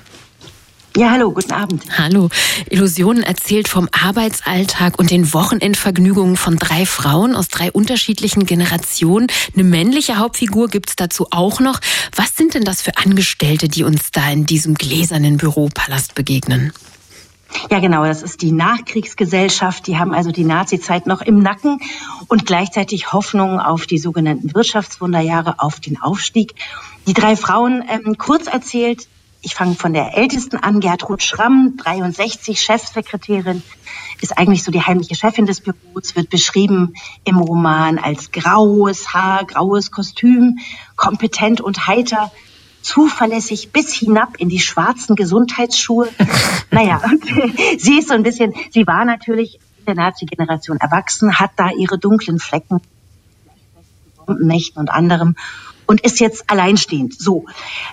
Ja, 0.97 1.11
hallo, 1.11 1.30
guten 1.30 1.53
Abend. 1.53 1.84
Hallo. 1.99 2.30
Illusionen 2.70 3.22
erzählt 3.22 3.68
vom 3.68 3.86
Arbeitsalltag 3.92 4.99
und 4.99 5.11
den 5.11 5.34
Wochenendvergnügungen 5.34 6.36
von 6.36 6.57
drei 6.57 6.86
Frauen 6.86 7.36
aus 7.36 7.49
drei 7.49 7.70
unterschiedlichen 7.70 8.47
Generationen. 8.47 9.26
Eine 9.53 9.64
männliche 9.64 10.16
Hauptfigur 10.16 10.68
gibt's 10.68 10.97
dazu 10.97 11.26
auch 11.32 11.61
noch. 11.61 11.80
Was 12.14 12.34
sind 12.34 12.55
denn 12.55 12.64
das 12.64 12.80
für 12.80 12.97
Angestellte, 12.97 13.68
die 13.68 13.84
uns 13.84 14.11
da 14.11 14.30
in 14.30 14.47
diesem 14.47 14.74
gläsernen 14.74 15.36
Büropalast 15.36 16.14
begegnen? 16.14 16.72
Ja, 17.70 17.80
genau, 17.80 18.07
das 18.07 18.22
ist 18.22 18.40
die 18.40 18.53
Nachkriegsgesellschaft. 18.53 19.86
Die 19.86 19.99
haben 19.99 20.14
also 20.14 20.32
die 20.32 20.44
Nazizeit 20.44 21.07
noch 21.07 21.20
im 21.20 21.40
Nacken 21.40 21.78
und 22.28 22.47
gleichzeitig 22.47 23.12
Hoffnung 23.12 23.61
auf 23.61 23.84
die 23.84 23.99
sogenannten 23.99 24.55
Wirtschaftswunderjahre, 24.55 25.57
auf 25.59 25.78
den 25.78 26.01
Aufstieg. 26.01 26.55
Die 27.07 27.12
drei 27.12 27.36
Frauen, 27.36 27.84
ähm, 27.86 28.16
kurz 28.16 28.47
erzählt, 28.47 29.09
ich 29.43 29.55
fange 29.55 29.74
von 29.74 29.93
der 29.93 30.16
ältesten 30.16 30.57
an, 30.57 30.80
Gertrud 30.80 31.22
Schramm, 31.22 31.76
63, 31.76 32.61
Chefsekretärin, 32.61 33.62
ist 34.20 34.37
eigentlich 34.37 34.64
so 34.64 34.72
die 34.72 34.82
heimliche 34.82 35.14
Chefin 35.14 35.47
des 35.47 35.61
Büros, 35.61 36.16
wird 36.16 36.30
beschrieben 36.30 36.95
im 37.24 37.39
Roman 37.39 37.99
als 37.99 38.32
graues 38.32 39.12
Haar, 39.12 39.45
graues 39.45 39.91
Kostüm, 39.91 40.59
kompetent 40.97 41.61
und 41.61 41.87
heiter, 41.87 42.32
zuverlässig 42.82 43.72
bis 43.72 43.93
hinab 43.93 44.37
in 44.39 44.49
die 44.49 44.61
schwarzen 44.61 45.16
Gesundheitsschuhe. 45.16 46.09
naja, 46.70 47.01
sie 47.78 47.99
ist 47.99 48.09
so 48.09 48.14
ein 48.14 48.22
bisschen, 48.22 48.55
sie 48.70 48.87
war 48.87 49.05
natürlich 49.05 49.61
in 49.78 49.87
der 49.87 49.95
Nazi-Generation 49.97 50.78
erwachsen, 50.78 51.39
hat 51.39 51.53
da 51.57 51.70
ihre 51.70 51.99
dunklen 51.99 52.39
Flecken, 52.39 52.80
Nächten 54.41 54.80
und 54.80 54.91
anderem 54.91 55.37
und 55.87 56.01
ist 56.01 56.20
jetzt 56.20 56.51
alleinstehend. 56.51 57.18
So. 57.18 57.47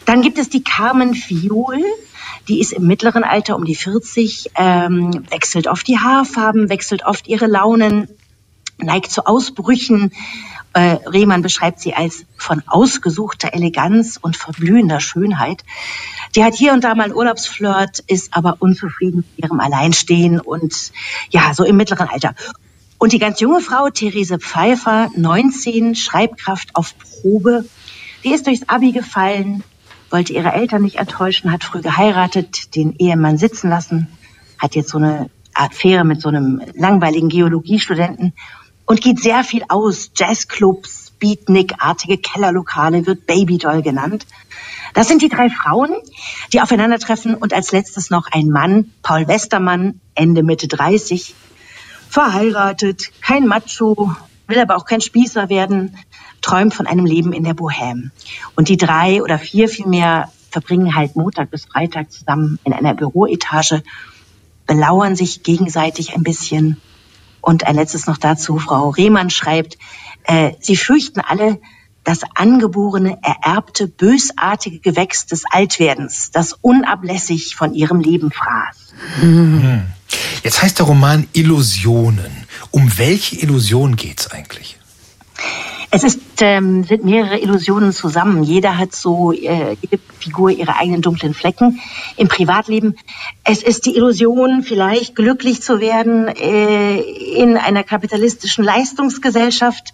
Dann 0.06 0.22
gibt 0.22 0.38
es 0.38 0.50
die 0.50 0.64
Carmen 0.64 1.14
Fiol. 1.14 1.84
Die 2.48 2.60
ist 2.60 2.74
im 2.74 2.88
mittleren 2.88 3.24
Alter 3.24 3.56
um 3.56 3.64
die 3.64 3.76
40, 3.76 4.52
ähm, 4.56 5.24
wechselt 5.30 5.68
oft 5.68 5.88
die 5.88 6.00
Haarfarben, 6.00 6.70
wechselt 6.70 7.06
oft 7.06 7.28
ihre 7.28 7.48
Launen, 7.48 8.10
neigt 8.78 9.12
zu 9.12 9.26
Ausbrüchen. 9.26 10.12
Äh, 10.74 10.98
Rehmann 11.06 11.42
beschreibt 11.42 11.80
sie 11.80 11.94
als 11.94 12.26
von 12.36 12.64
ausgesuchter 12.66 13.54
Eleganz 13.54 14.18
und 14.22 14.36
verblühender 14.36 15.00
Schönheit. 15.00 15.64
Die 16.36 16.44
hat 16.44 16.56
hier 16.56 16.74
und 16.74 16.84
da 16.84 16.96
mal 16.96 17.04
einen 17.04 17.14
Urlaubsflirt, 17.14 18.00
ist 18.08 18.36
aber 18.36 18.58
unzufrieden 18.60 19.24
mit 19.36 19.46
ihrem 19.46 19.60
Alleinstehen 19.60 20.40
und 20.40 20.92
ja, 21.30 21.54
so 21.54 21.64
im 21.64 21.78
mittleren 21.78 22.10
Alter. 22.10 22.34
Und 22.98 23.14
die 23.14 23.20
ganz 23.20 23.40
junge 23.40 23.62
Frau, 23.62 23.90
Therese 23.90 24.40
Pfeiffer, 24.40 25.10
19, 25.16 25.94
Schreibkraft 25.94 26.76
auf 26.76 26.96
Probe, 26.98 27.66
die 28.24 28.34
ist 28.34 28.48
durchs 28.48 28.68
Abi 28.70 28.92
gefallen, 28.92 29.64
wollte 30.10 30.34
ihre 30.34 30.54
Eltern 30.54 30.84
nicht 30.84 30.98
enttäuschen, 30.98 31.52
hat 31.52 31.64
früh 31.64 31.82
geheiratet, 31.82 32.76
den 32.76 32.96
Ehemann 32.98 33.38
sitzen 33.38 33.70
lassen, 33.70 34.08
hat 34.60 34.76
jetzt 34.76 34.90
so 34.90 34.98
eine 34.98 35.30
Affäre 35.54 36.04
mit 36.04 36.22
so 36.22 36.30
einem 36.30 36.62
langweiligen 36.76 37.30
Geologiestudenten 37.30 38.34
und 38.86 39.02
geht 39.02 39.20
sehr 39.20 39.44
viel 39.44 39.64
aus. 39.70 40.12
Jazzclubs, 40.16 41.14
Beatnik-artige 41.20 42.18
Kellerlokale, 42.18 43.06
wird 43.06 43.26
Babydoll 43.26 43.82
genannt. 43.82 44.26
Das 44.94 45.08
sind 45.08 45.22
die 45.22 45.30
drei 45.30 45.50
Frauen, 45.50 45.90
die 46.52 46.62
aufeinandertreffen 46.62 47.36
und 47.36 47.54
als 47.54 47.72
letztes 47.72 48.10
noch 48.10 48.28
ein 48.32 48.50
Mann, 48.50 48.92
Paul 49.02 49.28
Westermann, 49.28 50.00
Ende 50.16 50.44
Mitte 50.44 50.68
30, 50.68 51.34
verheiratet, 52.10 53.12
kein 53.22 53.48
Macho, 53.48 54.16
will 54.48 54.60
aber 54.60 54.76
auch 54.76 54.86
kein 54.86 55.02
Spießer 55.02 55.50
werden, 55.50 55.98
träumt 56.44 56.76
von 56.76 56.86
einem 56.86 57.06
Leben 57.06 57.34
in 57.34 57.44
der 57.44 57.56
Bohème. 57.56 58.12
Und 58.56 58.70
die 58.70 58.78
drei 58.78 59.24
oder 59.24 59.40
vier 59.40 59.68
vielmehr 59.68 60.32
verbringen 60.52 60.94
halt 60.94 61.16
Montag 61.16 61.50
bis 61.50 61.66
Freitag 61.66 62.12
zusammen 62.12 62.60
in 62.64 62.74
einer 62.74 62.94
Büroetage, 62.94 63.84
belauern 64.68 65.16
sich 65.16 65.42
gegenseitig 65.42 66.14
ein 66.14 66.24
bisschen. 66.24 66.80
Und 67.42 67.66
ein 67.66 67.76
letztes 67.76 68.06
noch 68.06 68.18
dazu, 68.18 68.60
Frau 68.60 68.90
Rehmann 68.90 69.30
schreibt, 69.30 69.78
äh, 70.26 70.52
sie 70.60 70.78
fürchten 70.78 71.20
alle 71.20 71.60
das 72.04 72.20
angeborene, 72.36 73.18
ererbte, 73.22 73.88
bösartige 73.88 74.80
Gewächs 74.80 75.26
des 75.26 75.44
Altwerdens, 75.50 76.32
das 76.32 76.54
unablässig 76.54 77.56
von 77.56 77.74
ihrem 77.74 78.02
Leben 78.02 78.32
fraß. 78.32 78.94
Hm. 79.22 79.84
Jetzt 80.44 80.62
heißt 80.62 80.80
der 80.80 80.86
Roman 80.86 81.28
Illusionen. 81.34 82.46
Um 82.72 82.98
welche 82.98 83.38
Illusion 83.38 83.96
geht's 83.96 84.28
eigentlich? 84.28 84.78
Es 85.96 86.04
ist, 86.04 86.42
ähm, 86.42 86.84
sind 86.86 87.06
mehrere 87.06 87.38
Illusionen 87.38 87.94
zusammen. 87.94 88.42
Jeder 88.42 88.80
hat 88.80 88.96
so, 88.96 89.32
äh, 89.32 89.78
jede 89.80 90.00
Figur 90.18 90.50
ihre 90.50 90.76
eigenen 90.76 91.04
dunklen 91.04 91.36
Flecken 91.36 91.82
im 92.18 92.28
Privatleben. 92.28 92.96
Es 93.44 93.62
ist 93.62 93.86
die 93.86 93.96
Illusion, 93.96 94.64
vielleicht 94.64 95.16
glücklich 95.16 95.62
zu 95.62 95.80
werden 95.80 96.30
äh, 96.30 97.00
in 97.00 97.58
einer 97.58 97.84
kapitalistischen 97.84 98.64
Leistungsgesellschaft 98.64 99.94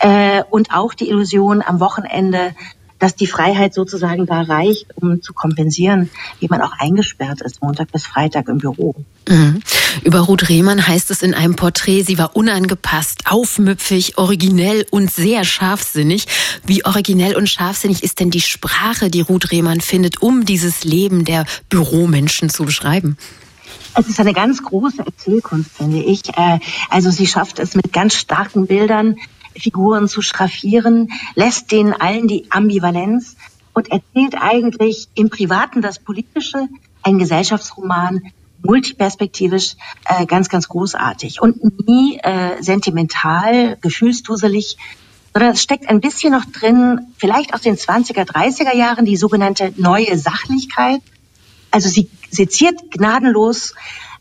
äh, 0.00 0.42
und 0.50 0.72
auch 0.74 0.92
die 0.92 1.08
Illusion, 1.08 1.62
am 1.62 1.78
Wochenende 1.78 2.52
dass 2.98 3.14
die 3.14 3.26
Freiheit 3.26 3.74
sozusagen 3.74 4.26
da 4.26 4.42
reicht, 4.42 4.86
um 4.96 5.22
zu 5.22 5.32
kompensieren, 5.32 6.10
wie 6.40 6.48
man 6.48 6.60
auch 6.62 6.72
eingesperrt 6.78 7.40
ist, 7.42 7.62
Montag 7.62 7.92
bis 7.92 8.06
Freitag 8.06 8.48
im 8.48 8.58
Büro. 8.58 8.94
Mhm. 9.28 9.60
Über 10.04 10.20
Ruth 10.20 10.48
Rehmann 10.48 10.86
heißt 10.86 11.10
es 11.10 11.22
in 11.22 11.34
einem 11.34 11.56
Porträt, 11.56 12.02
sie 12.02 12.18
war 12.18 12.36
unangepasst, 12.36 13.22
aufmüpfig, 13.26 14.18
originell 14.18 14.86
und 14.90 15.10
sehr 15.10 15.44
scharfsinnig. 15.44 16.26
Wie 16.66 16.84
originell 16.84 17.36
und 17.36 17.48
scharfsinnig 17.48 18.02
ist 18.02 18.20
denn 18.20 18.30
die 18.30 18.40
Sprache, 18.40 19.10
die 19.10 19.20
Ruth 19.20 19.50
Rehmann 19.50 19.80
findet, 19.80 20.22
um 20.22 20.44
dieses 20.44 20.84
Leben 20.84 21.24
der 21.24 21.44
Büromenschen 21.68 22.50
zu 22.50 22.64
beschreiben? 22.64 23.16
Es 23.94 24.08
ist 24.08 24.20
eine 24.20 24.32
ganz 24.32 24.62
große 24.62 25.04
Erzählkunst, 25.04 25.70
finde 25.76 25.98
ich. 25.98 26.28
Äh, 26.36 26.60
also 26.88 27.10
sie 27.10 27.26
schafft 27.26 27.58
es 27.58 27.74
mit 27.74 27.92
ganz 27.92 28.14
starken 28.14 28.66
Bildern, 28.66 29.16
Figuren 29.58 30.08
zu 30.08 30.22
schraffieren, 30.22 31.10
lässt 31.34 31.72
denen 31.72 31.92
allen 31.92 32.28
die 32.28 32.50
Ambivalenz 32.50 33.36
und 33.74 33.90
erzählt 33.90 34.34
eigentlich 34.40 35.08
im 35.14 35.30
Privaten 35.30 35.82
das 35.82 35.98
Politische, 35.98 36.68
ein 37.02 37.18
Gesellschaftsroman, 37.18 38.22
multiperspektivisch, 38.62 39.76
äh, 40.04 40.26
ganz, 40.26 40.48
ganz 40.48 40.68
großartig 40.68 41.40
und 41.40 41.86
nie 41.86 42.18
äh, 42.18 42.60
sentimental, 42.62 43.76
gefühlsduselig, 43.80 44.76
sondern 45.32 45.52
es 45.52 45.62
steckt 45.62 45.88
ein 45.88 46.00
bisschen 46.00 46.32
noch 46.32 46.44
drin, 46.44 47.12
vielleicht 47.16 47.54
aus 47.54 47.62
den 47.62 47.76
20er, 47.76 48.24
30er 48.24 48.74
Jahren, 48.74 49.04
die 49.04 49.16
sogenannte 49.16 49.72
neue 49.76 50.18
Sachlichkeit. 50.18 51.00
Also 51.70 51.88
sie 51.88 52.08
seziert 52.30 52.90
gnadenlos 52.90 53.74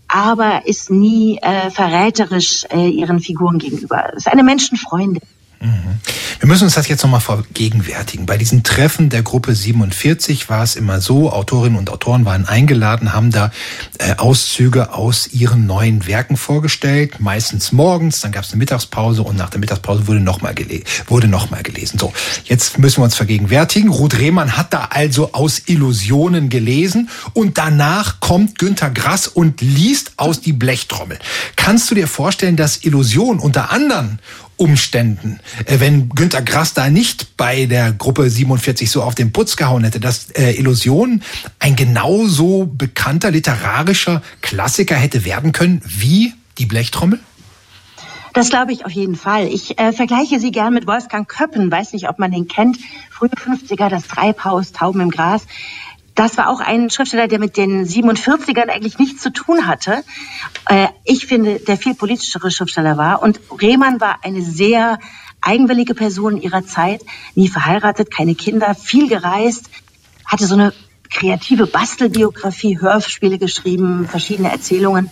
aber 0.07 0.65
ist 0.65 0.89
nie 0.89 1.37
äh, 1.37 1.69
verräterisch 1.69 2.65
äh, 2.69 2.89
ihren 2.89 3.19
Figuren 3.19 3.57
gegenüber. 3.57 4.13
Ist 4.13 4.27
eine 4.27 4.43
Menschenfreundin. 4.43 5.21
Mhm. 5.59 5.99
Wir 6.39 6.47
müssen 6.47 6.65
uns 6.65 6.75
das 6.75 6.87
jetzt 6.87 7.01
nochmal 7.03 7.19
vergegenwärtigen. 7.19 8.25
Bei 8.27 8.37
diesen 8.37 8.63
Treffen 8.63 9.09
der 9.09 9.23
Gruppe 9.23 9.55
47 9.55 10.49
war 10.49 10.63
es 10.63 10.75
immer 10.75 11.01
so, 11.01 11.31
Autorinnen 11.31 11.77
und 11.77 11.89
Autoren 11.89 12.25
waren 12.25 12.45
eingeladen, 12.45 13.13
haben 13.13 13.31
da 13.31 13.51
äh, 13.97 14.15
Auszüge 14.17 14.93
aus 14.93 15.27
ihren 15.33 15.65
neuen 15.65 16.05
Werken 16.05 16.37
vorgestellt, 16.37 17.19
meistens 17.19 17.71
morgens, 17.71 18.21
dann 18.21 18.31
gab 18.31 18.43
es 18.43 18.51
eine 18.51 18.59
Mittagspause 18.59 19.23
und 19.23 19.35
nach 19.35 19.49
der 19.49 19.59
Mittagspause 19.59 20.07
wurde 20.07 20.19
nochmal 20.19 20.53
gele 20.53 20.83
wurde 21.07 21.27
noch 21.27 21.47
gelesen. 21.63 21.97
So, 21.97 22.13
jetzt 22.45 22.77
müssen 22.77 22.99
wir 22.99 23.05
uns 23.05 23.15
vergegenwärtigen. 23.15 23.89
Ruth 23.89 24.19
Rehmann 24.19 24.57
hat 24.57 24.73
da 24.73 24.89
also 24.91 25.33
aus 25.33 25.63
Illusionen 25.65 26.49
gelesen 26.49 27.09
und 27.33 27.57
danach 27.57 28.19
kommt 28.19 28.59
Günter 28.59 28.89
Grass 28.89 29.27
und 29.27 29.61
liest 29.61 30.13
aus 30.17 30.41
die 30.41 30.53
Blechtrommel. 30.53 31.17
Kannst 31.55 31.89
du 31.89 31.95
dir 31.95 32.07
vorstellen, 32.07 32.57
dass 32.57 32.83
Illusion 32.83 33.39
unter 33.39 33.71
anderem 33.71 34.19
Umständen, 34.57 35.39
äh, 35.65 35.79
wenn 35.79 36.09
Günter 36.09 36.41
Grass 36.41 36.73
da 36.73 36.89
nicht 36.89 37.37
bei 37.37 37.65
der 37.65 37.93
Gruppe 37.93 38.29
47 38.29 38.89
so 38.89 39.03
auf 39.03 39.15
den 39.15 39.31
Putz 39.31 39.55
gehauen 39.55 39.83
hätte, 39.83 39.99
dass 39.99 40.31
äh, 40.31 40.51
Illusion 40.51 41.21
ein 41.59 41.75
genauso 41.75 42.65
bekannter 42.65 43.31
literarischer 43.31 44.21
Klassiker 44.41 44.95
hätte 44.95 45.25
werden 45.25 45.51
können 45.51 45.81
wie 45.85 46.33
die 46.57 46.65
Blechtrommel? 46.65 47.19
Das 48.33 48.49
glaube 48.49 48.71
ich 48.71 48.85
auf 48.85 48.91
jeden 48.91 49.15
Fall. 49.15 49.47
Ich 49.47 49.79
äh, 49.79 49.93
vergleiche 49.93 50.39
sie 50.39 50.51
gern 50.51 50.73
mit 50.73 50.85
Wolfgang 50.85 51.27
Köppen, 51.27 51.71
weiß 51.71 51.93
nicht, 51.93 52.07
ob 52.07 52.19
man 52.19 52.31
den 52.31 52.47
kennt. 52.47 52.77
Frühe 53.09 53.29
50er, 53.29 53.89
das 53.89 54.07
Treibhaus, 54.07 54.73
Tauben 54.73 55.01
im 55.01 55.09
Gras. 55.09 55.47
Das 56.17 56.35
war 56.35 56.49
auch 56.49 56.61
ein 56.61 56.89
Schriftsteller, 56.89 57.27
der 57.27 57.37
mit 57.37 57.57
den 57.57 57.85
47ern 57.85 58.69
eigentlich 58.69 58.97
nichts 58.97 59.21
zu 59.21 59.31
tun 59.31 59.67
hatte. 59.67 60.03
Äh, 60.67 60.87
ich 61.05 61.27
finde, 61.27 61.59
der 61.59 61.77
viel 61.77 61.93
politischere 61.93 62.49
Schriftsteller 62.49 62.97
war. 62.97 63.21
Und 63.21 63.39
Rehmann 63.61 64.01
war 64.01 64.17
eine 64.23 64.41
sehr 64.41 64.97
eigenwillige 65.41 65.93
Person 65.93 66.41
ihrer 66.41 66.65
Zeit, 66.65 67.01
nie 67.35 67.49
verheiratet, 67.49 68.09
keine 68.09 68.33
Kinder, 68.33 68.73
viel 68.73 69.07
gereist, 69.07 69.69
hatte 70.25 70.47
so 70.47 70.55
eine 70.55 70.73
kreative 71.11 71.67
Bastelbiografie, 71.67 72.81
Hörspiele 72.81 73.37
geschrieben, 73.37 74.07
verschiedene 74.09 74.51
Erzählungen. 74.51 75.11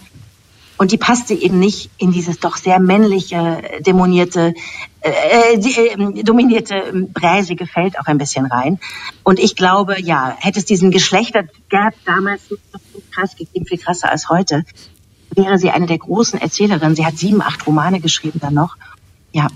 Und 0.78 0.91
die 0.91 0.97
passte 0.97 1.34
eben 1.34 1.59
nicht 1.59 1.89
in 1.97 2.11
dieses 2.11 2.39
doch 2.39 2.57
sehr 2.57 2.80
männliche, 2.80 3.61
dämonierte, 3.80 4.53
äh, 4.99 5.53
äh, 5.53 6.23
dominierte, 6.23 6.76
ähm, 6.76 7.13
bräsige 7.13 7.65
Feld 7.65 7.97
auch 7.99 8.07
ein 8.07 8.17
bisschen 8.17 8.45
rein. 8.45 8.80
Und 9.23 9.39
ich 9.39 9.55
glaube, 9.55 10.01
ja, 10.01 10.36
hätte 10.39 10.59
es 10.59 10.65
diesen 10.65 10.91
Geschlechtergap 10.91 11.93
damals 12.05 12.49
so 12.49 12.57
krass 13.11 13.36
gegeben, 13.36 13.65
viel 13.65 13.78
krasser 13.78 14.11
als 14.11 14.30
heute, 14.30 14.65
wäre 15.32 15.57
sie 15.57 15.69
eine 15.69 15.86
der 15.86 15.97
großen 15.97 16.39
Erzählerinnen. 16.39 16.95
Sie 16.95 17.05
hat 17.05 17.17
sieben, 17.17 17.41
acht 17.41 17.65
Romane 17.65 17.99
geschrieben 17.99 18.39
dann 18.41 18.53
noch. 18.53 18.76
Ja. 19.32 19.47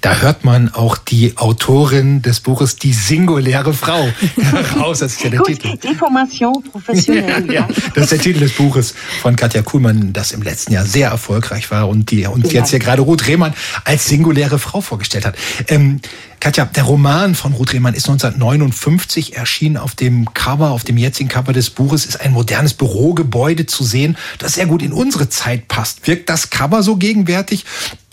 Da 0.00 0.16
hört 0.20 0.44
man 0.44 0.72
auch 0.72 0.96
die 0.96 1.36
Autorin 1.36 2.22
des 2.22 2.40
Buches 2.40 2.76
Die 2.76 2.92
singuläre 2.92 3.74
Frau 3.74 4.08
heraus. 4.36 5.00
Das 5.00 5.12
ist 5.12 5.24
ja 5.24 5.30
der 5.30 5.40
Gut, 5.40 5.48
Titel. 5.48 5.76
Deformation 5.76 6.62
professionell. 6.62 7.46
ja, 7.52 7.52
ja, 7.52 7.68
das 7.94 8.04
ist 8.04 8.12
der 8.12 8.20
Titel 8.20 8.40
des 8.40 8.52
Buches 8.52 8.94
von 9.20 9.36
Katja 9.36 9.62
Kuhlmann, 9.62 10.12
das 10.12 10.32
im 10.32 10.42
letzten 10.42 10.72
Jahr 10.72 10.86
sehr 10.86 11.10
erfolgreich 11.10 11.70
war 11.70 11.88
und 11.88 12.10
die 12.10 12.26
uns 12.26 12.52
jetzt 12.52 12.70
hier 12.70 12.78
gerade 12.78 13.02
Ruth 13.02 13.26
Rehmann 13.26 13.52
als 13.84 14.06
singuläre 14.06 14.58
Frau 14.58 14.80
vorgestellt 14.80 15.26
hat. 15.26 15.36
Ähm, 15.68 16.00
Katja, 16.40 16.64
der 16.64 16.84
Roman 16.84 17.34
von 17.34 17.52
Ruth 17.52 17.72
Rehmann 17.72 17.94
ist 17.94 18.08
1959 18.08 19.36
erschienen 19.36 19.76
auf 19.76 19.94
dem 19.94 20.32
Cover, 20.34 20.70
auf 20.70 20.84
dem 20.84 20.96
jetzigen 20.96 21.28
Cover 21.28 21.52
des 21.52 21.70
Buches 21.70 22.06
ist 22.06 22.20
ein 22.20 22.32
modernes 22.32 22.74
Bürogebäude 22.74 23.66
zu 23.66 23.84
sehen, 23.84 24.16
das 24.38 24.54
sehr 24.54 24.66
gut 24.66 24.82
in 24.82 24.92
unsere 24.92 25.28
Zeit 25.28 25.68
passt. 25.68 26.06
Wirkt 26.06 26.30
das 26.30 26.50
Cover 26.50 26.82
so 26.82 26.96
gegenwärtig 26.96 27.64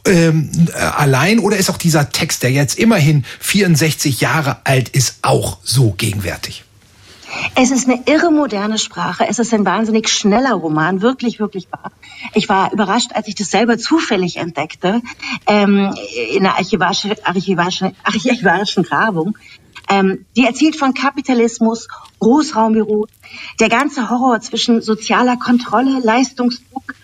ähm, 0.05 0.49
äh, 0.73 0.79
allein 0.79 1.39
oder 1.39 1.57
ist 1.57 1.69
auch 1.69 1.77
dieser 1.77 2.09
Text, 2.09 2.43
der 2.43 2.51
jetzt 2.51 2.77
immerhin 2.77 3.25
64 3.39 4.21
Jahre 4.21 4.57
alt 4.63 4.89
ist, 4.89 5.19
auch 5.21 5.57
so 5.63 5.91
gegenwärtig? 5.97 6.63
Es 7.55 7.71
ist 7.71 7.87
eine 7.87 8.01
irre 8.05 8.31
moderne 8.31 8.77
Sprache. 8.77 9.25
Es 9.27 9.39
ist 9.39 9.53
ein 9.53 9.65
wahnsinnig 9.65 10.09
schneller 10.09 10.53
Roman, 10.53 11.01
wirklich, 11.01 11.39
wirklich 11.39 11.67
wahr. 11.71 11.91
Ich 12.33 12.49
war 12.49 12.71
überrascht, 12.71 13.11
als 13.13 13.27
ich 13.27 13.35
das 13.35 13.49
selber 13.49 13.77
zufällig 13.77 14.37
entdeckte, 14.37 15.01
ähm, 15.47 15.93
in 16.33 16.43
der 16.43 16.55
archivarischen, 16.55 17.13
archivarischen, 17.23 17.95
archivarischen 18.03 18.83
Grabung. 18.83 19.37
Ähm, 19.87 20.25
die 20.35 20.45
erzählt 20.45 20.75
von 20.75 20.93
Kapitalismus, 20.93 21.87
Großraumbüro, 22.19 23.07
der 23.59 23.69
ganze 23.69 24.09
Horror 24.09 24.41
zwischen 24.41 24.81
sozialer 24.81 25.37
Kontrolle, 25.37 25.99
Leistungsdruck, 26.03 26.95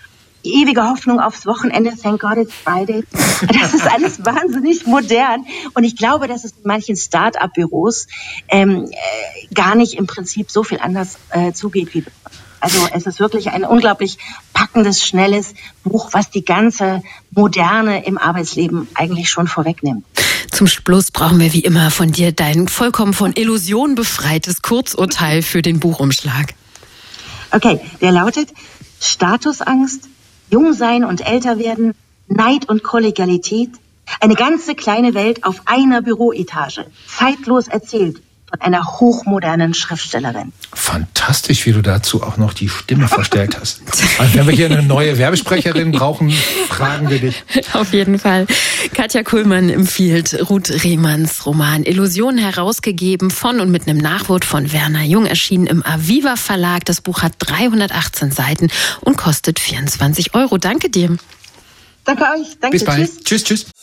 ewige 0.44 0.84
Hoffnung 0.84 1.20
aufs 1.20 1.46
Wochenende, 1.46 1.94
thank 2.02 2.22
God 2.22 2.38
it's 2.38 2.54
Friday. 2.54 3.04
Das 3.62 3.74
ist 3.74 3.92
alles 3.92 4.24
wahnsinnig 4.24 4.86
modern. 4.86 5.46
Und 5.74 5.84
ich 5.84 5.96
glaube, 5.96 6.28
dass 6.28 6.44
es 6.44 6.52
in 6.52 6.64
manchen 6.64 6.96
Start-up-Büros 6.96 8.08
ähm, 8.50 8.86
äh, 8.92 9.54
gar 9.54 9.76
nicht 9.76 9.96
im 9.96 10.06
Prinzip 10.06 10.52
so 10.52 10.64
viel 10.64 10.80
anders 10.80 11.18
äh, 11.32 11.54
zugeht 11.54 11.94
wie 11.94 12.04
also 12.62 12.88
es 12.94 13.08
ist 13.08 13.20
wirklich 13.20 13.50
ein 13.50 13.64
unglaublich 13.64 14.20
packendes, 14.54 15.04
schnelles 15.04 15.56
Buch, 15.84 16.10
was 16.12 16.30
die 16.30 16.46
ganze 16.46 17.02
Moderne 17.32 18.06
im 18.06 18.20
Arbeitsleben 18.20 18.88
eigentlich 18.94 19.30
schon 19.30 19.48
vorwegnimmt. 19.48 20.06
Zum 20.52 20.68
Schluss 20.68 21.10
brauchen 21.10 21.39
wir 21.39 21.54
wie 21.54 21.62
immer 21.62 21.89
von 21.89 22.12
dir 22.12 22.32
dein 22.32 22.68
vollkommen 22.68 23.14
von 23.14 23.34
Illusion 23.34 23.96
befreites 23.96 24.62
Kurzurteil 24.62 25.42
für 25.42 25.64
den 25.64 25.80
Buchumschlag. 25.80 26.54
Okay, 27.52 27.80
der 28.00 28.12
lautet 28.12 28.50
Statusangst, 29.02 30.08
Jung 30.52 30.74
sein 30.74 31.06
und 31.06 31.26
älter 31.26 31.58
werden, 31.58 31.93
Neid 32.28 32.68
und 32.70 32.84
Kollegialität, 32.84 33.72
eine 34.20 34.36
ganze 34.36 34.76
kleine 34.76 35.14
Welt 35.14 35.43
auf 35.45 35.62
einer 35.66 36.02
Büroetage, 36.02 36.86
zeitlos 37.08 37.68
erzählt 37.68 38.22
von 38.52 38.62
einer 38.62 38.86
hochmodernen 38.86 39.74
Schriftstellerin. 39.74 40.52
Fantastisch, 40.74 41.66
wie 41.66 41.72
du 41.72 41.82
dazu 41.82 42.22
auch 42.22 42.38
noch 42.38 42.54
die 42.54 42.68
Stimme 42.68 43.08
verstellt 43.08 43.58
hast. 43.60 43.82
Also 44.18 44.36
wenn 44.36 44.47
wir 44.47 44.54
hier 44.54 44.66
eine 44.66 44.84
neue 44.84 45.18
Werbesprecherin 45.18 45.91
brauchen, 45.91 46.32
fragen 46.68 47.10
wir 47.10 47.20
dich. 47.20 47.43
Auf 47.74 47.93
jeden 47.93 48.20
Fall. 48.20 48.47
Katja 48.93 49.24
Kuhlmann 49.24 49.70
empfiehlt 49.70 50.49
Ruth 50.49 50.70
Rehmanns 50.84 51.45
Roman 51.45 51.84
Illusion 51.84 52.38
herausgegeben 52.38 53.32
von 53.32 53.62
und 53.62 53.72
mit 53.72 53.88
einem 53.88 53.97
Nachwort 53.97 54.43
von 54.43 54.74
Werner 54.74 55.04
Jung 55.04 55.26
erschienen 55.26 55.68
im 55.68 55.86
Aviva 55.86 56.36
Verlag. 56.36 56.84
Das 56.86 56.99
Buch 56.99 57.22
hat 57.22 57.34
318 57.39 58.32
Seiten 58.32 58.70
und 58.99 59.18
kostet 59.18 59.60
24 59.60 60.34
Euro. 60.34 60.58
Danke 60.58 60.89
dir. 60.89 61.18
Danke 62.04 62.24
euch. 62.24 62.58
Danke. 62.60 62.78
Bis 62.78 62.84
bald. 62.84 63.24
Tschüss, 63.24 63.43
tschüss. 63.43 63.64
tschüss. 63.64 63.81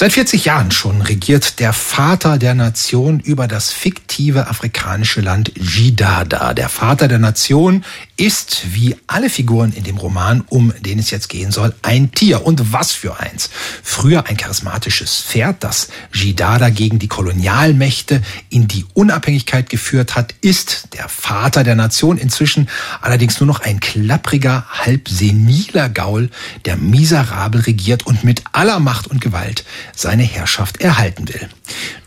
Seit 0.00 0.12
40 0.12 0.44
Jahren 0.44 0.70
schon 0.70 1.02
regiert 1.02 1.58
der 1.58 1.72
Vater 1.72 2.38
der 2.38 2.54
Nation 2.54 3.18
über 3.18 3.48
das 3.48 3.72
fiktive 3.72 4.46
afrikanische 4.46 5.20
Land 5.20 5.50
Jidada. 5.56 6.54
Der 6.54 6.68
Vater 6.68 7.08
der 7.08 7.18
Nation 7.18 7.84
ist, 8.18 8.74
wie 8.74 8.96
alle 9.06 9.30
Figuren 9.30 9.72
in 9.72 9.84
dem 9.84 9.96
Roman, 9.96 10.42
um 10.48 10.72
den 10.80 10.98
es 10.98 11.10
jetzt 11.10 11.28
gehen 11.28 11.52
soll, 11.52 11.74
ein 11.82 12.10
Tier. 12.12 12.44
Und 12.44 12.72
was 12.72 12.92
für 12.92 13.18
eins. 13.18 13.48
Früher 13.82 14.26
ein 14.26 14.36
charismatisches 14.36 15.22
Pferd, 15.22 15.62
das 15.64 15.88
Jidada 16.12 16.68
gegen 16.68 16.98
die 16.98 17.08
Kolonialmächte 17.08 18.20
in 18.50 18.68
die 18.68 18.84
Unabhängigkeit 18.92 19.70
geführt 19.70 20.16
hat, 20.16 20.34
ist 20.40 20.88
der 20.94 21.08
Vater 21.08 21.62
der 21.62 21.76
Nation 21.76 22.18
inzwischen 22.18 22.68
allerdings 23.00 23.40
nur 23.40 23.46
noch 23.46 23.60
ein 23.60 23.80
klappriger, 23.80 24.66
halb 24.68 25.08
seniler 25.08 25.88
Gaul, 25.88 26.30
der 26.64 26.76
miserabel 26.76 27.60
regiert 27.62 28.04
und 28.04 28.24
mit 28.24 28.42
aller 28.52 28.80
Macht 28.80 29.06
und 29.06 29.20
Gewalt 29.20 29.64
seine 29.94 30.24
Herrschaft 30.24 30.80
erhalten 30.80 31.28
will. 31.28 31.48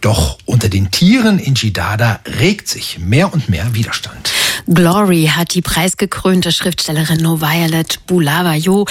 Doch 0.01 0.37
unter 0.45 0.67
den 0.67 0.91
Tieren 0.91 1.39
in 1.39 1.55
Jidada 1.55 2.19
regt 2.39 2.67
sich 2.67 2.99
mehr 2.99 3.33
und 3.33 3.47
mehr 3.47 3.73
Widerstand. 3.73 4.31
Glory 4.67 5.29
hat 5.33 5.53
die 5.53 5.61
preisgekrönte 5.61 6.51
Schriftstellerin 6.51 7.17
No 7.17 7.41
Violet 7.41 8.05
Bulawayo 8.07 8.85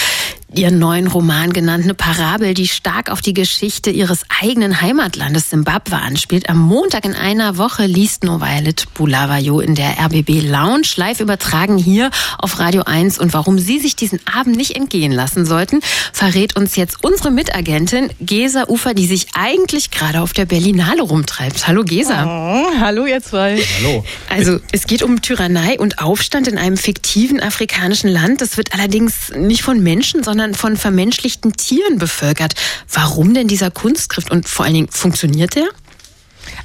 ihren 0.55 0.79
neuen 0.79 1.07
Roman 1.07 1.53
genannt, 1.53 1.85
eine 1.85 1.95
Parabel, 1.95 2.55
die 2.55 2.67
stark 2.67 3.11
auf 3.11 3.21
die 3.21 3.35
Geschichte 3.35 3.91
ihres 3.91 4.25
eigenen 4.43 4.81
Heimatlandes 4.81 5.51
Simbabwe 5.51 5.97
anspielt. 5.97 6.49
Am 6.49 6.59
Montag 6.59 7.05
in 7.05 7.15
einer 7.15 7.57
Woche 7.57 7.87
liest 7.87 8.25
No 8.25 8.41
Violet 8.41 8.87
Bulawayo 8.95 9.61
in 9.61 9.75
der 9.75 9.99
RBB 9.99 10.43
Lounge 10.43 10.89
live 10.97 11.21
übertragen 11.21 11.79
hier 11.79 12.11
auf 12.39 12.59
Radio 12.59 12.83
1 12.83 13.19
und 13.19 13.33
warum 13.33 13.59
Sie 13.59 13.79
sich 13.79 13.95
diesen 13.95 14.21
Abend 14.27 14.57
nicht 14.57 14.77
entgehen 14.77 15.13
lassen 15.13 15.47
sollten, 15.47 15.81
verrät 16.13 16.57
uns 16.57 16.75
jetzt 16.77 17.05
unsere 17.05 17.31
Mitagentin 17.31 18.11
Gesa 18.21 18.65
Ufer, 18.69 18.95
die 18.95 19.07
sich 19.07 19.29
eigentlich 19.35 19.91
gerade 19.91 20.21
auf 20.21 20.33
der 20.33 20.47
Berlinale 20.47 21.03
rumtreibt. 21.03 21.69
Hallo 21.69 21.85
Gesa. 21.85 22.25
Oh, 22.27 22.81
hallo 22.81 23.07
ihr 23.07 23.23
zwei. 23.23 23.63
Hallo. 23.79 24.05
Also 24.29 24.59
es 24.73 24.87
geht 24.87 25.03
um 25.03 25.23
Tyrannei 25.23 25.79
und 25.79 26.01
Aufstand 26.01 26.49
in 26.49 26.59
einem 26.59 26.77
fiktiven 26.77 27.41
afrikanischen 27.41 28.11
Land. 28.11 28.41
Das 28.41 28.57
wird 28.57 28.75
allerdings 28.75 29.31
nicht 29.37 29.63
von 29.63 29.83
Menschen, 29.83 30.25
sondern 30.25 30.40
von 30.55 30.77
vermenschlichten 30.77 31.53
Tieren 31.53 31.99
bevölkert. 31.99 32.55
Warum 32.93 33.35
denn 33.35 33.49
dieser 33.49 33.71
Kunstgriff 33.71 34.31
und 34.31 34.49
vor 34.49 34.65
allen 34.65 34.75
Dingen 34.75 34.89
funktioniert 34.89 35.55
der? 35.55 35.69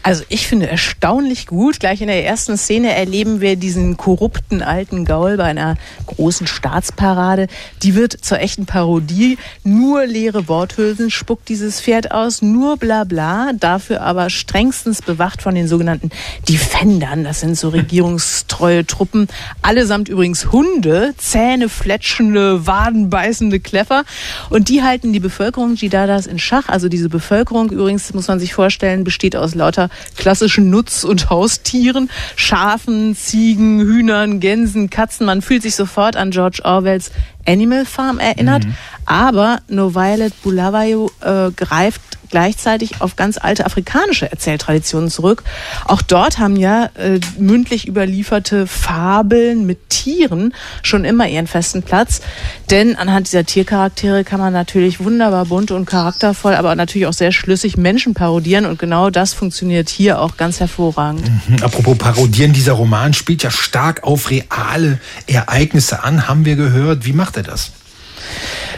Also 0.05 0.23
ich 0.29 0.45
finde 0.45 0.69
erstaunlich 0.69 1.47
gut. 1.47 1.79
Gleich 1.79 1.99
in 1.99 2.09
der 2.09 2.23
ersten 2.23 2.57
Szene 2.57 2.93
erleben 2.93 3.41
wir 3.41 3.55
diesen 3.55 3.97
korrupten 3.97 4.61
alten 4.61 5.03
Gaul 5.03 5.37
bei 5.37 5.45
einer 5.45 5.77
großen 6.05 6.45
Staatsparade. 6.45 7.47
Die 7.81 7.95
wird 7.95 8.13
zur 8.23 8.39
echten 8.39 8.67
Parodie. 8.67 9.39
Nur 9.63 10.05
leere 10.05 10.47
Worthülsen 10.47 11.09
spuckt 11.09 11.49
dieses 11.49 11.81
Pferd 11.81 12.11
aus, 12.11 12.43
nur 12.43 12.77
bla 12.77 13.03
bla. 13.03 13.49
Dafür 13.59 14.01
aber 14.01 14.29
strengstens 14.29 15.01
bewacht 15.01 15.41
von 15.41 15.55
den 15.55 15.67
sogenannten 15.67 16.11
Defendern. 16.47 17.23
Das 17.23 17.39
sind 17.39 17.57
so 17.57 17.69
regierungstreue 17.69 18.85
Truppen. 18.85 19.27
Allesamt 19.63 20.07
übrigens 20.07 20.51
Hunde, 20.51 21.15
Zähne 21.17 21.67
fletschende, 21.67 22.67
wadenbeißende 22.67 23.59
Kleffer. 23.59 24.03
Und 24.51 24.69
die 24.69 24.83
halten 24.83 25.13
die 25.13 25.19
Bevölkerung 25.19 25.73
Jidadas 25.73 26.27
in 26.27 26.37
Schach. 26.37 26.69
Also 26.69 26.89
diese 26.89 27.09
Bevölkerung 27.09 27.71
übrigens, 27.71 28.13
muss 28.13 28.27
man 28.27 28.39
sich 28.39 28.53
vorstellen, 28.53 29.03
besteht 29.03 29.35
aus 29.35 29.55
lauter 29.55 29.89
klassischen 30.17 30.69
Nutz- 30.69 31.03
und 31.03 31.29
Haustieren, 31.29 32.09
Schafen, 32.35 33.15
Ziegen, 33.15 33.79
Hühnern, 33.79 34.39
Gänsen, 34.39 34.89
Katzen. 34.89 35.25
Man 35.25 35.41
fühlt 35.41 35.63
sich 35.63 35.75
sofort 35.75 36.15
an 36.15 36.31
George 36.31 36.61
Orwells 36.63 37.11
Animal 37.47 37.85
Farm 37.85 38.19
erinnert. 38.19 38.65
Mhm. 38.65 38.75
Aber 39.05 39.59
No 39.67 39.93
Violet 39.93 40.33
Bulawayo 40.41 41.11
äh, 41.21 41.51
greift 41.51 42.14
gleichzeitig 42.29 43.01
auf 43.01 43.15
ganz 43.15 43.37
alte 43.37 43.65
afrikanische 43.65 44.31
Erzähltraditionen 44.31 45.09
zurück. 45.09 45.43
Auch 45.85 46.01
dort 46.01 46.39
haben 46.39 46.55
ja 46.55 46.89
äh, 46.95 47.19
mündlich 47.37 47.87
überlieferte 47.87 48.67
Fabeln 48.67 49.65
mit 49.65 49.89
Tieren 49.89 50.53
schon 50.83 51.05
immer 51.05 51.27
ihren 51.27 51.47
festen 51.47 51.83
Platz. 51.83 52.21
Denn 52.69 52.95
anhand 52.95 53.27
dieser 53.27 53.45
Tiercharaktere 53.45 54.23
kann 54.23 54.39
man 54.39 54.53
natürlich 54.53 54.99
wunderbar 54.99 55.45
bunt 55.45 55.71
und 55.71 55.85
charaktervoll, 55.85 56.55
aber 56.55 56.75
natürlich 56.75 57.07
auch 57.07 57.13
sehr 57.13 57.31
schlüssig 57.31 57.77
Menschen 57.77 58.13
parodieren. 58.13 58.65
Und 58.65 58.79
genau 58.79 59.09
das 59.09 59.33
funktioniert 59.33 59.89
hier 59.89 60.19
auch 60.21 60.37
ganz 60.37 60.59
hervorragend. 60.59 61.29
Mhm. 61.47 61.63
Apropos 61.63 61.97
parodieren, 61.97 62.53
dieser 62.53 62.73
Roman 62.73 63.13
spielt 63.13 63.43
ja 63.43 63.51
stark 63.51 64.03
auf 64.03 64.29
reale 64.29 64.99
Ereignisse 65.27 66.03
an, 66.03 66.27
haben 66.27 66.45
wir 66.45 66.55
gehört. 66.55 67.05
Wie 67.05 67.13
macht 67.13 67.37
er 67.37 67.43
das? 67.43 67.71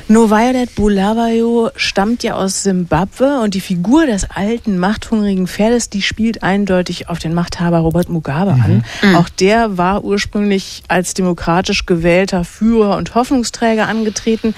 No 0.09 0.29
Violet 0.29 0.73
Bulawayo 0.73 1.69
stammt 1.75 2.23
ja 2.23 2.35
aus 2.35 2.63
Simbabwe 2.63 3.41
und 3.41 3.55
die 3.55 3.59
Figur 3.59 4.05
des 4.05 4.23
alten, 4.29 4.77
machthungrigen 4.77 5.47
Pferdes, 5.47 5.89
die 5.89 6.01
spielt 6.01 6.43
eindeutig 6.43 7.09
auf 7.09 7.19
den 7.19 7.33
Machthaber 7.33 7.79
Robert 7.79 8.07
Mugabe 8.07 8.53
mhm. 8.53 8.61
an. 8.61 8.85
Mhm. 9.01 9.15
Auch 9.17 9.27
der 9.27 9.77
war 9.77 10.05
ursprünglich 10.05 10.83
als 10.87 11.13
demokratisch 11.13 11.85
gewählter 11.85 12.45
Führer 12.45 12.95
und 12.95 13.15
Hoffnungsträger 13.15 13.89
angetreten, 13.89 14.55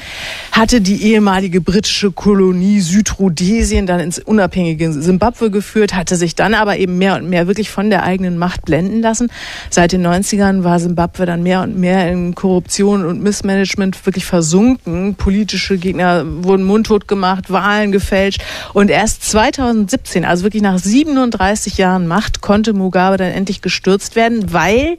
hatte 0.51 0.81
die 0.81 1.01
ehemalige 1.01 1.61
britische 1.61 2.11
Kolonie 2.11 2.79
Südrhodesien 2.79 3.87
dann 3.87 4.01
ins 4.01 4.19
unabhängige 4.19 4.93
Simbabwe 4.93 5.49
geführt, 5.49 5.95
hatte 5.95 6.15
sich 6.15 6.35
dann 6.35 6.53
aber 6.53 6.77
eben 6.77 6.99
mehr 6.99 7.15
und 7.15 7.27
mehr 7.27 7.47
wirklich 7.47 7.71
von 7.71 7.89
der 7.89 8.03
eigenen 8.03 8.37
Macht 8.37 8.65
blenden 8.65 9.01
lassen. 9.01 9.31
Seit 9.71 9.93
den 9.93 10.05
90ern 10.05 10.63
war 10.63 10.79
Simbabwe 10.79 11.25
dann 11.25 11.41
mehr 11.41 11.63
und 11.63 11.75
mehr 11.75 12.07
in 12.11 12.35
Korruption 12.35 13.03
und 13.03 13.23
Missmanagement 13.23 14.05
wirklich 14.05 14.25
versunken. 14.25 15.15
Politisch 15.15 15.38
politische 15.39 15.77
Gegner 15.77 16.25
wurden 16.43 16.65
mundtot 16.65 17.07
gemacht, 17.07 17.49
Wahlen 17.49 17.93
gefälscht. 17.93 18.41
Und 18.73 18.89
erst 18.89 19.23
2017, 19.23 20.25
also 20.25 20.43
wirklich 20.43 20.61
nach 20.61 20.77
37 20.77 21.77
Jahren 21.77 22.07
Macht, 22.07 22.41
konnte 22.41 22.73
Mugabe 22.73 23.15
dann 23.15 23.31
endlich 23.31 23.61
gestürzt 23.61 24.17
werden, 24.17 24.51
weil 24.51 24.97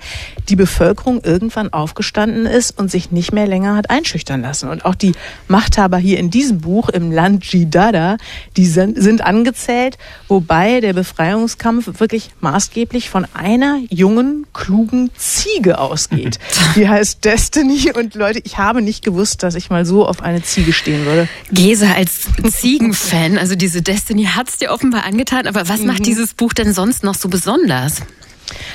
die 0.48 0.56
Bevölkerung 0.56 1.22
irgendwann 1.22 1.74
aufgestanden 1.74 2.46
ist 2.46 2.78
und 2.78 2.90
sich 2.90 3.10
nicht 3.10 3.32
mehr 3.34 3.46
länger 3.46 3.76
hat 3.76 3.90
einschüchtern 3.90 4.40
lassen. 4.40 4.70
Und 4.70 4.86
auch 4.86 4.94
die 4.94 5.12
Machthaber 5.46 5.98
hier 5.98 6.18
in 6.18 6.30
diesem 6.30 6.62
Buch 6.62 6.88
im 6.88 7.12
Land 7.12 7.44
Jidada, 7.44 8.16
die 8.56 8.64
sind 8.64 9.20
angezählt, 9.20 9.98
wobei 10.26 10.80
der 10.80 10.94
Befreiungskampf 10.94 12.00
wirklich 12.00 12.30
maßgeblich 12.40 13.10
von 13.10 13.26
einer 13.34 13.78
jungen, 13.90 14.46
klugen 14.54 15.10
Ziege 15.18 15.78
ausgeht. 15.78 16.38
Die 16.76 16.88
heißt 16.88 17.24
Destiny 17.24 17.92
und 17.94 18.14
Leute, 18.14 18.40
ich 18.44 18.58
habe 18.58 18.80
nicht 18.80 19.04
gewusst, 19.04 19.42
dass 19.42 19.54
ich 19.54 19.70
mal 19.70 19.84
so 19.84 20.06
auf 20.06 20.22
eine 20.30 20.42
Ziege 20.42 20.72
stehen 20.72 21.04
würde. 21.04 21.28
Gesa 21.52 21.92
als 21.92 22.28
Ziegenfan, 22.50 23.38
also 23.38 23.54
diese 23.54 23.82
Destiny 23.82 24.24
hat 24.24 24.48
es 24.48 24.56
dir 24.56 24.70
offenbar 24.70 25.04
angetan, 25.04 25.46
aber 25.46 25.68
was 25.68 25.80
mhm. 25.80 25.86
macht 25.88 26.06
dieses 26.06 26.34
Buch 26.34 26.52
denn 26.52 26.72
sonst 26.72 27.04
noch 27.04 27.14
so 27.14 27.28
besonders? 27.28 28.02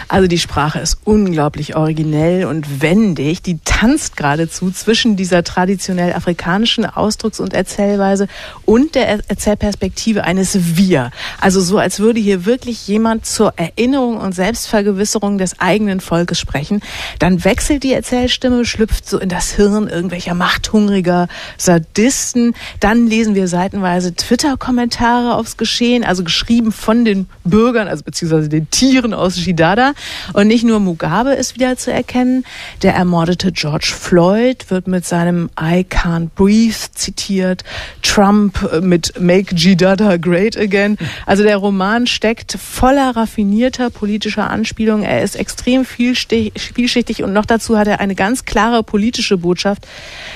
Also 0.08 0.28
die 0.28 0.38
Sprache 0.38 0.80
ist 0.80 1.00
unglaublich 1.04 1.76
originell 1.76 2.46
und 2.46 2.82
wendig. 2.82 3.42
Die 3.42 3.60
tanzt 3.66 4.16
geradezu 4.16 4.72
zwischen 4.72 5.16
dieser 5.16 5.44
traditionell 5.44 6.14
afrikanischen 6.14 6.86
Ausdrucks- 6.86 7.40
und 7.40 7.54
Erzählweise 7.54 8.28
und 8.66 8.96
der 8.96 9.08
Erzählperspektive 9.28 10.24
eines 10.24 10.78
Wir. 10.78 11.12
Also 11.42 11.60
so, 11.60 11.78
als 11.78 12.00
würde 12.00 12.20
hier 12.20 12.46
wirklich 12.46 12.88
jemand 12.88 13.26
zur 13.26 13.54
Erinnerung 13.58 14.18
und 14.18 14.34
Selbstvergewisserung 14.34 15.38
des 15.38 15.60
eigenen 15.60 16.00
Volkes 16.00 16.40
sprechen. 16.40 16.82
Dann 17.20 17.44
wechselt 17.44 17.84
die 17.84 17.94
Erzählstimme, 17.94 18.66
schlüpft 18.66 19.10
so 19.10 19.20
in 19.20 19.30
das 19.30 19.52
Hirn 19.52 19.88
irgendwelcher 19.88 20.36
machthungriger 20.36 21.28
Sadisten. 21.58 22.54
Dann 22.80 23.08
lesen 23.08 23.36
wir 23.36 23.48
seitenweise 23.48 24.16
Twitter-Kommentare 24.16 25.36
aufs 25.36 25.58
Geschehen, 25.58 26.04
also 26.04 26.24
geschrieben 26.24 26.72
von 26.72 27.06
den 27.06 27.28
Bürgern, 27.44 27.88
also 27.88 28.04
beziehungsweise 28.04 28.50
den 28.50 28.70
Tieren 28.70 29.14
aus 29.14 29.38
Shida 29.38 29.65
Uganda. 29.66 29.94
Und 30.34 30.48
nicht 30.48 30.64
nur 30.64 30.80
Mugabe 30.80 31.32
ist 31.32 31.56
wieder 31.56 31.78
zu 31.78 31.92
erkennen. 31.92 32.46
Der 32.82 32.94
ermordete 32.94 33.52
George 33.52 33.94
Floyd 33.98 34.70
wird 34.70 34.88
mit 34.88 35.06
seinem 35.06 35.50
I 35.60 35.86
can't 35.90 36.30
breathe 36.36 36.76
zitiert. 36.94 37.64
Trump 38.02 38.82
mit 38.82 39.20
Make 39.20 39.56
G 39.56 39.76
Dada 39.76 40.18
Great 40.18 40.58
Again. 40.58 40.98
Also 41.26 41.44
der 41.44 41.58
Roman 41.58 42.08
steckt 42.08 42.54
voller 42.54 43.16
raffinierter 43.16 43.90
politischer 43.90 44.50
Anspielungen. 44.50 45.04
Er 45.04 45.24
ist 45.24 45.36
extrem 45.36 45.86
vielschichtig 45.86 47.24
und 47.24 47.34
noch 47.34 47.46
dazu 47.46 47.78
hat 47.78 47.88
er 47.88 48.00
eine 48.00 48.16
ganz 48.16 48.46
klare 48.46 48.84
politische 48.84 49.38
Botschaft, 49.38 49.88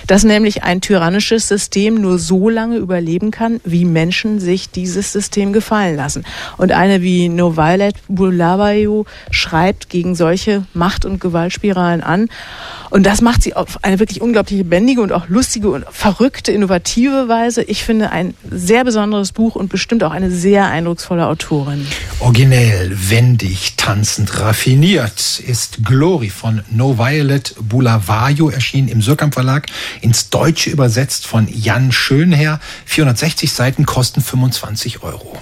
dass 0.08 0.24
nämlich 0.24 0.64
ein 0.64 0.82
tyrannisches 0.82 1.48
System 1.48 2.02
nur 2.02 2.18
so 2.20 2.50
lange 2.50 2.78
überleben 2.78 3.32
kann, 3.32 3.60
wie 3.64 3.86
Menschen 3.86 4.40
sich 4.40 4.70
dieses 4.70 5.12
System 5.12 5.54
gefallen 5.54 5.96
lassen. 5.96 6.26
Und 6.58 6.72
eine 6.72 7.02
wie 7.02 7.30
No 7.30 7.56
Violet 7.56 7.96
Bulawayo 8.08 9.06
schreibt 9.32 9.90
gegen 9.90 10.16
solche 10.16 10.64
Macht- 10.74 11.06
und 11.06 11.20
Gewaltspiralen 11.20 12.02
an. 12.02 12.30
Und 12.90 13.06
das 13.06 13.22
macht 13.22 13.44
sie 13.44 13.56
auf 13.56 13.84
eine 13.84 14.00
wirklich 14.00 14.22
unglaublich 14.22 14.58
lebendige 14.58 15.02
und 15.02 15.12
auch 15.12 15.28
lustige 15.28 15.70
und 15.70 15.86
verrückte, 15.92 16.52
innovative 16.52 17.28
Weise. 17.28 17.64
Ich 17.64 17.84
finde 17.84 18.12
ein 18.12 18.34
sehr 18.50 18.84
besonderes 18.84 19.32
Buch 19.32 19.56
und 19.56 19.70
bestimmt 19.70 20.04
auch 20.04 20.12
eine 20.12 20.32
sehr 20.32 20.66
eindrucksvolle 20.66 21.28
Autorin. 21.28 21.86
Originell, 22.20 22.92
wendig, 23.10 23.76
tanzend, 23.78 24.40
raffiniert 24.40 25.40
ist 25.46 25.86
Glory 25.86 26.30
von 26.30 26.62
No 26.70 26.98
Violet 26.98 27.56
Bulavayo, 27.62 28.50
erschienen 28.50 28.88
im 28.88 29.02
Surkamp 29.02 29.34
Verlag, 29.34 29.68
ins 30.02 30.30
Deutsche 30.30 30.70
übersetzt 30.70 31.28
von 31.28 31.48
Jan 31.48 31.92
Schönherr. 31.92 32.60
460 32.86 33.52
Seiten 33.52 33.86
kosten 33.86 34.22
25 34.22 35.04
Euro. 35.04 35.38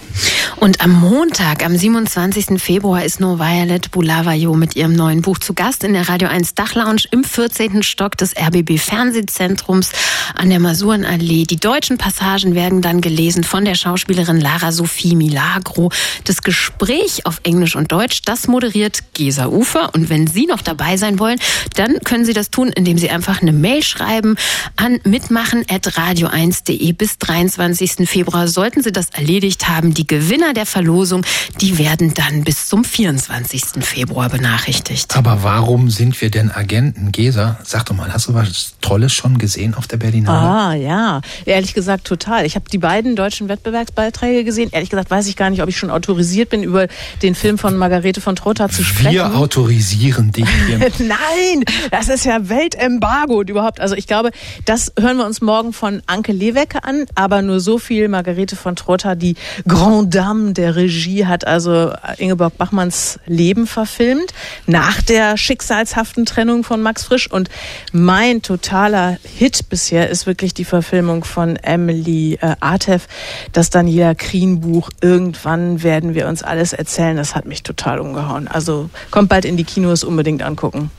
Und 0.57 0.81
am 0.81 0.91
Montag, 0.91 1.63
am 1.63 1.77
27. 1.77 2.61
Februar, 2.61 3.03
ist 3.03 3.19
No 3.19 3.39
Violet 3.39 3.91
Bulavayo 3.91 4.55
mit 4.55 4.75
ihrem 4.75 4.93
neuen 4.93 5.21
Buch 5.21 5.37
zu 5.37 5.53
Gast 5.53 5.83
in 5.83 5.93
der 5.93 6.09
Radio 6.09 6.27
1 6.27 6.55
Dachlounge 6.55 7.03
im 7.11 7.23
14. 7.37 7.83
Stock 7.83 8.17
des 8.17 8.33
RBB 8.35 8.79
Fernsehzentrums 8.79 9.91
an 10.33 10.49
der 10.49 10.59
Masurenallee. 10.59 11.43
Die 11.43 11.57
deutschen 11.57 11.99
Passagen 11.99 12.55
werden 12.55 12.81
dann 12.81 12.99
gelesen 12.99 13.43
von 13.43 13.63
der 13.63 13.75
Schauspielerin 13.75 14.41
Lara 14.41 14.71
Sophie 14.71 15.15
Milagro. 15.15 15.91
Das 16.23 16.41
Gespräch 16.41 17.27
auf 17.27 17.39
Englisch 17.43 17.75
und 17.75 17.91
Deutsch, 17.91 18.23
das 18.25 18.47
moderiert 18.47 19.13
Gesa 19.13 19.49
Ufer. 19.49 19.93
Und 19.93 20.09
wenn 20.09 20.25
Sie 20.25 20.47
noch 20.47 20.63
dabei 20.63 20.97
sein 20.97 21.19
wollen, 21.19 21.39
dann 21.75 21.99
können 22.03 22.25
Sie 22.25 22.33
das 22.33 22.49
tun, 22.49 22.69
indem 22.69 22.97
Sie 22.97 23.11
einfach 23.11 23.39
eine 23.39 23.53
Mail 23.53 23.83
schreiben 23.83 24.35
an 24.75 24.99
mitmachen.radio1.de 25.03 26.91
bis 26.93 27.19
23. 27.19 28.09
Februar. 28.09 28.47
Sollten 28.47 28.81
Sie 28.81 28.91
das 28.91 29.11
erledigt 29.11 29.69
haben, 29.69 29.93
die 29.93 30.07
Gewinner 30.07 30.55
der 30.55 30.65
Verlosung, 30.65 31.23
die 31.61 31.77
werden 31.77 32.15
dann 32.15 32.43
bis 32.43 32.65
zum 32.65 32.83
24. 32.83 33.85
Februar 33.85 34.29
benachrichtigt. 34.29 35.15
Aber 35.15 35.43
warum 35.43 35.91
sind 35.91 36.19
wir 36.19 36.31
denn 36.31 36.49
Agenten? 36.49 37.11
Gesa 37.11 37.26
Leser, 37.27 37.57
sag 37.65 37.85
doch 37.85 37.93
mal, 37.93 38.13
hast 38.13 38.29
du 38.29 38.33
was 38.33 38.75
Tolles 38.79 39.11
schon 39.11 39.37
gesehen 39.37 39.73
auf 39.73 39.85
der 39.85 39.97
Berlinale? 39.97 40.37
Ah, 40.37 40.73
ja. 40.75 41.21
Ehrlich 41.43 41.73
gesagt, 41.73 42.05
total. 42.05 42.45
Ich 42.45 42.55
habe 42.55 42.69
die 42.71 42.77
beiden 42.77 43.17
deutschen 43.17 43.49
Wettbewerbsbeiträge 43.49 44.45
gesehen. 44.45 44.69
Ehrlich 44.71 44.89
gesagt 44.89 45.11
weiß 45.11 45.27
ich 45.27 45.35
gar 45.35 45.49
nicht, 45.49 45.61
ob 45.61 45.67
ich 45.67 45.75
schon 45.75 45.91
autorisiert 45.91 46.49
bin, 46.49 46.63
über 46.63 46.87
den 47.21 47.35
Film 47.35 47.57
von 47.57 47.75
Margarete 47.75 48.21
von 48.21 48.37
Trotha 48.37 48.69
zu 48.69 48.85
sprechen. 48.85 49.11
Wir 49.11 49.35
autorisieren 49.35 50.31
dich. 50.31 50.45
Nein, 50.99 51.65
das 51.91 52.07
ist 52.07 52.23
ja 52.23 52.47
Weltembargo 52.47 53.39
und 53.39 53.49
überhaupt. 53.49 53.81
Also 53.81 53.95
ich 53.95 54.07
glaube, 54.07 54.31
das 54.63 54.93
hören 54.97 55.17
wir 55.17 55.25
uns 55.25 55.41
morgen 55.41 55.73
von 55.73 56.01
Anke 56.05 56.31
Lewecke 56.31 56.85
an, 56.85 57.07
aber 57.15 57.41
nur 57.41 57.59
so 57.59 57.77
viel. 57.77 58.07
Margarete 58.07 58.55
von 58.55 58.77
Trotha, 58.77 59.15
die 59.15 59.35
Grand 59.67 60.15
Dame 60.15 60.53
der 60.53 60.77
Regie, 60.77 61.25
hat 61.25 61.45
also 61.45 61.91
Ingeborg 62.19 62.57
Bachmanns 62.57 63.19
Leben 63.25 63.67
verfilmt, 63.67 64.33
nach 64.65 65.01
der 65.01 65.35
schicksalshaften 65.35 66.25
Trennung 66.25 66.63
von 66.63 66.81
Max 66.81 67.03
Frisch. 67.03 67.16
Und 67.25 67.49
mein 67.91 68.43
totaler 68.43 69.17
Hit 69.23 69.69
bisher 69.69 70.09
ist 70.09 70.27
wirklich 70.27 70.53
die 70.53 70.65
Verfilmung 70.65 71.23
von 71.23 71.55
Emily 71.55 72.37
äh, 72.39 72.55
Artef, 72.59 73.07
das 73.53 73.71
Daniela 73.71 74.13
Krien 74.13 74.61
Buch. 74.61 74.91
Irgendwann 75.01 75.81
werden 75.81 76.13
wir 76.13 76.27
uns 76.27 76.43
alles 76.43 76.73
erzählen. 76.73 77.17
Das 77.17 77.33
hat 77.33 77.45
mich 77.45 77.63
total 77.63 77.99
umgehauen. 77.99 78.47
Also 78.47 78.91
kommt 79.09 79.29
bald 79.29 79.45
in 79.45 79.57
die 79.57 79.63
Kinos, 79.63 80.03
unbedingt 80.03 80.43
angucken. 80.43 80.91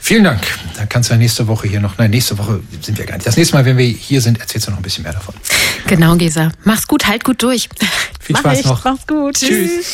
Vielen 0.00 0.24
Dank. 0.24 0.40
Da 0.76 0.86
kannst 0.86 1.10
du 1.10 1.14
ja 1.14 1.18
nächste 1.18 1.46
Woche 1.48 1.68
hier 1.68 1.80
noch, 1.80 1.98
nein, 1.98 2.10
nächste 2.10 2.38
Woche 2.38 2.60
sind 2.80 2.98
wir 2.98 3.04
gar 3.04 3.16
nicht. 3.16 3.26
Das 3.26 3.36
nächste 3.36 3.56
Mal, 3.56 3.64
wenn 3.64 3.76
wir 3.76 3.86
hier 3.86 4.20
sind, 4.20 4.40
erzählst 4.40 4.66
du 4.66 4.70
noch 4.70 4.78
ein 4.78 4.82
bisschen 4.82 5.04
mehr 5.04 5.12
davon. 5.12 5.34
Genau, 5.86 6.16
Gesa. 6.16 6.50
Mach's 6.64 6.86
gut, 6.86 7.06
halt 7.06 7.24
gut 7.24 7.42
durch. 7.42 7.68
Viel 8.20 8.34
Mach 8.34 8.40
Spaß 8.40 8.60
ich. 8.60 8.66
noch. 8.66 8.84
Mach's 8.84 9.06
gut. 9.06 9.36
Tschüss. 9.36 9.86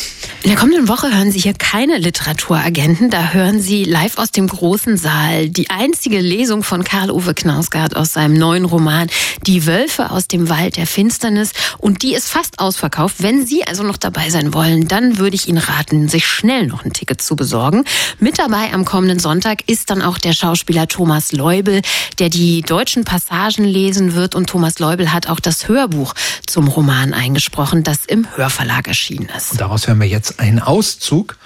In 0.42 0.50
der 0.50 0.58
kommenden 0.58 0.88
Woche 0.88 1.10
hören 1.14 1.30
Sie 1.30 1.38
hier 1.38 1.54
keine 1.54 1.98
Literaturagenten. 1.98 3.08
Da 3.08 3.32
hören 3.32 3.60
Sie 3.60 3.84
live 3.84 4.18
aus 4.18 4.30
dem 4.30 4.48
großen 4.48 4.96
Saal 4.96 5.48
die 5.48 5.70
einzige 5.70 6.20
Lesung 6.20 6.62
von 6.64 6.82
Karl-Uwe 6.82 7.32
Knausgard 7.32 7.94
aus 7.94 8.12
seinem 8.14 8.34
neuen 8.36 8.64
Roman 8.64 9.08
Die 9.46 9.66
Wölfe 9.66 10.10
aus 10.10 10.26
dem 10.26 10.48
Wald 10.48 10.76
der 10.76 10.86
Finsternis. 10.86 11.52
Und 11.78 12.02
die 12.02 12.12
ist 12.14 12.28
fast 12.28 12.58
ausverkauft. 12.58 13.16
Wenn 13.20 13.46
Sie 13.46 13.64
also 13.64 13.84
noch 13.84 13.96
dabei 13.96 14.30
sein 14.30 14.52
wollen, 14.52 14.88
dann 14.88 15.18
würde 15.18 15.36
ich 15.36 15.48
Ihnen 15.48 15.58
raten, 15.58 16.08
sich 16.08 16.26
schnell 16.26 16.66
noch 16.66 16.84
ein 16.84 16.92
Ticket 16.92 17.22
zu 17.22 17.36
besorgen. 17.36 17.84
Mit 18.18 18.38
dabei 18.38 18.72
am 18.72 18.84
kommenden 18.84 19.20
Sonntag 19.20 19.53
ist 19.62 19.90
dann 19.90 20.02
auch 20.02 20.18
der 20.18 20.32
Schauspieler 20.32 20.88
Thomas 20.88 21.32
Leubel, 21.32 21.82
der 22.18 22.28
die 22.28 22.62
deutschen 22.62 23.04
Passagen 23.04 23.64
lesen 23.64 24.14
wird. 24.14 24.34
Und 24.34 24.48
Thomas 24.48 24.78
Leubel 24.78 25.12
hat 25.12 25.28
auch 25.28 25.40
das 25.40 25.68
Hörbuch 25.68 26.14
zum 26.46 26.68
Roman 26.68 27.14
eingesprochen, 27.14 27.82
das 27.82 28.04
im 28.04 28.26
Hörverlag 28.36 28.88
erschienen 28.88 29.28
ist. 29.36 29.52
Und 29.52 29.60
daraus 29.60 29.86
hören 29.86 30.00
wir 30.00 30.08
jetzt 30.08 30.40
ein 30.40 30.60
Auszug. 30.60 31.36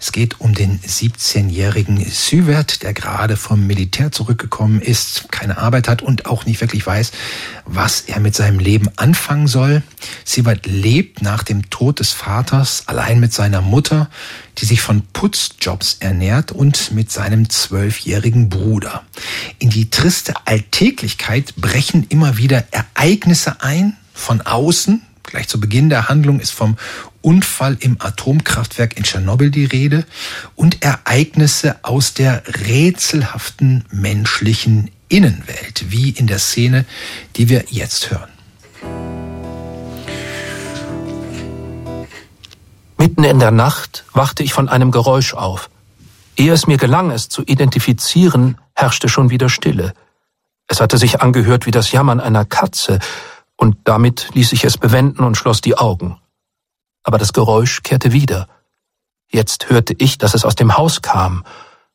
Es 0.00 0.12
geht 0.12 0.40
um 0.40 0.54
den 0.54 0.80
17-jährigen 0.80 2.04
Süvert, 2.10 2.82
der 2.82 2.94
gerade 2.94 3.36
vom 3.36 3.66
Militär 3.66 4.12
zurückgekommen 4.12 4.80
ist, 4.80 5.30
keine 5.30 5.58
Arbeit 5.58 5.88
hat 5.88 6.02
und 6.02 6.26
auch 6.26 6.46
nicht 6.46 6.60
wirklich 6.60 6.86
weiß, 6.86 7.12
was 7.64 8.02
er 8.02 8.20
mit 8.20 8.34
seinem 8.34 8.58
Leben 8.58 8.88
anfangen 8.96 9.46
soll. 9.46 9.82
Süvert 10.24 10.66
lebt 10.66 11.22
nach 11.22 11.42
dem 11.42 11.70
Tod 11.70 12.00
des 12.00 12.12
Vaters 12.12 12.84
allein 12.86 13.20
mit 13.20 13.32
seiner 13.32 13.60
Mutter, 13.60 14.08
die 14.60 14.66
sich 14.66 14.80
von 14.80 15.02
Putzjobs 15.12 15.96
ernährt 16.00 16.52
und 16.52 16.92
mit 16.92 17.10
seinem 17.10 17.48
zwölfjährigen 17.48 18.48
Bruder. 18.48 19.04
In 19.58 19.70
die 19.70 19.90
triste 19.90 20.34
Alltäglichkeit 20.44 21.54
brechen 21.56 22.06
immer 22.08 22.36
wieder 22.36 22.64
Ereignisse 22.70 23.62
ein 23.62 23.96
von 24.12 24.40
außen, 24.42 25.02
Gleich 25.30 25.46
zu 25.46 25.60
Beginn 25.60 25.90
der 25.90 26.08
Handlung 26.08 26.40
ist 26.40 26.50
vom 26.50 26.76
Unfall 27.20 27.76
im 27.78 28.00
Atomkraftwerk 28.00 28.96
in 28.96 29.04
Tschernobyl 29.04 29.50
die 29.50 29.64
Rede 29.64 30.04
und 30.56 30.82
Ereignisse 30.82 31.76
aus 31.84 32.14
der 32.14 32.42
rätselhaften 32.66 33.84
menschlichen 33.92 34.90
Innenwelt, 35.08 35.84
wie 35.90 36.10
in 36.10 36.26
der 36.26 36.40
Szene, 36.40 36.84
die 37.36 37.48
wir 37.48 37.66
jetzt 37.70 38.10
hören. 38.10 38.39
Mitten 43.00 43.24
in 43.24 43.38
der 43.38 43.50
Nacht 43.50 44.04
wachte 44.12 44.42
ich 44.42 44.52
von 44.52 44.68
einem 44.68 44.90
Geräusch 44.90 45.32
auf. 45.32 45.70
Ehe 46.36 46.52
es 46.52 46.66
mir 46.66 46.76
gelang, 46.76 47.10
es 47.10 47.30
zu 47.30 47.40
identifizieren, 47.40 48.58
herrschte 48.74 49.08
schon 49.08 49.30
wieder 49.30 49.48
Stille. 49.48 49.94
Es 50.66 50.82
hatte 50.82 50.98
sich 50.98 51.22
angehört 51.22 51.64
wie 51.64 51.70
das 51.70 51.92
Jammern 51.92 52.20
einer 52.20 52.44
Katze, 52.44 52.98
und 53.56 53.78
damit 53.84 54.28
ließ 54.34 54.52
ich 54.52 54.64
es 54.64 54.76
bewenden 54.76 55.24
und 55.24 55.38
schloss 55.38 55.62
die 55.62 55.78
Augen. 55.78 56.20
Aber 57.02 57.16
das 57.16 57.32
Geräusch 57.32 57.82
kehrte 57.82 58.12
wieder. 58.12 58.48
Jetzt 59.30 59.70
hörte 59.70 59.94
ich, 59.96 60.18
dass 60.18 60.34
es 60.34 60.44
aus 60.44 60.54
dem 60.54 60.76
Haus 60.76 61.00
kam, 61.00 61.46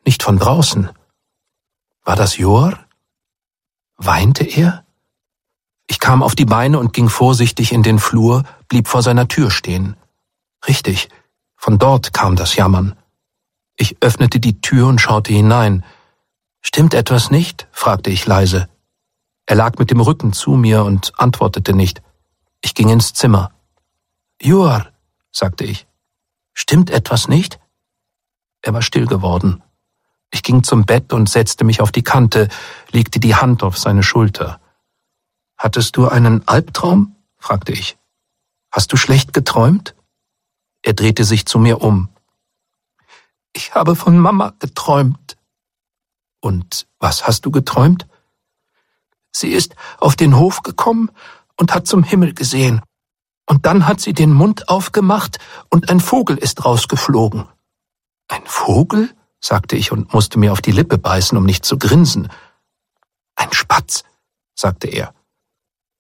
nicht 0.08 0.24
von 0.24 0.40
draußen. 0.40 0.90
War 2.04 2.16
das 2.16 2.36
Jor? 2.38 2.80
Weinte 3.98 4.44
er? 4.44 4.84
Ich 5.86 6.00
kam 6.00 6.24
auf 6.24 6.34
die 6.34 6.46
Beine 6.46 6.80
und 6.80 6.94
ging 6.94 7.10
vorsichtig 7.10 7.74
in 7.74 7.84
den 7.84 8.00
Flur, 8.00 8.44
blieb 8.70 8.88
vor 8.88 9.04
seiner 9.04 9.28
Tür 9.28 9.52
stehen. 9.52 9.98
Richtig, 10.68 11.10
von 11.56 11.78
dort 11.78 12.14
kam 12.14 12.36
das 12.36 12.56
Jammern. 12.56 12.96
Ich 13.78 13.98
öffnete 14.02 14.40
die 14.40 14.62
Tür 14.62 14.88
und 14.88 15.00
schaute 15.00 15.34
hinein. 15.34 15.84
Stimmt 16.62 16.94
etwas 16.94 17.30
nicht? 17.32 17.68
fragte 17.72 18.10
ich 18.10 18.26
leise. 18.26 18.70
Er 19.46 19.56
lag 19.56 19.78
mit 19.78 19.92
dem 19.92 20.00
Rücken 20.00 20.34
zu 20.34 20.52
mir 20.52 20.84
und 20.84 21.14
antwortete 21.20 21.74
nicht. 21.74 22.02
Ich 22.62 22.74
ging 22.74 22.90
ins 22.90 23.14
Zimmer. 23.14 23.52
Juar, 24.42 24.92
sagte 25.32 25.66
ich. 25.66 25.86
Stimmt 26.54 26.90
etwas 26.90 27.28
nicht? 27.28 27.60
Er 28.62 28.74
war 28.74 28.82
still 28.82 29.06
geworden. 29.06 29.62
Ich 30.32 30.42
ging 30.42 30.64
zum 30.64 30.86
Bett 30.86 31.14
und 31.14 31.30
setzte 31.30 31.64
mich 31.64 31.82
auf 31.82 31.92
die 31.92 32.02
Kante, 32.02 32.50
legte 32.92 33.20
die 33.20 33.36
Hand 33.36 33.62
auf 33.62 33.78
seine 33.78 34.04
Schulter. 34.04 34.60
Hattest 35.58 35.96
du 35.96 36.08
einen 36.08 36.48
Albtraum? 36.48 37.16
fragte 37.38 37.72
ich. 37.72 37.98
Hast 38.72 38.92
du 38.92 38.98
schlecht 38.98 39.34
geträumt? 39.34 39.95
Er 40.86 40.94
drehte 40.94 41.24
sich 41.24 41.48
zu 41.48 41.58
mir 41.58 41.82
um. 41.82 42.10
Ich 43.54 43.74
habe 43.74 43.96
von 43.96 44.20
Mama 44.20 44.54
geträumt. 44.60 45.36
Und 46.42 46.88
was 47.00 47.26
hast 47.26 47.44
du 47.48 47.50
geträumt? 47.50 48.08
Sie 49.32 49.50
ist 49.50 49.76
auf 49.98 50.16
den 50.16 50.38
Hof 50.38 50.62
gekommen 50.62 51.10
und 51.58 51.74
hat 51.74 51.88
zum 51.88 52.04
Himmel 52.04 52.36
gesehen. 52.36 52.84
Und 53.48 53.66
dann 53.66 53.88
hat 53.88 54.00
sie 54.00 54.14
den 54.14 54.32
Mund 54.32 54.70
aufgemacht 54.70 55.40
und 55.72 55.90
ein 55.90 56.00
Vogel 56.00 56.38
ist 56.38 56.64
rausgeflogen. 56.66 57.48
Ein 58.28 58.46
Vogel? 58.46 59.12
sagte 59.40 59.76
ich 59.76 59.92
und 59.92 60.14
musste 60.14 60.38
mir 60.38 60.52
auf 60.52 60.62
die 60.62 60.72
Lippe 60.72 61.00
beißen, 61.00 61.36
um 61.36 61.46
nicht 61.46 61.66
zu 61.66 61.80
grinsen. 61.80 62.32
Ein 63.36 63.52
Spatz, 63.54 64.04
sagte 64.54 64.88
er. 64.88 65.16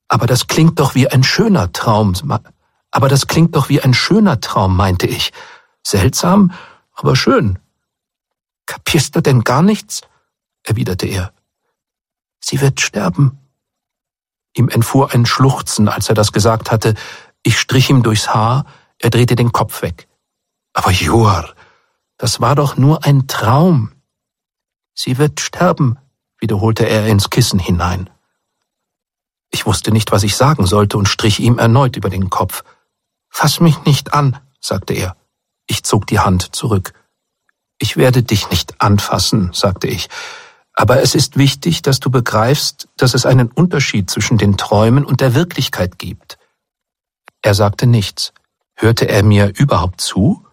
Aber 0.09 0.27
das 0.27 0.45
klingt 0.45 0.79
doch 0.79 0.93
wie 0.93 1.07
ein 1.07 1.23
schöner 1.23 1.73
Traum. 1.73 2.13
Aber 2.95 3.09
das 3.09 3.27
klingt 3.27 3.57
doch 3.57 3.67
wie 3.67 3.81
ein 3.81 3.93
schöner 3.93 4.39
Traum, 4.39 4.77
meinte 4.77 5.05
ich. 5.05 5.33
Seltsam, 5.85 6.53
aber 6.93 7.17
schön. 7.17 7.59
Kapierst 8.67 9.17
du 9.17 9.21
denn 9.21 9.43
gar 9.43 9.61
nichts? 9.61 9.99
erwiderte 10.63 11.05
er. 11.05 11.33
Sie 12.39 12.61
wird 12.61 12.79
sterben. 12.79 13.37
Ihm 14.53 14.69
entfuhr 14.69 15.13
ein 15.13 15.25
Schluchzen, 15.25 15.89
als 15.89 16.07
er 16.07 16.15
das 16.15 16.31
gesagt 16.31 16.71
hatte. 16.71 16.93
Ich 17.43 17.59
strich 17.59 17.89
ihm 17.89 18.01
durchs 18.01 18.33
Haar, 18.33 18.65
er 18.99 19.09
drehte 19.09 19.35
den 19.35 19.51
Kopf 19.51 19.81
weg. 19.81 20.07
Aber 20.71 20.91
Joar, 20.91 21.53
das 22.17 22.39
war 22.39 22.55
doch 22.55 22.77
nur 22.77 23.03
ein 23.03 23.27
Traum. 23.27 23.91
Sie 24.93 25.17
wird 25.17 25.41
sterben, 25.41 25.99
wiederholte 26.39 26.87
er 26.87 27.07
ins 27.07 27.29
Kissen 27.29 27.59
hinein. 27.59 28.09
Ich 29.51 29.65
wusste 29.65 29.91
nicht, 29.91 30.13
was 30.13 30.23
ich 30.23 30.37
sagen 30.37 30.65
sollte 30.65 30.97
und 30.97 31.09
strich 31.09 31.41
ihm 31.41 31.57
erneut 31.57 31.97
über 31.97 32.09
den 32.09 32.29
Kopf. 32.29 32.63
Fass 33.37 33.59
mich 33.59 33.83
nicht 33.83 34.13
an, 34.13 34.39
sagte 34.61 34.93
er. 34.93 35.17
Ich 35.67 35.83
zog 35.83 36.07
die 36.07 36.21
Hand 36.21 36.55
zurück. 36.55 36.93
Ich 37.79 37.97
werde 37.97 38.23
dich 38.23 38.49
nicht 38.49 38.79
anfassen, 38.79 39.51
sagte 39.51 39.87
ich. 39.87 40.07
Aber 40.71 41.01
es 41.01 41.15
ist 41.15 41.35
wichtig, 41.35 41.81
dass 41.81 41.99
du 41.99 42.09
begreifst, 42.09 42.87
dass 42.95 43.13
es 43.13 43.25
einen 43.25 43.51
Unterschied 43.51 44.09
zwischen 44.09 44.37
den 44.37 44.55
Träumen 44.55 45.03
und 45.03 45.19
der 45.19 45.35
Wirklichkeit 45.35 45.99
gibt. 45.99 46.37
Er 47.41 47.53
sagte 47.55 47.87
nichts. 47.87 48.31
Hörte 48.73 49.09
er 49.09 49.21
mir 49.21 49.51
überhaupt 49.57 49.99
zu? 49.99 50.45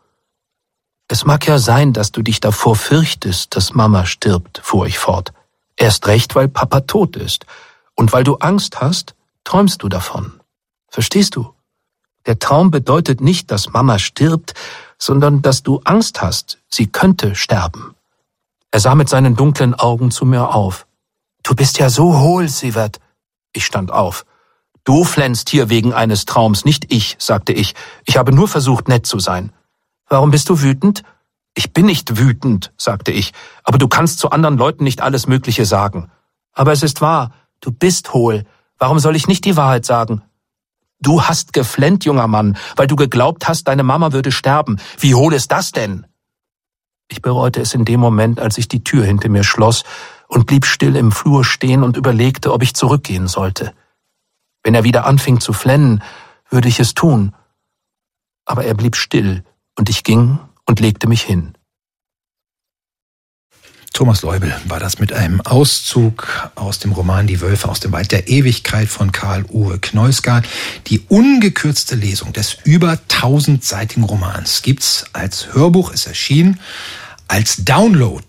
Es 1.07 1.25
mag 1.25 1.47
ja 1.47 1.61
sein, 1.61 1.93
dass 1.93 2.11
du 2.11 2.21
dich 2.21 2.41
davor 2.41 2.75
fürchtest, 2.75 3.55
dass 3.55 3.75
Mama 3.75 4.07
stirbt, 4.07 4.61
fuhr 4.65 4.89
ich 4.89 4.99
fort. 4.99 5.33
Erst 5.77 6.09
recht, 6.09 6.35
weil 6.35 6.49
Papa 6.49 6.81
tot 6.81 7.15
ist. 7.15 7.47
Und 7.95 8.13
weil 8.13 8.25
du 8.25 8.39
Angst 8.39 8.81
hast, 8.81 9.15
träumst 9.45 9.85
du 9.85 9.89
davon. 9.89 10.41
Verstehst 10.89 11.37
du? 11.37 11.55
Der 12.27 12.39
Traum 12.39 12.71
bedeutet 12.71 13.21
nicht, 13.21 13.51
dass 13.51 13.73
Mama 13.73 13.99
stirbt, 13.99 14.55
sondern 14.99 15.43
dass 15.43 15.63
du 15.63 15.81
Angst 15.85 16.23
hast, 16.23 16.59
sie 16.69 16.87
könnte 16.87 17.35
sterben. 17.35 17.95
Er 18.71 18.81
sah 18.81 18.95
mit 18.95 19.09
seinen 19.09 19.37
dunklen 19.37 19.75
Augen 19.75 20.11
zu 20.11 20.25
mir 20.25 20.55
auf. 20.55 20.87
Du 21.43 21.55
bist 21.55 21.79
ja 21.79 21.91
so 21.91 22.19
hohl, 22.21 22.49
Sievert. 22.49 23.01
Ich 23.53 23.67
stand 23.67 23.91
auf. 23.91 24.25
Du 24.85 25.05
flänzt 25.05 25.51
hier 25.51 25.69
wegen 25.69 25.93
eines 25.93 26.25
Traums, 26.25 26.65
nicht 26.65 26.93
ich, 26.93 27.17
sagte 27.19 27.53
ich. 27.53 27.75
Ich 28.05 28.17
habe 28.17 28.33
nur 28.33 28.49
versucht, 28.49 28.89
nett 28.89 29.07
zu 29.07 29.19
sein. 29.19 29.53
Warum 30.09 30.31
bist 30.31 30.49
du 30.49 30.61
wütend? 30.61 31.03
Ich 31.55 31.73
bin 31.73 31.87
nicht 31.87 32.19
wütend, 32.19 32.73
sagte 32.77 33.13
ich, 33.13 33.33
aber 33.63 33.79
du 33.79 33.87
kannst 33.87 34.19
zu 34.19 34.31
anderen 34.31 34.57
Leuten 34.57 34.85
nicht 34.85 35.03
alles 35.03 35.27
Mögliche 35.27 35.67
sagen. 35.67 36.11
Aber 36.53 36.73
es 36.73 36.83
ist 36.83 37.01
wahr, 37.01 37.33
du 37.61 37.71
bist 37.71 38.15
hohl. 38.15 38.45
Warum 38.79 38.99
soll 38.99 39.17
ich 39.17 39.29
nicht 39.29 39.45
die 39.45 39.57
Wahrheit 39.57 39.85
sagen? 39.85 40.23
Du 41.03 41.23
hast 41.23 41.53
geflennt, 41.53 42.05
junger 42.05 42.29
Mann, 42.29 42.57
weil 42.77 42.87
du 42.87 42.95
geglaubt 42.97 43.49
hast, 43.49 43.65
deine 43.69 43.83
Mama 43.83 44.13
würde 44.13 44.31
sterben. 44.31 44.79
Wie 44.99 45.15
hohl 45.15 45.35
ist 45.35 45.51
das 45.51 45.73
denn? 45.73 46.07
Ich 47.11 47.21
bereute 47.21 47.61
es 47.61 47.75
in 47.75 47.85
dem 47.85 48.01
Moment, 48.01 48.41
als 48.41 48.57
ich 48.57 48.69
die 48.69 48.85
Tür 48.85 49.05
hinter 49.05 49.29
mir 49.29 49.45
schloss 49.45 49.83
und 50.29 50.47
blieb 50.47 50.65
still 50.65 50.97
im 50.97 51.13
Flur 51.13 51.45
stehen 51.45 51.83
und 51.83 51.97
überlegte, 51.97 52.53
ob 52.53 52.63
ich 52.63 52.75
zurückgehen 52.75 53.27
sollte. 53.29 53.75
Wenn 54.63 54.75
er 54.75 54.85
wieder 54.85 55.05
anfing 55.05 55.41
zu 55.41 55.53
flennen, 55.53 56.03
würde 56.49 56.69
ich 56.69 56.79
es 56.79 56.95
tun. 56.95 57.35
Aber 58.47 58.65
er 58.65 58.75
blieb 58.75 58.97
still, 58.97 59.45
und 59.77 59.91
ich 59.91 60.05
ging 60.05 60.39
und 60.67 60.81
legte 60.81 61.09
mich 61.09 61.23
hin. 61.23 61.59
Thomas 63.93 64.23
Leubel 64.23 64.55
war 64.65 64.81
das 64.81 64.99
mit 64.99 65.13
einem 65.13 65.41
Auszug 65.43 66.51
aus 66.55 66.79
dem 66.79 66.93
Roman 66.93 67.27
Die 67.27 67.41
Wölfe 67.41 67.69
aus 67.69 67.81
dem 67.81 67.93
Wald 67.93 68.11
der 68.11 68.29
Ewigkeit 68.29 68.89
von 68.89 69.13
Karl-Uwe 69.13 69.79
Kneusgard. 69.81 70.47
Die 70.87 71.01
ungekürzte 71.09 71.95
Lesung 71.95 72.33
des 72.33 72.57
über 72.65 72.99
tausendseitigen 73.09 74.05
Romans 74.05 74.63
gibt's 74.63 75.05
als 75.13 75.53
Hörbuch, 75.53 75.93
ist 75.93 76.07
erschienen 76.07 76.59
als 77.33 77.65
Download 77.65 78.27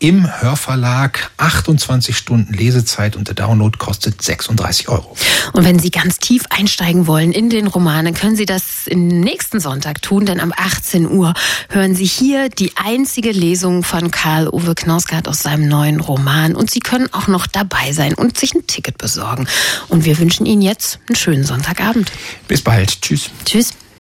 im 0.00 0.26
Hörverlag 0.40 1.30
28 1.36 2.16
Stunden 2.16 2.52
Lesezeit 2.52 3.14
und 3.14 3.28
der 3.28 3.36
Download 3.36 3.78
kostet 3.78 4.20
36 4.20 4.88
Euro. 4.88 5.16
Und 5.52 5.64
wenn 5.64 5.78
Sie 5.78 5.92
ganz 5.92 6.18
tief 6.18 6.42
einsteigen 6.50 7.06
wollen 7.06 7.30
in 7.30 7.48
den 7.48 7.68
Roman, 7.68 8.06
dann 8.06 8.14
können 8.14 8.34
Sie 8.34 8.46
das 8.46 8.88
im 8.88 9.06
nächsten 9.06 9.60
Sonntag 9.60 10.02
tun, 10.02 10.26
denn 10.26 10.40
am 10.40 10.52
18 10.56 11.08
Uhr 11.08 11.32
hören 11.68 11.94
Sie 11.94 12.06
hier 12.06 12.48
die 12.48 12.72
einzige 12.74 13.30
Lesung 13.30 13.84
von 13.84 14.10
Karl-Uwe 14.10 14.74
Knausgard 14.74 15.28
aus 15.28 15.38
seinem 15.44 15.68
neuen 15.68 16.00
Roman 16.00 16.56
und 16.56 16.72
Sie 16.72 16.80
können 16.80 17.06
auch 17.12 17.28
noch 17.28 17.46
dabei 17.46 17.92
sein 17.92 18.14
und 18.14 18.36
sich 18.36 18.52
ein 18.52 18.66
Ticket 18.66 18.98
besorgen. 18.98 19.46
Und 19.86 20.04
wir 20.04 20.18
wünschen 20.18 20.44
Ihnen 20.44 20.62
jetzt 20.62 20.98
einen 21.08 21.14
schönen 21.14 21.44
Sonntagabend. 21.44 22.10
Bis 22.48 22.62
bald. 22.62 23.00
Tschüss. 23.00 23.30
Tschüss. 23.44 23.74